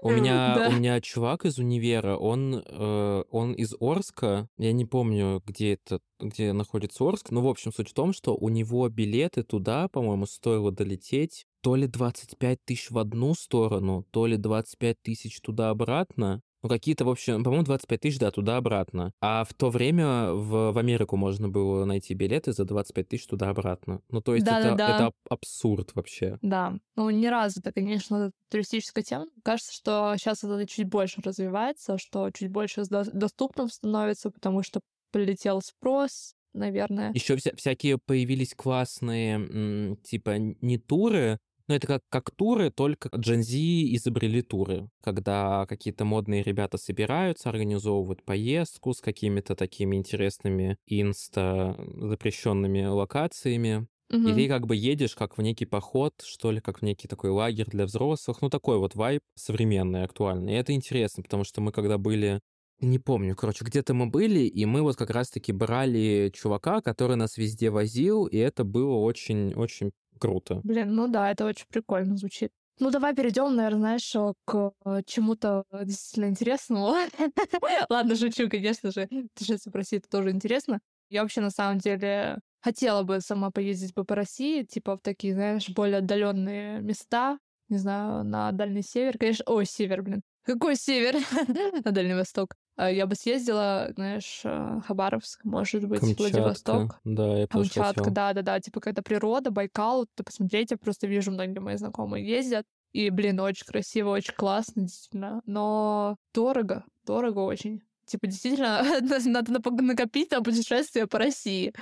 У 0.03 0.09
меня, 0.09 0.55
да. 0.55 0.69
у 0.69 0.71
меня 0.71 0.99
чувак 0.99 1.45
из 1.45 1.59
универа, 1.59 2.17
он, 2.17 2.63
э, 2.65 3.23
он 3.29 3.53
из 3.53 3.75
Орска, 3.79 4.47
я 4.57 4.73
не 4.73 4.85
помню, 4.85 5.43
где 5.45 5.73
это, 5.73 5.99
где 6.19 6.53
находится 6.53 7.07
Орск, 7.07 7.29
но, 7.29 7.43
в 7.43 7.47
общем, 7.47 7.71
суть 7.71 7.89
в 7.89 7.93
том, 7.93 8.11
что 8.11 8.35
у 8.35 8.49
него 8.49 8.89
билеты 8.89 9.43
туда, 9.43 9.87
по-моему, 9.89 10.25
стоило 10.25 10.71
долететь 10.71 11.45
то 11.61 11.75
ли 11.75 11.87
25 11.87 12.59
тысяч 12.65 12.91
в 12.91 12.97
одну 12.97 13.33
сторону, 13.33 14.05
то 14.11 14.25
ли 14.25 14.37
25 14.37 15.01
тысяч 15.01 15.39
туда-обратно. 15.41 16.41
Ну, 16.63 16.69
какие-то, 16.69 17.05
в 17.05 17.09
общем, 17.09 17.43
по-моему, 17.43 17.65
25 17.65 17.99
тысяч, 17.99 18.19
да, 18.19 18.29
туда-обратно. 18.29 19.13
А 19.19 19.43
в 19.43 19.53
то 19.53 19.71
время 19.71 20.31
в, 20.31 20.71
в 20.71 20.77
Америку 20.77 21.17
можно 21.17 21.49
было 21.49 21.85
найти 21.85 22.13
билеты 22.13 22.53
за 22.53 22.65
25 22.65 23.07
тысяч 23.07 23.25
туда-обратно. 23.25 24.01
Ну, 24.09 24.21
то 24.21 24.35
есть 24.35 24.45
да, 24.45 24.59
это, 24.59 24.75
да, 24.75 24.75
да. 24.75 24.95
это 24.95 25.11
абсурд 25.27 25.95
вообще. 25.95 26.37
Да. 26.43 26.77
Ну, 26.95 27.09
не 27.09 27.29
разу 27.29 27.61
это, 27.61 27.71
конечно, 27.71 28.31
туристическая 28.49 29.03
тема. 29.03 29.25
Кажется, 29.43 29.73
что 29.73 30.13
сейчас 30.17 30.43
это 30.43 30.67
чуть 30.67 30.87
больше 30.87 31.21
развивается, 31.23 31.97
что 31.97 32.29
чуть 32.29 32.51
больше 32.51 32.83
доступным 32.85 33.67
становится, 33.67 34.29
потому 34.29 34.61
что 34.61 34.81
полетел 35.11 35.61
спрос, 35.61 36.35
наверное. 36.53 37.11
Еще 37.13 37.37
вся 37.37 37.51
всякие 37.55 37.97
появились 37.97 38.53
классные, 38.53 39.97
типа, 40.03 40.37
не 40.37 40.77
туры, 40.77 41.39
ну, 41.71 41.77
это 41.77 41.87
как, 41.87 42.01
как 42.09 42.31
туры, 42.31 42.69
только 42.69 43.07
Gen 43.15 43.43
Z 43.43 43.55
изобрели 43.95 44.41
туры, 44.41 44.89
когда 45.01 45.65
какие-то 45.67 46.03
модные 46.03 46.43
ребята 46.43 46.77
собираются, 46.77 47.47
организовывают 47.47 48.25
поездку 48.25 48.93
с 48.93 48.99
какими-то 48.99 49.55
такими 49.55 49.95
интересными 49.95 50.77
инста 50.85 51.77
запрещенными 51.95 52.83
локациями. 52.83 53.87
Угу. 54.09 54.27
И 54.27 54.33
ты 54.33 54.47
как 54.49 54.67
бы 54.67 54.75
едешь 54.75 55.15
как 55.15 55.37
в 55.37 55.41
некий 55.41 55.65
поход, 55.65 56.13
что 56.25 56.51
ли, 56.51 56.59
как 56.59 56.79
в 56.79 56.81
некий 56.81 57.07
такой 57.07 57.29
лагерь 57.29 57.67
для 57.67 57.85
взрослых. 57.85 58.41
Ну, 58.41 58.49
такой 58.49 58.77
вот 58.77 58.95
вайб 58.95 59.21
современный, 59.35 60.03
актуальный. 60.03 60.51
И 60.51 60.57
это 60.57 60.73
интересно, 60.73 61.23
потому 61.23 61.45
что 61.45 61.61
мы 61.61 61.71
когда 61.71 61.97
были 61.97 62.41
не 62.81 62.99
помню, 62.99 63.35
короче, 63.35 63.63
где-то 63.63 63.93
мы 63.93 64.07
были, 64.07 64.39
и 64.39 64.65
мы 64.65 64.81
вот 64.81 64.95
как 64.97 65.11
раз-таки 65.11 65.53
брали 65.53 66.31
чувака, 66.33 66.81
который 66.81 67.15
нас 67.15 67.37
везде 67.37 67.69
возил, 67.69 68.25
и 68.25 68.37
это 68.37 68.63
было 68.63 68.95
очень-очень 68.95 69.91
круто. 70.21 70.61
Блин, 70.63 70.93
ну 70.93 71.07
да, 71.07 71.31
это 71.31 71.45
очень 71.45 71.65
прикольно 71.67 72.15
звучит. 72.15 72.51
Ну, 72.79 72.89
давай 72.89 73.13
перейдем, 73.13 73.55
наверное, 73.55 73.97
знаешь, 73.99 74.35
к 74.45 74.73
чему-то 75.05 75.65
действительно 75.83 76.29
интересному. 76.29 76.95
Ладно, 77.89 78.15
шучу, 78.15 78.49
конечно 78.49 78.91
же. 78.91 79.07
Путешествие 79.35 79.71
по 79.71 79.79
России 79.79 79.97
это 79.97 80.09
тоже 80.09 80.31
интересно. 80.31 80.79
Я 81.09 81.21
вообще, 81.21 81.41
на 81.41 81.51
самом 81.51 81.79
деле, 81.79 82.39
хотела 82.61 83.03
бы 83.03 83.19
сама 83.21 83.51
поездить 83.51 83.93
бы 83.93 84.05
по 84.05 84.15
России, 84.15 84.63
типа 84.63 84.97
в 84.97 85.01
такие, 85.01 85.33
знаешь, 85.33 85.69
более 85.69 85.97
отдаленные 85.97 86.81
места. 86.81 87.37
Не 87.69 87.77
знаю, 87.77 88.23
на 88.23 88.51
Дальний 88.51 88.81
Север. 88.81 89.17
Конечно, 89.17 89.45
ой, 89.47 89.65
Север, 89.65 90.01
блин. 90.01 90.21
Какой 90.43 90.75
Север? 90.75 91.15
на 91.85 91.91
Дальний 91.91 92.15
Восток. 92.15 92.55
А, 92.75 92.89
я 92.89 93.05
бы 93.05 93.15
съездила, 93.15 93.91
знаешь, 93.95 94.41
э, 94.43 94.79
Хабаровск, 94.85 95.43
может 95.43 95.87
быть, 95.87 95.99
Камчатка. 95.99 96.21
Владивосток. 96.21 96.99
Да, 97.03 97.37
я 97.37 97.47
Камчатка, 97.47 98.09
да-да-да, 98.09 98.59
типа 98.59 98.79
какая-то 98.79 99.01
природа, 99.01 99.51
Байкал, 99.51 100.07
ты 100.15 100.23
посмотреть, 100.23 100.71
я 100.71 100.77
просто 100.77 101.07
вижу, 101.07 101.31
многие 101.31 101.59
мои 101.59 101.75
знакомые 101.75 102.27
ездят. 102.27 102.65
И, 102.93 103.09
блин, 103.09 103.39
очень 103.39 103.65
красиво, 103.65 104.09
очень 104.09 104.33
классно, 104.33 104.83
действительно. 104.83 105.41
Но 105.45 106.17
дорого, 106.33 106.83
дорого 107.05 107.39
очень. 107.39 107.81
Типа, 108.05 108.27
действительно, 108.27 108.83
надо 109.25 109.53
накопить 109.71 110.31
на 110.31 110.41
путешествие 110.41 111.07
по 111.07 111.17
России. 111.17 111.73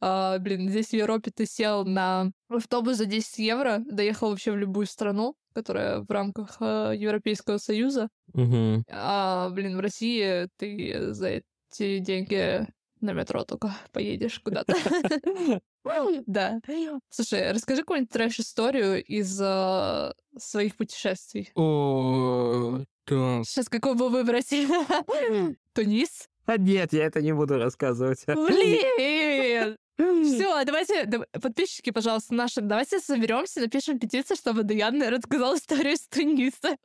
А, 0.00 0.38
блин, 0.38 0.68
здесь 0.68 0.90
в 0.90 0.92
Европе 0.92 1.32
ты 1.34 1.46
сел 1.46 1.84
на 1.84 2.30
автобус 2.48 2.98
за 2.98 3.06
10 3.06 3.38
евро, 3.38 3.82
доехал 3.90 4.30
вообще 4.30 4.52
в 4.52 4.56
любую 4.56 4.86
страну, 4.86 5.34
которая 5.52 6.00
в 6.00 6.10
рамках 6.10 6.56
э, 6.60 6.92
Европейского 6.96 7.58
Союза. 7.58 8.08
Угу. 8.34 8.84
А, 8.90 9.50
блин, 9.50 9.76
в 9.76 9.80
России 9.80 10.48
ты 10.56 11.12
за 11.12 11.42
эти 11.70 11.98
деньги 11.98 12.66
На 13.00 13.12
метро 13.12 13.44
только 13.44 13.74
поедешь 13.92 14.38
куда-то. 14.40 14.74
Да. 16.26 16.60
Слушай, 17.10 17.50
расскажи 17.50 17.80
какую-нибудь 17.80 18.12
трэш-историю 18.12 19.04
из 19.04 19.36
э, 19.40 20.12
своих 20.38 20.76
путешествий. 20.76 21.50
О, 21.56 22.84
да. 23.08 23.42
Сейчас 23.44 23.68
какой 23.68 23.96
бы 23.96 24.08
выбрать? 24.08 24.50
Тунис? 25.74 26.28
А 26.46 26.56
нет, 26.56 26.92
я 26.92 27.06
это 27.06 27.20
не 27.20 27.32
буду 27.34 27.58
рассказывать. 27.58 28.24
Блин! 28.26 29.76
Все, 29.98 30.64
давайте, 30.64 31.04
дав- 31.06 31.26
подписчики, 31.40 31.90
пожалуйста, 31.90 32.34
наши, 32.34 32.60
давайте 32.60 32.98
соберемся, 32.98 33.60
напишем 33.60 33.98
петицию, 33.98 34.36
чтобы 34.36 34.62
Даян 34.62 35.00
рассказал 35.02 35.54
историю 35.56 35.94
из 35.94 36.08
Туниса. 36.08 36.76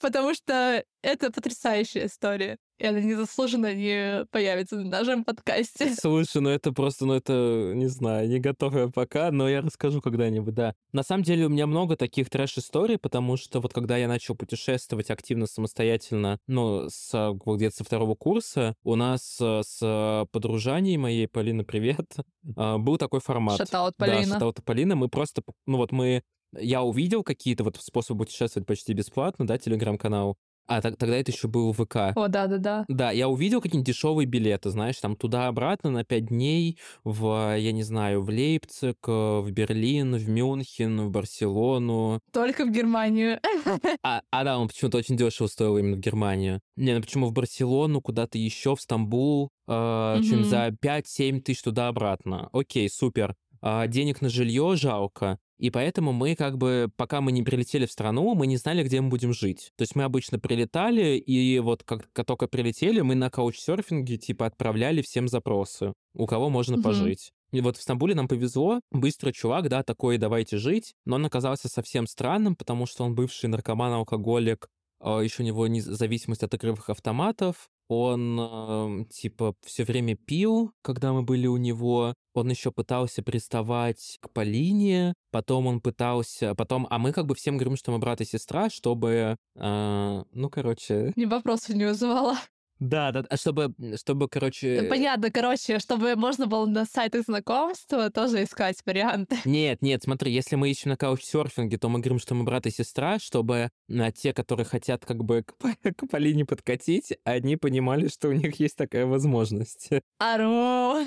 Потому 0.00 0.34
что 0.34 0.84
это 1.02 1.30
потрясающая 1.30 2.06
история. 2.06 2.58
И 2.78 2.86
она 2.86 3.00
незаслуженно 3.00 3.74
не 3.74 4.24
появится 4.26 4.76
на 4.76 4.84
нашем 4.84 5.24
подкасте. 5.24 5.94
Слушай, 6.00 6.42
ну 6.42 6.50
это 6.50 6.72
просто, 6.72 7.06
ну 7.06 7.14
это, 7.14 7.72
не 7.74 7.88
знаю, 7.88 8.28
не 8.28 8.38
готов 8.38 8.74
я 8.74 8.88
пока, 8.88 9.32
но 9.32 9.48
я 9.48 9.60
расскажу 9.62 10.00
когда-нибудь, 10.00 10.54
да. 10.54 10.74
На 10.92 11.02
самом 11.02 11.24
деле 11.24 11.46
у 11.46 11.48
меня 11.48 11.66
много 11.66 11.96
таких 11.96 12.30
трэш-историй, 12.30 12.98
потому 12.98 13.36
что 13.36 13.60
вот 13.60 13.72
когда 13.72 13.96
я 13.96 14.06
начал 14.06 14.36
путешествовать 14.36 15.10
активно 15.10 15.46
самостоятельно, 15.46 16.38
ну, 16.46 16.88
с, 16.88 17.10
а, 17.14 17.32
где-то 17.44 17.76
со 17.76 17.84
второго 17.84 18.14
курса, 18.14 18.74
у 18.84 18.94
нас 18.94 19.38
а, 19.40 19.62
с 19.64 20.26
подружаней 20.30 20.96
моей, 20.98 21.26
Полина, 21.26 21.64
привет, 21.64 22.06
а, 22.56 22.78
был 22.78 22.96
такой 22.96 23.20
формат. 23.20 23.58
Шатаут 23.58 23.94
Да, 23.98 24.06
Полина. 24.06 24.34
шатаут 24.34 24.64
Полина. 24.64 24.94
Мы 24.94 25.08
просто, 25.08 25.42
ну 25.66 25.78
вот 25.78 25.90
мы, 25.90 26.22
я 26.52 26.82
увидел 26.82 27.24
какие-то 27.24 27.64
вот 27.64 27.76
способы 27.76 28.24
путешествовать 28.24 28.66
почти 28.66 28.92
бесплатно, 28.92 29.46
да, 29.46 29.58
телеграм-канал, 29.58 30.36
а 30.68 30.80
так- 30.80 30.96
тогда 30.96 31.16
это 31.16 31.32
еще 31.32 31.48
был 31.48 31.72
ВК. 31.72 32.12
О, 32.14 32.28
да-да-да. 32.28 32.84
Да, 32.88 33.10
я 33.10 33.28
увидел 33.28 33.60
какие-нибудь 33.60 33.86
дешевые 33.86 34.26
билеты, 34.26 34.70
знаешь, 34.70 34.98
там 34.98 35.16
туда-обратно 35.16 35.90
на 35.90 36.04
пять 36.04 36.26
дней 36.26 36.78
в, 37.04 37.56
я 37.58 37.72
не 37.72 37.82
знаю, 37.82 38.22
в 38.22 38.28
Лейпциг, 38.28 38.96
э, 39.08 39.40
в 39.40 39.50
Берлин, 39.50 40.14
в 40.16 40.28
Мюнхен, 40.28 41.00
в 41.00 41.10
Барселону. 41.10 42.20
Только 42.32 42.64
в 42.64 42.70
Германию. 42.70 43.40
А, 44.02 44.22
а 44.30 44.44
да, 44.44 44.58
он 44.58 44.68
почему-то 44.68 44.98
очень 44.98 45.16
дешево 45.16 45.46
стоил 45.48 45.76
именно 45.78 45.96
в 45.96 46.00
Германию. 46.00 46.60
Не, 46.76 46.94
ну 46.94 47.00
почему 47.00 47.26
в 47.26 47.32
Барселону, 47.32 48.00
куда-то 48.00 48.38
еще, 48.38 48.76
в 48.76 48.80
Стамбул, 48.80 49.50
э, 49.66 50.20
чем 50.22 50.40
Мгм. 50.40 50.44
за 50.44 50.70
5-7 50.80 51.40
тысяч 51.40 51.62
туда-обратно. 51.62 52.48
Окей, 52.52 52.88
супер. 52.88 53.34
А, 53.60 53.86
денег 53.88 54.20
на 54.20 54.28
жилье 54.28 54.76
жалко. 54.76 55.38
И 55.58 55.70
поэтому 55.70 56.12
мы 56.12 56.36
как 56.36 56.56
бы, 56.56 56.88
пока 56.96 57.20
мы 57.20 57.32
не 57.32 57.42
прилетели 57.42 57.84
в 57.86 57.92
страну, 57.92 58.34
мы 58.34 58.46
не 58.46 58.56
знали, 58.56 58.84
где 58.84 59.00
мы 59.00 59.08
будем 59.08 59.32
жить. 59.32 59.72
То 59.76 59.82
есть 59.82 59.96
мы 59.96 60.04
обычно 60.04 60.38
прилетали, 60.38 61.16
и 61.18 61.58
вот 61.58 61.82
как, 61.82 62.08
как 62.12 62.26
только 62.26 62.46
прилетели, 62.46 63.00
мы 63.00 63.14
на 63.16 63.28
каучсерфинге 63.30 64.18
типа 64.18 64.46
отправляли 64.46 65.02
всем 65.02 65.26
запросы, 65.28 65.92
у 66.14 66.26
кого 66.26 66.48
можно 66.48 66.76
Мгм. 66.76 66.82
пожить. 66.84 67.32
И 67.50 67.60
вот 67.60 67.76
в 67.76 67.82
Стамбуле 67.82 68.14
нам 68.14 68.28
повезло, 68.28 68.80
быстрый 68.92 69.32
чувак, 69.32 69.68
да, 69.68 69.82
такой, 69.82 70.18
давайте 70.18 70.58
жить, 70.58 70.94
но 71.06 71.16
он 71.16 71.26
оказался 71.26 71.68
совсем 71.68 72.06
странным, 72.06 72.54
потому 72.54 72.86
что 72.86 73.04
он 73.04 73.14
бывший 73.14 73.48
наркоман, 73.48 73.92
алкоголик, 73.92 74.68
еще 75.02 75.42
у 75.42 75.46
него 75.46 75.66
не- 75.66 75.80
зависимость 75.80 76.42
от 76.42 76.54
игровых 76.54 76.90
автоматов, 76.90 77.68
он 77.88 78.38
эм, 78.38 79.04
типа 79.06 79.54
все 79.64 79.84
время 79.84 80.16
пил, 80.16 80.72
когда 80.82 81.12
мы 81.12 81.22
были 81.22 81.46
у 81.46 81.56
него, 81.56 82.14
он 82.34 82.50
еще 82.50 82.70
пытался 82.70 83.22
приставать 83.22 84.18
к 84.20 84.30
Полине, 84.30 85.14
потом 85.30 85.66
он 85.66 85.80
пытался, 85.80 86.54
потом, 86.54 86.86
а 86.90 86.98
мы 86.98 87.12
как 87.12 87.26
бы 87.26 87.34
всем 87.34 87.56
говорим, 87.56 87.76
что 87.76 87.90
мы 87.90 87.98
брат 87.98 88.20
и 88.20 88.24
сестра, 88.24 88.70
чтобы, 88.70 89.36
э, 89.56 90.24
ну, 90.32 90.50
короче, 90.50 91.12
Ни 91.16 91.24
вопросов 91.24 91.74
не 91.74 91.84
вызывала. 91.84 92.36
Да, 92.80 93.10
да, 93.10 93.24
а 93.28 93.36
чтобы, 93.36 93.74
чтобы, 93.96 94.28
короче, 94.28 94.84
Понятно, 94.88 95.30
короче, 95.30 95.78
чтобы 95.80 96.14
можно 96.14 96.46
было 96.46 96.66
на 96.66 96.84
сайтах 96.84 97.24
знакомства 97.24 98.10
тоже 98.10 98.44
искать 98.44 98.78
варианты. 98.86 99.36
Нет, 99.44 99.82
нет, 99.82 100.02
смотри, 100.02 100.32
если 100.32 100.56
мы 100.56 100.70
ищем 100.70 100.90
на 100.90 100.96
каучсерфинге, 100.96 101.78
то 101.78 101.88
мы 101.88 102.00
говорим, 102.00 102.18
что 102.18 102.34
мы 102.34 102.44
брат 102.44 102.66
и 102.66 102.70
сестра, 102.70 103.18
чтобы 103.18 103.70
а, 103.90 104.12
те, 104.12 104.32
которые 104.32 104.64
хотят 104.64 105.04
как 105.04 105.24
бы 105.24 105.42
к, 105.42 105.54
к 105.96 106.08
Полине 106.08 106.44
подкатить, 106.44 107.14
они 107.24 107.56
понимали, 107.56 108.08
что 108.08 108.28
у 108.28 108.32
них 108.32 108.60
есть 108.60 108.76
такая 108.76 109.06
возможность. 109.06 109.90
Ару. 110.18 111.04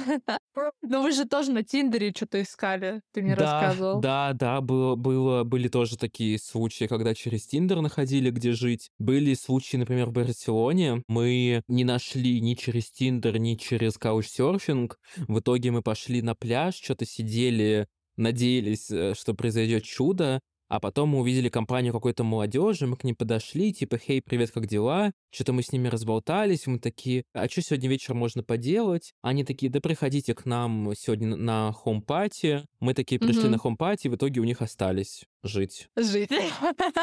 Ну 0.82 1.02
вы 1.02 1.12
же 1.12 1.26
тоже 1.26 1.52
на 1.52 1.64
Тиндере 1.64 2.12
что-то 2.16 2.42
искали, 2.42 3.02
ты 3.14 3.22
мне 3.22 3.36
да, 3.36 3.62
рассказывал. 3.62 4.02
да, 4.02 4.34
да, 4.34 4.62
было, 4.62 4.96
было, 4.96 5.44
были 5.44 5.68
тоже 5.68 5.98
такие 5.98 6.38
случаи, 6.40 6.86
когда 6.86 7.14
через 7.14 7.46
Тиндер 7.46 7.82
находили, 7.82 8.30
где 8.30 8.52
жить. 8.52 8.90
Были 9.00 9.34
случаи, 9.34 9.78
например, 9.78 10.08
в 10.08 10.12
Барселоне. 10.12 11.04
Мы 11.08 11.61
не 11.68 11.84
нашли 11.84 12.42
ни 12.42 12.54
через 12.56 12.92
Тиндер, 12.92 13.38
ни 13.40 13.56
через 13.56 13.98
каучсерфинг. 13.98 15.00
В 15.28 15.40
итоге 15.40 15.72
мы 15.72 15.82
пошли 15.82 16.22
на 16.22 16.36
пляж, 16.36 16.76
что-то 16.76 17.06
сидели, 17.06 17.88
надеялись, 18.18 18.90
э, 18.92 19.14
что 19.16 19.34
произойдет 19.34 19.84
чудо. 19.84 20.40
А 20.72 20.80
потом 20.80 21.10
мы 21.10 21.20
увидели 21.20 21.50
компанию 21.50 21.92
какой-то 21.92 22.24
молодежи, 22.24 22.88
мы 22.88 22.96
к 22.96 23.04
ним 23.04 23.14
подошли, 23.14 23.74
типа, 23.74 23.98
хей, 23.98 24.22
привет, 24.22 24.52
как 24.52 24.68
дела? 24.68 25.12
Что-то 25.30 25.52
мы 25.52 25.64
с 25.64 25.74
ними 25.74 25.90
разболтались, 25.90 26.66
мы 26.66 26.80
такие, 26.80 27.26
а 27.34 27.50
что 27.50 27.62
сегодня 27.62 27.90
вечером 27.90 28.20
можно 28.20 28.42
поделать? 28.42 29.12
Они 29.22 29.44
такие, 29.44 29.70
да 29.70 29.82
приходите 29.82 30.34
к 30.34 30.46
нам 30.46 30.94
сегодня 30.96 31.36
на 31.36 31.74
хом-пати. 31.74 32.64
Мы 32.80 32.94
такие 32.94 33.20
пришли 33.20 33.42
Мгм. 33.44 33.52
на 33.52 33.58
хом-пати, 33.58 34.08
в 34.08 34.16
итоге 34.16 34.40
у 34.40 34.46
них 34.46 34.62
остались 34.62 35.26
жить. 35.44 35.90
Жить. 35.98 36.32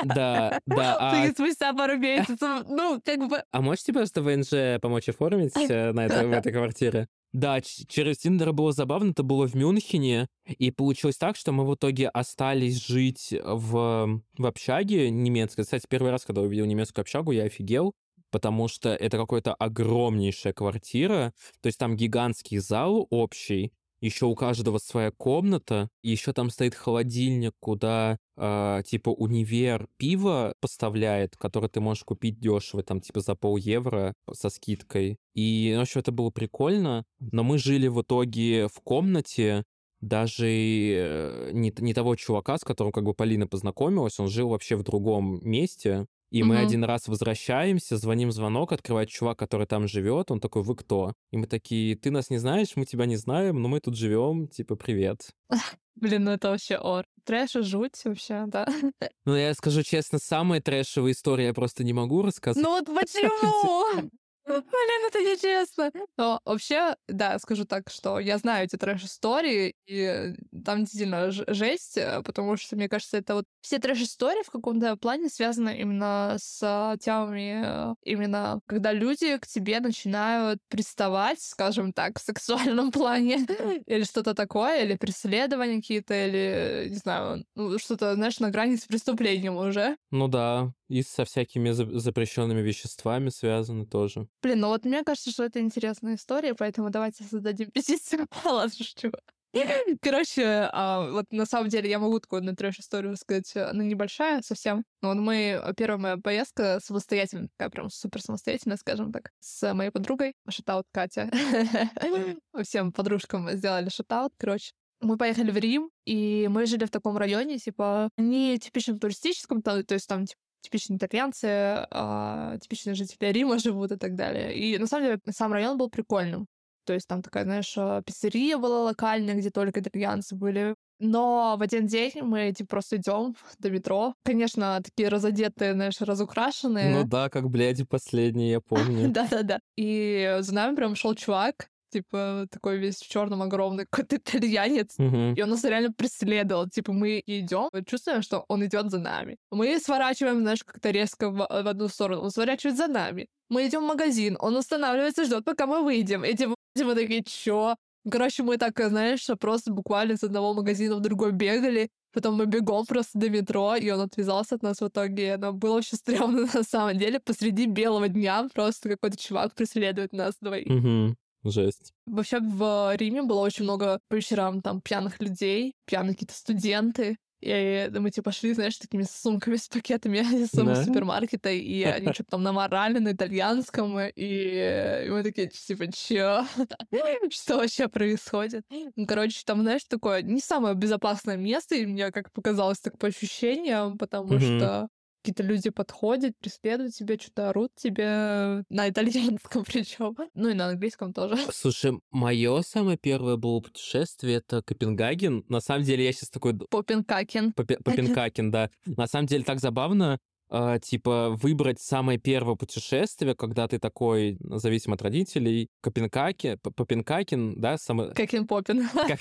Да, 0.03 0.61
да. 0.65 0.97
А, 0.99 1.29
спустя 1.33 1.75
пару 1.75 1.99
месяцев, 1.99 2.65
ну, 2.67 3.03
как 3.05 3.29
бы... 3.29 3.43
а 3.51 3.61
можете 3.61 3.93
просто 3.93 4.23
ВНЖ 4.23 4.81
помочь 4.81 5.11
оформить 5.11 5.53
э, 5.57 5.93
на 5.93 6.07
этой, 6.07 6.27
в 6.27 6.33
этой 6.33 6.53
квартире? 6.53 7.07
Да, 7.33 7.61
через 7.61 8.19
Тиндер 8.19 8.53
было 8.53 8.73
забавно, 8.73 9.11
это 9.11 9.23
было 9.23 9.47
в 9.47 9.55
Мюнхене, 9.55 10.29
и 10.47 10.71
получилось 10.71 11.19
так, 11.19 11.37
что 11.37 11.53
мы 11.53 11.67
в 11.67 11.75
итоге 11.75 12.09
остались 12.09 12.85
жить 12.87 13.35
в, 13.45 14.23
в 14.39 14.47
общаге 14.47 15.11
немецкой. 15.11 15.65
Кстати, 15.65 15.87
первый 15.89 16.11
раз, 16.11 16.25
когда 16.25 16.41
увидел 16.41 16.65
немецкую 16.65 17.03
общагу, 17.03 17.33
я 17.33 17.45
офигел, 17.45 17.93
потому 18.31 18.69
что 18.69 18.95
это 18.95 19.19
какая-то 19.19 19.55
огромнейшая 19.55 20.53
квартира, 20.55 21.35
то 21.61 21.67
есть 21.67 21.79
там 21.79 21.97
гигантский 21.97 22.59
зал 22.59 23.07
общий, 23.11 23.73
еще 24.01 24.27
у 24.27 24.35
каждого 24.35 24.79
своя 24.79 25.11
комната, 25.11 25.89
еще 26.03 26.33
там 26.33 26.51
стоит 26.51 26.75
холодильник, 26.75 27.53
куда 27.61 28.19
а, 28.37 28.83
типа 28.83 29.11
универ 29.11 29.89
пиво 29.97 30.55
поставляет, 30.61 31.37
которое 31.37 31.69
ты 31.69 31.81
можешь 31.81 32.05
купить 32.05 32.39
дешево, 32.39 32.83
там 32.83 33.01
типа 33.01 33.21
за 33.21 33.35
пол 33.35 33.57
евро 33.57 34.15
со 34.33 34.49
скидкой. 34.49 35.17
И, 35.35 35.75
в 35.77 35.81
общем, 35.81 36.01
это 36.01 36.13
было 36.13 36.31
прикольно, 36.31 37.05
но 37.19 37.43
мы 37.43 37.59
жили 37.59 37.89
в 37.89 38.03
итоге 38.03 38.69
в 38.69 38.81
комнате, 38.83 39.65
даже 40.01 40.47
э, 40.49 41.51
не, 41.53 41.73
не 41.79 41.95
того 41.95 42.15
чувака, 42.15 42.59
с 42.59 42.65
которым 42.65 42.93
как 42.93 43.05
бы 43.05 43.15
Полина 43.15 43.49
познакомилась, 43.49 44.21
он 44.21 44.29
жил 44.29 44.51
вообще 44.51 44.77
в 44.77 44.85
другом 44.85 45.41
месте. 45.43 46.07
И 46.31 46.43
мы 46.43 46.57
Мгм. 46.57 46.65
один 46.65 46.85
раз 46.85 47.09
возвращаемся, 47.09 47.97
звоним 47.97 48.31
звонок, 48.33 48.73
открывает 48.73 49.09
чувак, 49.09 49.39
который 49.39 49.67
там 49.67 49.89
живет, 49.89 50.31
он 50.31 50.41
такой, 50.41 50.63
вы 50.63 50.77
кто? 50.77 51.15
И 51.31 51.39
мы 51.39 51.47
такие, 51.47 51.97
ты 51.97 52.11
нас 52.11 52.29
не 52.31 52.39
знаешь, 52.39 52.77
мы 52.77 52.85
тебя 52.85 53.07
не 53.07 53.17
знаем, 53.17 53.63
но 53.63 53.69
мы 53.69 53.81
тут 53.81 53.97
живем, 53.97 54.49
типа, 54.49 54.77
привет. 54.77 55.31
Блин, 55.97 56.25
ну 56.25 56.31
это 56.33 56.51
вообще 56.51 56.77
ор. 56.79 57.05
Трэш 57.25 57.57
и 57.57 57.63
жуть 57.63 58.01
вообще, 58.05 58.45
да. 58.47 58.67
Ну, 59.27 59.37
я 59.37 59.53
скажу 59.55 59.83
честно, 59.83 60.19
самая 60.19 60.61
трэшевая 60.61 61.13
история 61.13 61.47
я 61.47 61.55
просто 61.55 61.85
не 61.85 61.93
могу 61.93 62.23
рассказать. 62.23 62.63
Ну 62.63 62.71
вот 62.71 62.87
почему? 62.95 64.11
Блин, 64.49 65.07
это 65.07 65.19
нечестно. 65.21 65.91
Но 66.17 66.41
вообще, 66.45 66.95
да, 67.07 67.39
скажу 67.39 67.65
так, 67.65 67.91
что 67.91 68.19
я 68.19 68.39
знаю 68.39 68.65
эти 68.65 68.77
трэш-истории, 68.77 69.75
и 69.87 70.35
там 70.65 70.81
действительно 70.81 71.31
жесть, 71.31 71.97
э, 71.97 72.23
потому 72.23 72.57
что, 72.57 72.77
мне 72.77 72.89
кажется, 72.89 73.19
это 73.19 73.35
вот 73.35 73.45
все 73.61 73.79
трэш-истории 73.79 74.43
в 74.43 74.51
каком-то 74.51 74.97
плане 74.97 75.29
связаны 75.29 75.79
именно 75.79 76.37
с 76.41 76.61
а, 76.63 76.97
темами, 76.97 77.93
э, 77.93 77.95
именно 78.05 78.61
когда 78.67 78.93
люди 78.93 79.37
к 79.39 79.47
тебе 79.47 79.81
начинают 79.81 80.61
приставать, 80.69 81.41
скажем 81.41 81.93
так, 81.93 82.19
в 82.19 82.23
сексуальном 82.23 82.91
плане, 82.93 83.47
или 83.87 84.05
что-то 84.05 84.35
такое, 84.35 84.85
или 84.85 84.97
преследования 84.97 85.77
какие-то, 85.77 86.15
или, 86.15 86.89
не 86.91 86.97
знаю, 86.97 87.45
ну, 87.55 87.79
что-то, 87.79 88.15
знаешь, 88.15 88.41
на 88.41 88.51
грани 88.51 88.77
с 88.77 88.87
преступлением 88.87 89.57
уже. 89.57 89.97
Ну 90.11 90.29
да, 90.29 90.73
и 90.89 91.03
со 91.03 91.25
всякими 91.25 91.71
за- 91.71 91.99
запрещенными 91.99 92.61
веществами 92.61 93.29
связаны 93.29 93.87
тоже. 93.87 94.29
Блин, 94.43 94.61
ну 94.61 94.69
вот 94.69 94.85
мне 94.85 95.05
кажется, 95.05 95.31
что 95.31 95.45
это 95.45 95.61
интересная 95.61 96.17
история, 96.17 96.55
поэтому 96.55 96.91
давайте 96.91 97.25
создадим 97.25 97.71
петицию. 97.73 98.27
Ладно, 98.45 98.73
шучу. 98.75 99.13
Короче, 100.03 100.69
а, 100.73 101.11
вот 101.11 101.27
на 101.31 101.47
самом 101.47 101.69
деле 101.69 101.89
я 101.89 101.99
могу 101.99 102.21
такую 102.21 102.39
одну 102.39 102.55
трэш-историю 102.55 103.13
рассказать, 103.13 103.51
э, 103.57 103.65
она 103.65 103.85
небольшая 103.85 104.43
совсем. 104.43 104.85
Но 105.01 105.09
вот 105.09 105.19
мы, 105.19 105.61
э, 105.63 105.75
первая 105.75 105.99
моя 105.99 106.17
поездка 106.19 106.81
самостоятельная, 106.83 107.49
такая 107.57 107.71
прям 107.71 107.91
супер 107.91 108.21
самостоятельная, 108.21 108.77
скажем 108.77 109.13
так, 109.13 109.31
с 109.41 109.73
моей 109.73 109.91
подругой, 109.91 110.35
шатаут 110.51 110.87
Катя. 110.93 111.31
Всем 112.63 112.93
подружкам 112.93 113.51
сделали 113.53 113.89
шатаут, 113.89 114.33
короче. 114.37 114.73
Мы 115.01 115.17
поехали 115.17 115.51
в 115.51 115.57
Рим, 115.57 115.91
и 116.05 116.49
мы 116.51 116.67
жили 116.67 116.85
в 116.85 116.91
таком 116.91 117.17
районе, 117.17 117.59
типа, 117.59 118.11
не 118.17 118.59
типичном 118.59 118.99
туристическом, 118.99 119.63
то, 119.63 119.83
то 119.85 119.95
есть 119.95 120.09
там 120.09 120.27
типа, 120.27 120.41
типичные 120.61 120.99
итальянцы, 120.99 121.47
а, 121.91 122.57
типичные 122.59 122.95
жители 122.95 123.33
Рима 123.33 123.59
живут 123.59 123.93
и 123.93 123.97
так 123.97 124.15
далее. 124.15 124.57
И 124.57 124.79
на 124.79 124.87
самом 124.87 125.07
деле 125.07 125.21
сам 125.31 125.53
район 125.53 125.79
был 125.79 125.91
прикольным. 125.91 126.47
То 126.89 126.95
есть 126.95 127.07
там 127.07 127.21
такая, 127.21 127.45
знаешь, 127.45 127.75
э, 127.77 128.03
пиццерия 128.07 128.57
была 128.57 128.85
локальная, 128.85 129.35
где 129.35 129.51
только 129.51 129.81
итальянцы 129.81 130.35
были. 130.35 130.75
Но 130.99 131.57
в 131.59 131.63
один 131.63 131.87
день 131.87 132.13
мы 132.23 132.51
типа 132.53 132.69
просто 132.69 132.97
идем 132.97 133.37
до 133.59 133.71
метро. 133.71 134.15
Конечно, 134.25 134.81
такие 134.83 135.11
разодетые, 135.11 135.75
знаешь, 135.75 136.01
разукрашенные. 136.01 136.97
Ну 136.97 137.05
да, 137.05 137.29
как 137.29 137.51
блядь, 137.51 137.87
последний, 137.87 138.51
я 138.51 138.61
помню. 138.63 139.09
Да-да-да. 139.13 139.61
И 139.77 140.39
за 140.41 140.55
нами 140.55 140.77
прям 140.77 140.95
шел 140.95 141.15
чувак, 141.15 141.69
типа 141.91 142.47
такой 142.51 142.79
весь 142.79 142.97
в 142.97 143.09
черном 143.09 143.43
огромный 143.43 143.87
какой-то 143.91 144.17
итальянец. 144.17 144.95
Мгм. 144.99 145.35
И 145.35 145.43
он 145.43 145.51
нас 145.51 145.65
реально 145.65 145.93
преследовал. 145.93 146.69
Типа 146.69 146.93
мы 146.93 147.23
идем, 147.27 147.69
чувствуем, 147.87 148.23
что 148.23 148.45
он 148.49 148.65
идет 148.65 148.91
за 148.91 148.99
нами. 148.99 149.37
Мы 149.51 149.79
сворачиваем, 149.79 150.41
знаешь, 150.41 150.65
как-то 150.65 150.91
резко 150.91 151.31
в, 151.31 151.37
в 151.37 151.69
одну 151.69 151.89
сторону. 151.89 152.23
Он 152.23 152.31
сворачивает 152.31 152.77
за 152.77 152.87
нами. 152.87 153.27
Мы 153.51 153.67
идем 153.67 153.85
в 153.85 153.89
магазин, 153.89 154.37
он 154.41 154.57
останавливается, 154.57 155.25
ждет, 155.25 155.45
пока 155.45 155.67
мы 155.67 155.83
выйдем. 155.83 156.25
И 156.25 156.35
типа 156.35 156.55
мы 156.77 156.95
такие, 156.95 157.25
чё? 157.25 157.77
Короче, 158.11 158.43
мы 158.43 158.57
так, 158.59 158.79
знаешь, 158.79 159.27
просто 159.41 159.73
буквально 159.73 160.17
с 160.17 160.23
одного 160.23 160.55
магазина 160.55 160.97
в 160.97 161.01
другой 161.01 161.33
бегали. 161.33 161.89
Потом 162.13 162.37
мы 162.37 162.47
бегом 162.47 162.87
просто 162.87 163.19
до 163.19 163.29
метро, 163.29 163.77
и 163.77 163.91
он 163.91 164.01
отвязался 164.01 164.55
от 164.55 164.63
нас 164.63 164.81
в 164.81 164.89
итоге. 164.89 165.37
Но 165.37 165.53
было 165.53 165.77
очень 165.77 165.99
стрёмно 165.99 166.47
на 166.55 166.63
самом 166.63 166.97
деле. 166.97 167.21
Посреди 167.21 167.67
белого 167.67 168.09
дня 168.09 168.49
просто 168.55 168.89
какой-то 168.89 169.17
чувак 169.17 169.55
преследует 169.55 170.13
нас 170.13 170.35
двоих. 170.41 170.67
Мгм. 170.67 171.17
Жесть. 171.45 171.93
Вообще 172.07 172.41
в 172.41 172.95
Риме 172.97 173.23
было 173.23 173.41
очень 173.41 173.65
много 173.65 174.01
по 174.09 174.15
вечерам 174.17 174.61
там 174.63 174.81
пьяных 174.81 175.21
людей, 175.21 175.75
пьяные 175.87 176.15
какие-то 176.15 176.35
студенты. 176.35 177.17
И 177.41 177.89
мы 177.95 178.11
типа 178.11 178.33
шли, 178.33 178.53
знаешь, 178.53 178.77
такими 178.79 179.05
сумками 179.05 179.55
с 179.55 179.69
пакетами 179.69 180.19
из 180.43 180.51
Да. 180.51 180.85
супермаркета, 180.85 181.51
и 181.51 181.85
они 181.85 182.13
что-то 182.13 182.31
там 182.33 182.43
наморали 182.43 182.99
на 182.99 183.13
итальянском, 183.13 183.97
и, 184.01 184.11
и 184.17 185.09
мы 185.09 185.23
такие, 185.23 185.47
типа, 185.49 185.87
чё? 185.93 186.45
Что 187.31 187.59
вообще 187.59 187.87
происходит? 187.89 188.65
Ну, 188.97 189.07
короче, 189.07 189.43
там, 189.47 189.63
знаешь, 189.63 189.85
такое 189.85 190.23
не 190.23 190.41
самое 190.41 190.75
безопасное 190.75 191.37
место, 191.37 191.77
и 191.77 191.87
мне, 191.87 192.11
как 192.11 192.33
показалось, 192.33 192.81
так 192.81 192.99
по 192.99 193.07
ощущениям, 193.07 193.99
потому 193.99 194.41
что 194.41 194.89
какие-то 195.29 195.43
люди 195.43 195.71
подходят, 195.71 196.33
преследуют 196.41 196.95
тебя, 196.95 197.17
что-то 197.19 197.51
орут 197.51 197.73
тебе 197.77 198.65
на 198.71 198.89
итальянском 198.89 199.65
причем, 199.67 200.17
ну 200.35 200.49
и 200.49 200.55
на 200.55 200.69
английском 200.69 201.13
тоже. 201.13 201.37
Слушай, 201.53 201.93
мое 202.11 202.63
самое 202.63 202.97
первое 202.97 203.37
было 203.37 203.61
путешествие 203.61 204.37
это 204.37 204.63
Копенгаген. 204.63 205.45
На 205.49 205.61
самом 205.61 205.85
деле 205.85 206.05
я 206.05 206.13
сейчас 206.13 206.31
такой 206.31 206.55
Попенкакен. 206.59 207.53
Попе- 207.53 207.79
Попенкакен, 207.83 208.51
да. 208.51 208.71
На 208.87 209.07
самом 209.07 209.27
деле 209.27 209.45
так 209.45 209.61
забавно, 209.61 210.19
а, 210.51 210.79
типа 210.79 211.37
выбрать 211.39 211.79
самое 211.81 212.19
первое 212.19 212.55
путешествие, 212.55 213.35
когда 213.35 213.69
ты 213.69 213.79
такой, 213.79 214.39
зависимо 214.41 214.95
от 214.95 215.03
родителей, 215.03 215.69
Копенгаген, 215.83 216.59
П- 216.59 216.71
Попенкакен, 216.71 217.61
да, 217.61 217.77
самое... 217.77 218.15
Какин 218.15 218.47
Попин. 218.47 218.89
Как 218.89 219.21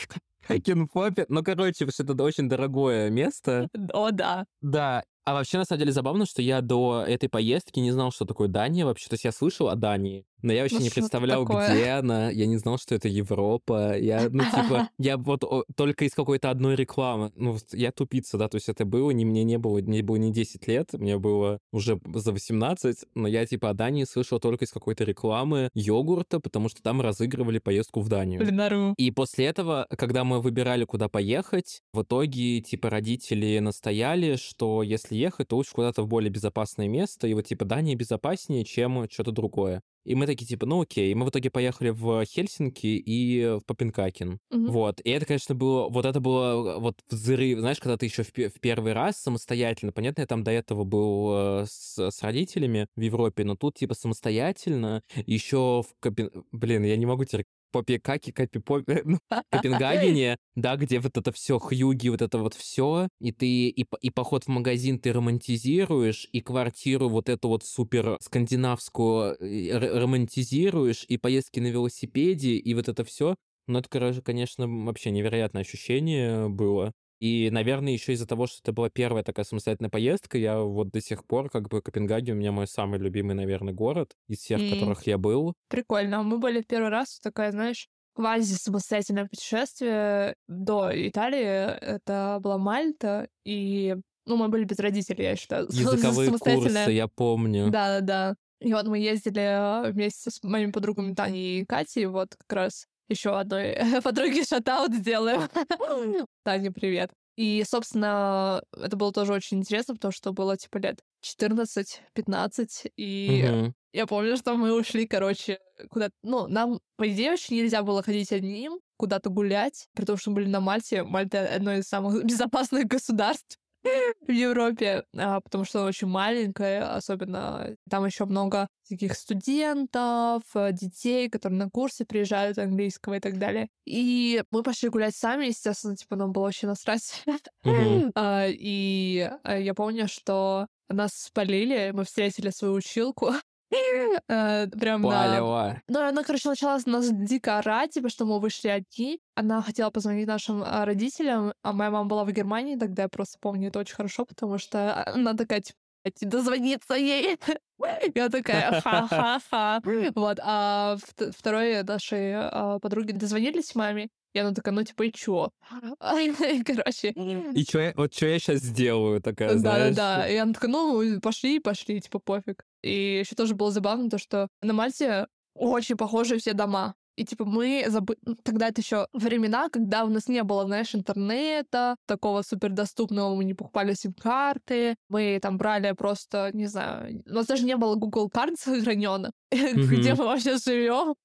Копен, 0.87 1.25
ну, 1.29 1.43
короче, 1.43 1.85
это 1.85 2.23
очень 2.23 2.47
дорогое 2.47 3.09
место. 3.09 3.67
О, 3.91 4.11
да. 4.11 4.45
Да. 4.61 5.03
А 5.27 5.33
вообще, 5.33 5.57
на 5.57 5.65
самом 5.65 5.79
деле, 5.79 5.91
забавно, 5.91 6.25
что 6.25 6.41
я 6.41 6.61
до 6.61 7.03
этой 7.05 7.27
поездки 7.27 7.81
не 7.81 7.91
знал, 7.91 8.13
что 8.13 8.23
такое 8.23 8.47
Дания 8.47 8.85
вообще. 8.85 9.09
То 9.09 9.15
есть 9.15 9.25
я 9.25 9.33
слышал 9.33 9.67
о 9.67 9.75
Дании, 9.75 10.25
но 10.41 10.53
я 10.53 10.61
вообще 10.61 10.77
Ну, 10.77 10.83
не 10.83 10.89
представлял, 10.89 11.45
такое? 11.45 11.69
где 11.73 11.89
она. 11.89 12.29
Я 12.29 12.45
не 12.45 12.57
знал, 12.57 12.77
что 12.77 12.95
это 12.95 13.07
Европа. 13.07 13.97
Я, 13.97 14.29
ну, 14.29 14.43
типа, 14.43 14.89
я 14.99 15.17
вот 15.17 15.43
о, 15.43 15.63
только 15.75 16.05
из 16.05 16.13
какой-то 16.13 16.49
одной 16.49 16.75
рекламы. 16.75 17.31
Ну, 17.35 17.57
я 17.71 17.91
тупица, 17.91 18.37
да, 18.37 18.47
то 18.47 18.55
есть 18.55 18.69
это 18.69 18.85
было, 18.85 19.11
не, 19.11 19.25
мне 19.25 19.43
не 19.43 19.57
было, 19.57 19.79
мне 19.79 20.03
было 20.03 20.17
не 20.17 20.31
10 20.31 20.67
лет, 20.67 20.93
мне 20.93 21.17
было 21.17 21.59
уже 21.71 21.99
за 22.13 22.31
18, 22.31 23.05
но 23.15 23.27
я, 23.27 23.45
типа, 23.45 23.69
о 23.69 23.73
Дании 23.73 24.03
слышал 24.03 24.39
только 24.39 24.65
из 24.65 24.71
какой-то 24.71 25.03
рекламы 25.03 25.69
йогурта, 25.73 26.39
потому 26.39 26.69
что 26.69 26.81
там 26.83 27.01
разыгрывали 27.01 27.59
поездку 27.59 28.01
в 28.01 28.09
Данию. 28.09 28.39
Блинару. 28.39 28.93
И 28.97 29.11
после 29.11 29.45
этого, 29.45 29.87
когда 29.97 30.23
мы 30.23 30.41
выбирали, 30.41 30.85
куда 30.85 31.09
поехать, 31.09 31.81
в 31.93 32.03
итоге, 32.03 32.61
типа, 32.61 32.89
родители 32.89 33.59
настояли, 33.59 34.35
что 34.35 34.83
если 34.83 35.15
ехать, 35.15 35.47
то 35.47 35.55
лучше 35.55 35.71
куда-то 35.73 36.03
в 36.03 36.07
более 36.07 36.29
безопасное 36.29 36.87
место, 36.87 37.27
и 37.27 37.33
вот, 37.33 37.45
типа, 37.47 37.65
Дания 37.65 37.95
безопаснее, 37.95 38.63
чем 38.63 39.07
что-то 39.09 39.31
другое. 39.31 39.81
И 40.07 40.15
мы 40.15 40.25
такие, 40.25 40.47
типа, 40.47 40.65
ну 40.65 40.81
окей. 40.81 41.11
И 41.11 41.15
мы 41.15 41.25
в 41.25 41.29
итоге 41.29 41.49
поехали 41.49 41.89
в 41.89 42.23
Хельсинки 42.23 42.87
и 42.87 43.57
в 43.59 43.65
Попенкакен. 43.65 44.39
Мгм. 44.49 44.71
Вот. 44.71 45.01
И 45.01 45.09
это, 45.09 45.25
конечно, 45.25 45.53
было... 45.53 45.89
Вот 45.89 46.05
это 46.05 46.21
было 46.21 46.79
вот 46.79 47.01
взрыв. 47.09 47.59
Знаешь, 47.59 47.79
когда 47.79 47.97
ты 47.97 48.05
еще 48.05 48.23
в, 48.23 48.31
в 48.31 48.59
первый 48.61 48.93
раз 48.93 49.17
самостоятельно... 49.17 49.91
Понятно, 49.91 50.21
я 50.21 50.27
там 50.27 50.45
до 50.45 50.51
этого 50.51 50.85
был 50.85 51.31
э, 51.33 51.65
с, 51.69 51.99
с 52.09 52.23
родителями 52.23 52.87
в 52.95 53.01
Европе, 53.01 53.43
но 53.43 53.57
тут, 53.57 53.75
типа, 53.75 53.95
самостоятельно 53.95 55.03
еще 55.25 55.83
в 55.83 55.93
Копен... 55.99 56.31
Блин, 56.53 56.85
я 56.85 56.95
не 56.95 57.05
могу 57.05 57.25
теперь 57.25 57.45
Попекаки, 57.77 58.31
Копи, 58.31 58.59
Попе- 58.59 59.01
ну, 59.05 59.19
Копенгагене, 59.51 60.37
да, 60.55 60.75
где 60.75 60.99
вот 60.99 61.17
это 61.17 61.31
все 61.31 61.59
хьюги, 61.59 62.09
вот 62.09 62.21
это 62.21 62.37
вот 62.39 62.53
все, 62.53 63.07
и 63.19 63.31
ты 63.31 63.67
и, 63.69 63.85
и 64.01 64.09
поход 64.09 64.45
в 64.45 64.47
магазин 64.47 64.99
ты 64.99 65.13
романтизируешь, 65.13 66.27
и 66.31 66.41
квартиру 66.41 67.09
вот 67.09 67.29
эту 67.29 67.49
вот 67.49 67.63
супер 67.63 68.17
скандинавскую 68.21 69.37
э, 69.39 69.77
романтизируешь, 69.77 71.05
и 71.07 71.17
поездки 71.17 71.59
на 71.59 71.67
велосипеде, 71.67 72.51
и 72.55 72.73
вот 72.73 72.87
это 72.89 73.03
все. 73.03 73.35
Ну, 73.67 73.79
это, 73.79 74.21
конечно, 74.21 74.67
вообще 74.67 75.11
невероятное 75.11 75.61
ощущение 75.61 76.47
было. 76.47 76.93
И, 77.19 77.49
наверное, 77.51 77.93
еще 77.93 78.13
из-за 78.13 78.27
того, 78.27 78.45
что 78.47 78.59
это 78.63 78.73
была 78.73 78.89
первая 78.89 79.23
такая 79.23 79.45
самостоятельная 79.45 79.89
поездка, 79.89 80.37
я 80.37 80.59
вот 80.59 80.89
до 80.91 81.01
сих 81.01 81.25
пор, 81.25 81.49
как 81.49 81.67
бы, 81.67 81.81
Копенгаген 81.81 82.35
у 82.35 82.39
меня 82.39 82.51
мой 82.51 82.67
самый 82.67 82.99
любимый, 82.99 83.33
наверное, 83.33 83.73
город 83.73 84.13
из 84.27 84.39
всех, 84.39 84.59
в 84.59 84.63
М. 84.63 84.69
которых 84.71 85.07
я 85.07 85.17
был. 85.17 85.53
Прикольно. 85.69 86.21
Мы 86.23 86.37
были 86.37 86.61
в 86.61 86.67
первый 86.67 86.89
раз, 86.89 87.19
такая, 87.19 87.51
знаешь, 87.51 87.87
квази 88.13 88.53
самостоятельное 88.53 89.27
путешествие 89.27 90.35
до 90.47 90.89
Италии. 90.93 91.39
Это 91.79 92.39
была 92.41 92.57
Мальта, 92.57 93.27
и 93.45 93.95
ну, 94.25 94.37
мы 94.37 94.49
были 94.49 94.65
без 94.65 94.79
родителей, 94.79 95.23
я 95.23 95.35
считаю. 95.35 95.67
Языковые 95.71 96.31
курсы, 96.31 96.91
я 96.91 97.07
помню. 97.07 97.69
Да-да-да. 97.69 98.35
И 98.59 98.73
вот 98.73 98.87
мы 98.87 98.97
ездили 98.99 99.41
э, 99.87 99.91
вместе 99.91 100.31
с 100.31 100.41
моими 100.43 100.71
подругами 100.71 101.13
Таней 101.13 101.61
и 101.61 101.65
Катей, 101.65 102.07
вот 102.07 102.35
как 102.35 102.57
раз 102.57 102.87
еще 103.09 103.37
одной 103.37 103.77
подруге 104.03 104.43
шатаут 104.43 104.93
сделаем. 104.93 105.49
Таня, 106.43 106.71
привет. 106.71 107.11
И, 107.37 107.63
собственно, 107.69 108.63
это 108.75 108.97
было 108.97 109.13
тоже 109.13 109.31
очень 109.33 109.59
интересно, 109.59 109.93
потому 109.93 110.11
что 110.11 110.33
было, 110.33 110.57
типа, 110.57 110.79
лет 110.79 110.99
14-15, 111.23 112.91
и 112.97 113.45
Мгм. 113.47 113.73
я 113.93 114.07
помню, 114.07 114.37
что 114.37 114.55
мы 114.55 114.73
ушли, 114.73 115.05
короче, 115.05 115.59
куда-то... 115.89 116.13
Ну, 116.23 116.47
нам, 116.47 116.79
по 116.95 117.07
идее, 117.07 117.31
вообще 117.31 117.55
нельзя 117.55 117.83
было 117.83 118.01
ходить 118.01 118.31
одним, 118.31 118.79
куда-то 118.97 119.29
гулять, 119.29 119.87
при 119.93 120.05
том, 120.05 120.17
что 120.17 120.31
мы 120.31 120.37
были 120.37 120.49
на 120.49 120.61
Мальте. 120.61 121.03
Мальта— 121.03 121.47
одно 121.55 121.73
из 121.73 121.85
самых 121.85 122.23
безопасных 122.25 122.85
государств 122.85 123.57
в 124.27 124.31
Европе, 124.31 125.03
а, 125.15 125.39
потому 125.41 125.65
что 125.65 125.79
она 125.79 125.87
очень 125.87 126.07
маленькая, 126.07 126.95
особенно 126.95 127.75
там 127.89 128.05
еще 128.05 128.25
много 128.25 128.67
таких 128.87 129.13
студентов, 129.13 130.43
э, 130.55 130.71
детей, 130.71 131.29
которые 131.29 131.59
на 131.59 131.69
курсы 131.69 132.05
приезжают 132.05 132.57
английского 132.57 133.15
и 133.15 133.19
так 133.19 133.37
далее. 133.37 133.67
И 133.85 134.43
мы 134.51 134.63
пошли 134.63 134.89
гулять 134.89 135.15
сами, 135.15 135.45
естественно, 135.47 135.95
типа 135.95 136.15
нам 136.15 136.31
было 136.31 136.43
вообще 136.43 136.67
насрать. 136.67 137.23
А, 138.15 138.45
И 138.47 139.29
э, 139.43 139.61
я 139.61 139.73
помню, 139.73 140.07
что 140.07 140.67
нас 140.89 141.11
спалили, 141.13 141.91
мы 141.93 142.05
встретили 142.05 142.49
свою 142.49 142.75
училку. 142.75 143.31
э, 144.29 144.67
Прям 144.67 145.01
на 145.01 145.81
ну, 145.87 145.99
она, 145.99 146.23
короче, 146.23 146.49
начала 146.49 146.79
нас 146.85 147.09
дико 147.11 147.57
орать, 147.59 147.91
типа, 147.91 148.09
что 148.09 148.25
мы 148.25 148.39
вышли 148.39 148.69
одни. 148.69 149.19
Она 149.35 149.61
хотела 149.61 149.89
позвонить 149.89 150.27
нашим 150.27 150.63
а, 150.65 150.85
родителям, 150.85 151.53
а 151.61 151.73
моя 151.73 151.91
мама 151.91 152.07
была 152.07 152.23
в 152.23 152.31
Германии 152.31 152.75
тогда, 152.75 153.03
я 153.03 153.09
просто 153.09 153.37
помню 153.39 153.67
это 153.69 153.79
очень 153.79 153.95
хорошо, 153.95 154.25
потому 154.25 154.57
что 154.57 155.03
она 155.05 155.33
такая, 155.33 155.61
типа, 155.61 155.77
«Блядь, 156.03 156.29
дозвониться 156.29 156.93
ей. 156.93 157.37
Я 158.15 158.29
такая, 158.29 158.81
ха-ха-ха. 158.81 159.81
Вот, 160.15 160.39
а 160.41 160.95
вт- 160.95 161.31
второй 161.37 161.83
нашей 161.83 162.33
а, 162.35 162.79
подруги 162.79 163.11
дозвонились 163.11 163.75
маме, 163.75 164.07
и 164.33 164.39
она 164.39 164.53
такая, 164.53 164.73
ну, 164.73 164.83
типа, 164.83 165.03
и 165.03 165.11
чё? 165.11 165.49
Короче, 165.99 167.11
И 167.11 167.65
чё 167.65 167.79
я, 167.79 167.93
вот 167.95 168.13
что 168.13 168.27
я 168.27 168.39
сейчас 168.39 168.59
сделаю, 168.59 169.21
такая, 169.21 169.57
знаешь? 169.57 169.95
да-да-да. 169.95 170.27
И 170.27 170.35
она 170.35 170.53
такая, 170.53 170.71
ну, 170.71 171.19
пошли, 171.21 171.59
пошли, 171.59 171.99
типа, 172.01 172.19
пофиг. 172.19 172.63
И 172.83 173.19
еще 173.19 173.35
тоже 173.35 173.55
было 173.55 173.71
забавно 173.71 174.09
то, 174.09 174.17
что 174.17 174.47
на 174.61 174.73
Мальте 174.73 175.27
очень 175.55 175.97
похожи 175.97 176.37
все 176.37 176.53
дома. 176.53 176.95
И 177.17 177.25
типа 177.25 177.45
мы 177.45 177.83
забы... 177.87 178.15
ну, 178.21 178.35
Тогда 178.43 178.67
это 178.67 178.79
еще 178.81 179.07
времена, 179.11 179.69
когда 179.69 180.05
у 180.05 180.09
нас 180.09 180.27
не 180.27 180.43
было, 180.43 180.65
знаешь, 180.65 180.93
интернета, 180.93 181.95
такого 182.05 182.43
супердоступного, 182.43 183.33
мы 183.35 183.43
не 183.43 183.55
покупали 183.55 183.95
сим-карты, 183.95 184.95
мы 185.09 185.39
там 185.41 185.57
брали 185.57 185.93
просто, 185.93 186.51
не 186.53 186.67
знаю, 186.67 187.23
у 187.25 187.33
нас 187.33 187.47
даже 187.47 187.65
не 187.65 187.75
было 187.75 187.95
Google 187.95 188.29
карт 188.29 188.59
сохраненных, 188.59 189.31
где 189.51 190.13
мы 190.13 190.25
вообще 190.25 190.57
живем 190.57 191.15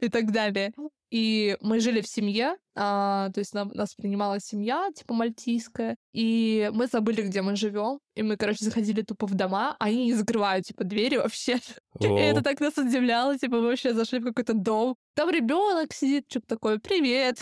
и 0.00 0.08
так 0.08 0.32
далее. 0.32 0.72
И 1.10 1.56
мы 1.60 1.80
жили 1.80 2.00
в 2.00 2.06
семье, 2.06 2.56
а, 2.74 3.30
то 3.30 3.40
есть 3.40 3.54
нам, 3.54 3.70
нас 3.74 3.94
принимала 3.94 4.40
семья, 4.40 4.88
типа 4.94 5.14
мальтийская, 5.14 5.96
и 6.12 6.70
мы 6.72 6.86
забыли, 6.86 7.22
где 7.22 7.42
мы 7.42 7.56
живем, 7.56 7.98
и 8.14 8.22
мы, 8.22 8.36
короче, 8.36 8.64
заходили 8.64 9.02
тупо 9.02 9.26
в 9.26 9.34
дома, 9.34 9.76
а 9.78 9.86
они 9.86 10.06
не 10.06 10.14
закрывают, 10.14 10.66
типа, 10.66 10.84
двери 10.84 11.16
вообще. 11.16 11.58
И 12.00 12.06
это 12.06 12.42
так 12.42 12.60
нас 12.60 12.76
удивляло, 12.76 13.38
типа, 13.38 13.56
мы 13.56 13.68
вообще 13.68 13.94
зашли 13.94 14.20
в 14.20 14.24
какой-то 14.24 14.54
дом, 14.54 14.96
там 15.14 15.30
ребенок 15.30 15.92
сидит, 15.92 16.26
что-то 16.28 16.46
такое, 16.46 16.78
привет, 16.78 17.40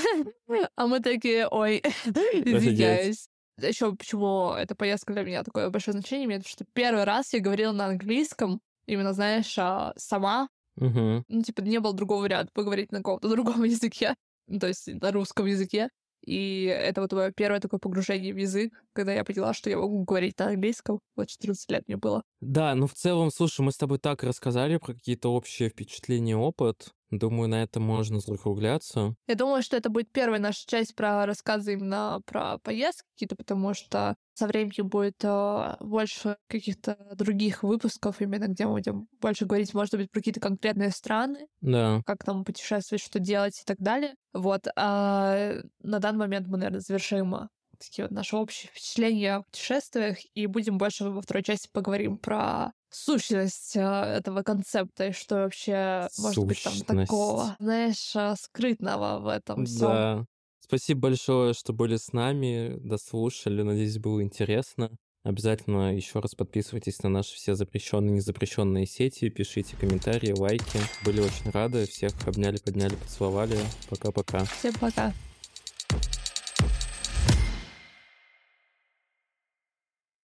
а 0.76 0.86
мы 0.86 1.00
такие, 1.00 1.48
ой, 1.48 1.82
извиняюсь. 2.04 3.28
Еще 3.58 3.94
почему 3.94 4.52
эта 4.52 4.74
поездка 4.74 5.14
для 5.14 5.22
меня 5.22 5.42
такое 5.42 5.70
большое 5.70 5.92
значение 5.92 6.26
имеет, 6.26 6.46
что 6.46 6.66
первый 6.74 7.04
раз 7.04 7.32
я 7.32 7.40
говорила 7.40 7.72
на 7.72 7.86
английском, 7.86 8.60
именно, 8.86 9.12
знаешь, 9.14 9.54
а, 9.58 9.94
сама, 9.96 10.48
Мгм. 10.76 11.24
ну, 11.28 11.42
типа, 11.42 11.60
не 11.62 11.80
было 11.80 11.94
другого 11.94 12.22
варианта 12.22 12.50
поговорить 12.52 12.92
на 12.92 12.98
каком-то 12.98 13.28
другом 13.30 13.64
языке, 13.64 14.14
ну, 14.46 14.58
то 14.58 14.68
есть 14.68 14.88
на 14.88 15.12
русском 15.12 15.46
языке. 15.46 15.88
И 16.24 16.64
это 16.64 17.02
вот 17.02 17.12
мое 17.12 17.30
первое 17.30 17.60
такое 17.60 17.78
погружение 17.78 18.34
в 18.34 18.36
язык, 18.36 18.72
когда 18.92 19.12
я 19.12 19.22
поняла, 19.24 19.54
что 19.54 19.70
я 19.70 19.78
могу 19.78 20.02
говорить 20.04 20.38
на 20.38 20.48
английском. 20.48 20.98
Вот 21.14 21.28
14 21.28 21.70
лет 21.70 21.84
мне 21.86 21.96
было. 21.96 22.22
Да, 22.40 22.74
ну 22.74 22.86
в 22.86 22.94
целом, 22.94 23.30
слушай, 23.30 23.60
мы 23.60 23.70
с 23.70 23.76
тобой 23.76 23.98
так 23.98 24.22
рассказали 24.24 24.76
про 24.78 24.94
какие-то 24.94 25.32
общие 25.32 25.68
впечатления, 25.68 26.36
опыт. 26.36 26.95
Думаю, 27.10 27.48
на 27.48 27.62
этом 27.62 27.84
можно 27.84 28.18
закругляться. 28.20 29.14
Я 29.28 29.36
думаю, 29.36 29.62
что 29.62 29.76
это 29.76 29.90
будет 29.90 30.10
первая 30.10 30.40
наша 30.40 30.66
часть 30.66 30.94
про 30.96 31.24
рассказы 31.24 31.74
именно 31.74 32.20
про 32.26 32.58
поездки 32.58 33.04
какие-то, 33.14 33.36
потому 33.36 33.74
что 33.74 34.16
со 34.34 34.46
временем 34.46 34.88
будет 34.88 35.22
э, 35.22 35.76
больше 35.80 36.36
каких-то 36.48 36.96
других 37.14 37.62
выпусков, 37.62 38.20
именно 38.20 38.48
где 38.48 38.66
мы 38.66 38.72
будем 38.74 39.06
больше 39.20 39.46
говорить, 39.46 39.72
может 39.72 39.94
быть, 39.94 40.10
про 40.10 40.20
какие-то 40.20 40.40
конкретные 40.40 40.90
страны, 40.90 41.46
Да. 41.60 42.02
как 42.04 42.24
там 42.24 42.44
путешествовать, 42.44 43.02
что 43.02 43.18
делать 43.18 43.58
и 43.60 43.64
так 43.64 43.78
далее. 43.78 44.14
Вот. 44.34 44.66
А 44.76 45.54
на 45.82 45.98
данный 46.00 46.18
момент 46.18 46.48
мы, 46.48 46.58
наверное, 46.58 46.80
завершим 46.80 47.34
а, 47.34 47.48
такие 47.78 48.04
вот 48.04 48.12
наши 48.12 48.36
общие 48.36 48.70
впечатления 48.70 49.36
о 49.36 49.42
путешествиях 49.42 50.18
и 50.34 50.46
будем 50.46 50.78
больше 50.78 51.04
во 51.04 51.20
второй 51.20 51.42
части 51.42 51.68
поговорим 51.72 52.18
про 52.18 52.72
сущность 52.90 53.76
а, 53.76 54.16
этого 54.16 54.42
концепта 54.42 55.08
и 55.08 55.12
что 55.12 55.36
вообще 55.36 56.08
может 56.18 56.44
быть 56.44 56.62
там 56.62 56.72
Сущность. 56.72 56.86
такого, 56.86 57.56
знаешь, 57.58 58.12
а, 58.16 58.36
скрытного 58.36 59.20
в 59.20 59.28
этом 59.28 59.66
всем. 59.66 59.88
Да. 59.88 60.24
Спасибо 60.60 61.02
большое, 61.02 61.54
что 61.54 61.72
были 61.72 61.96
с 61.96 62.12
нами, 62.12 62.76
дослушали. 62.80 63.62
Надеюсь, 63.62 63.98
было 63.98 64.22
интересно. 64.22 64.90
Обязательно 65.22 65.94
еще 65.94 66.20
раз 66.20 66.34
подписывайтесь 66.36 67.02
на 67.02 67.08
наши 67.08 67.34
все 67.34 67.54
запрещенные 67.54 68.12
и 68.12 68.16
незапрещенные 68.16 68.86
сети, 68.86 69.28
пишите 69.28 69.76
комментарии, 69.76 70.32
лайки. 70.36 70.78
Были 71.04 71.20
очень 71.20 71.50
рады. 71.50 71.86
Всех 71.86 72.12
обняли, 72.26 72.58
подняли, 72.58 72.94
поцеловали. 72.94 73.58
Пока-пока. 73.90 74.44
Всем 74.44 74.74
пока. 74.74 75.12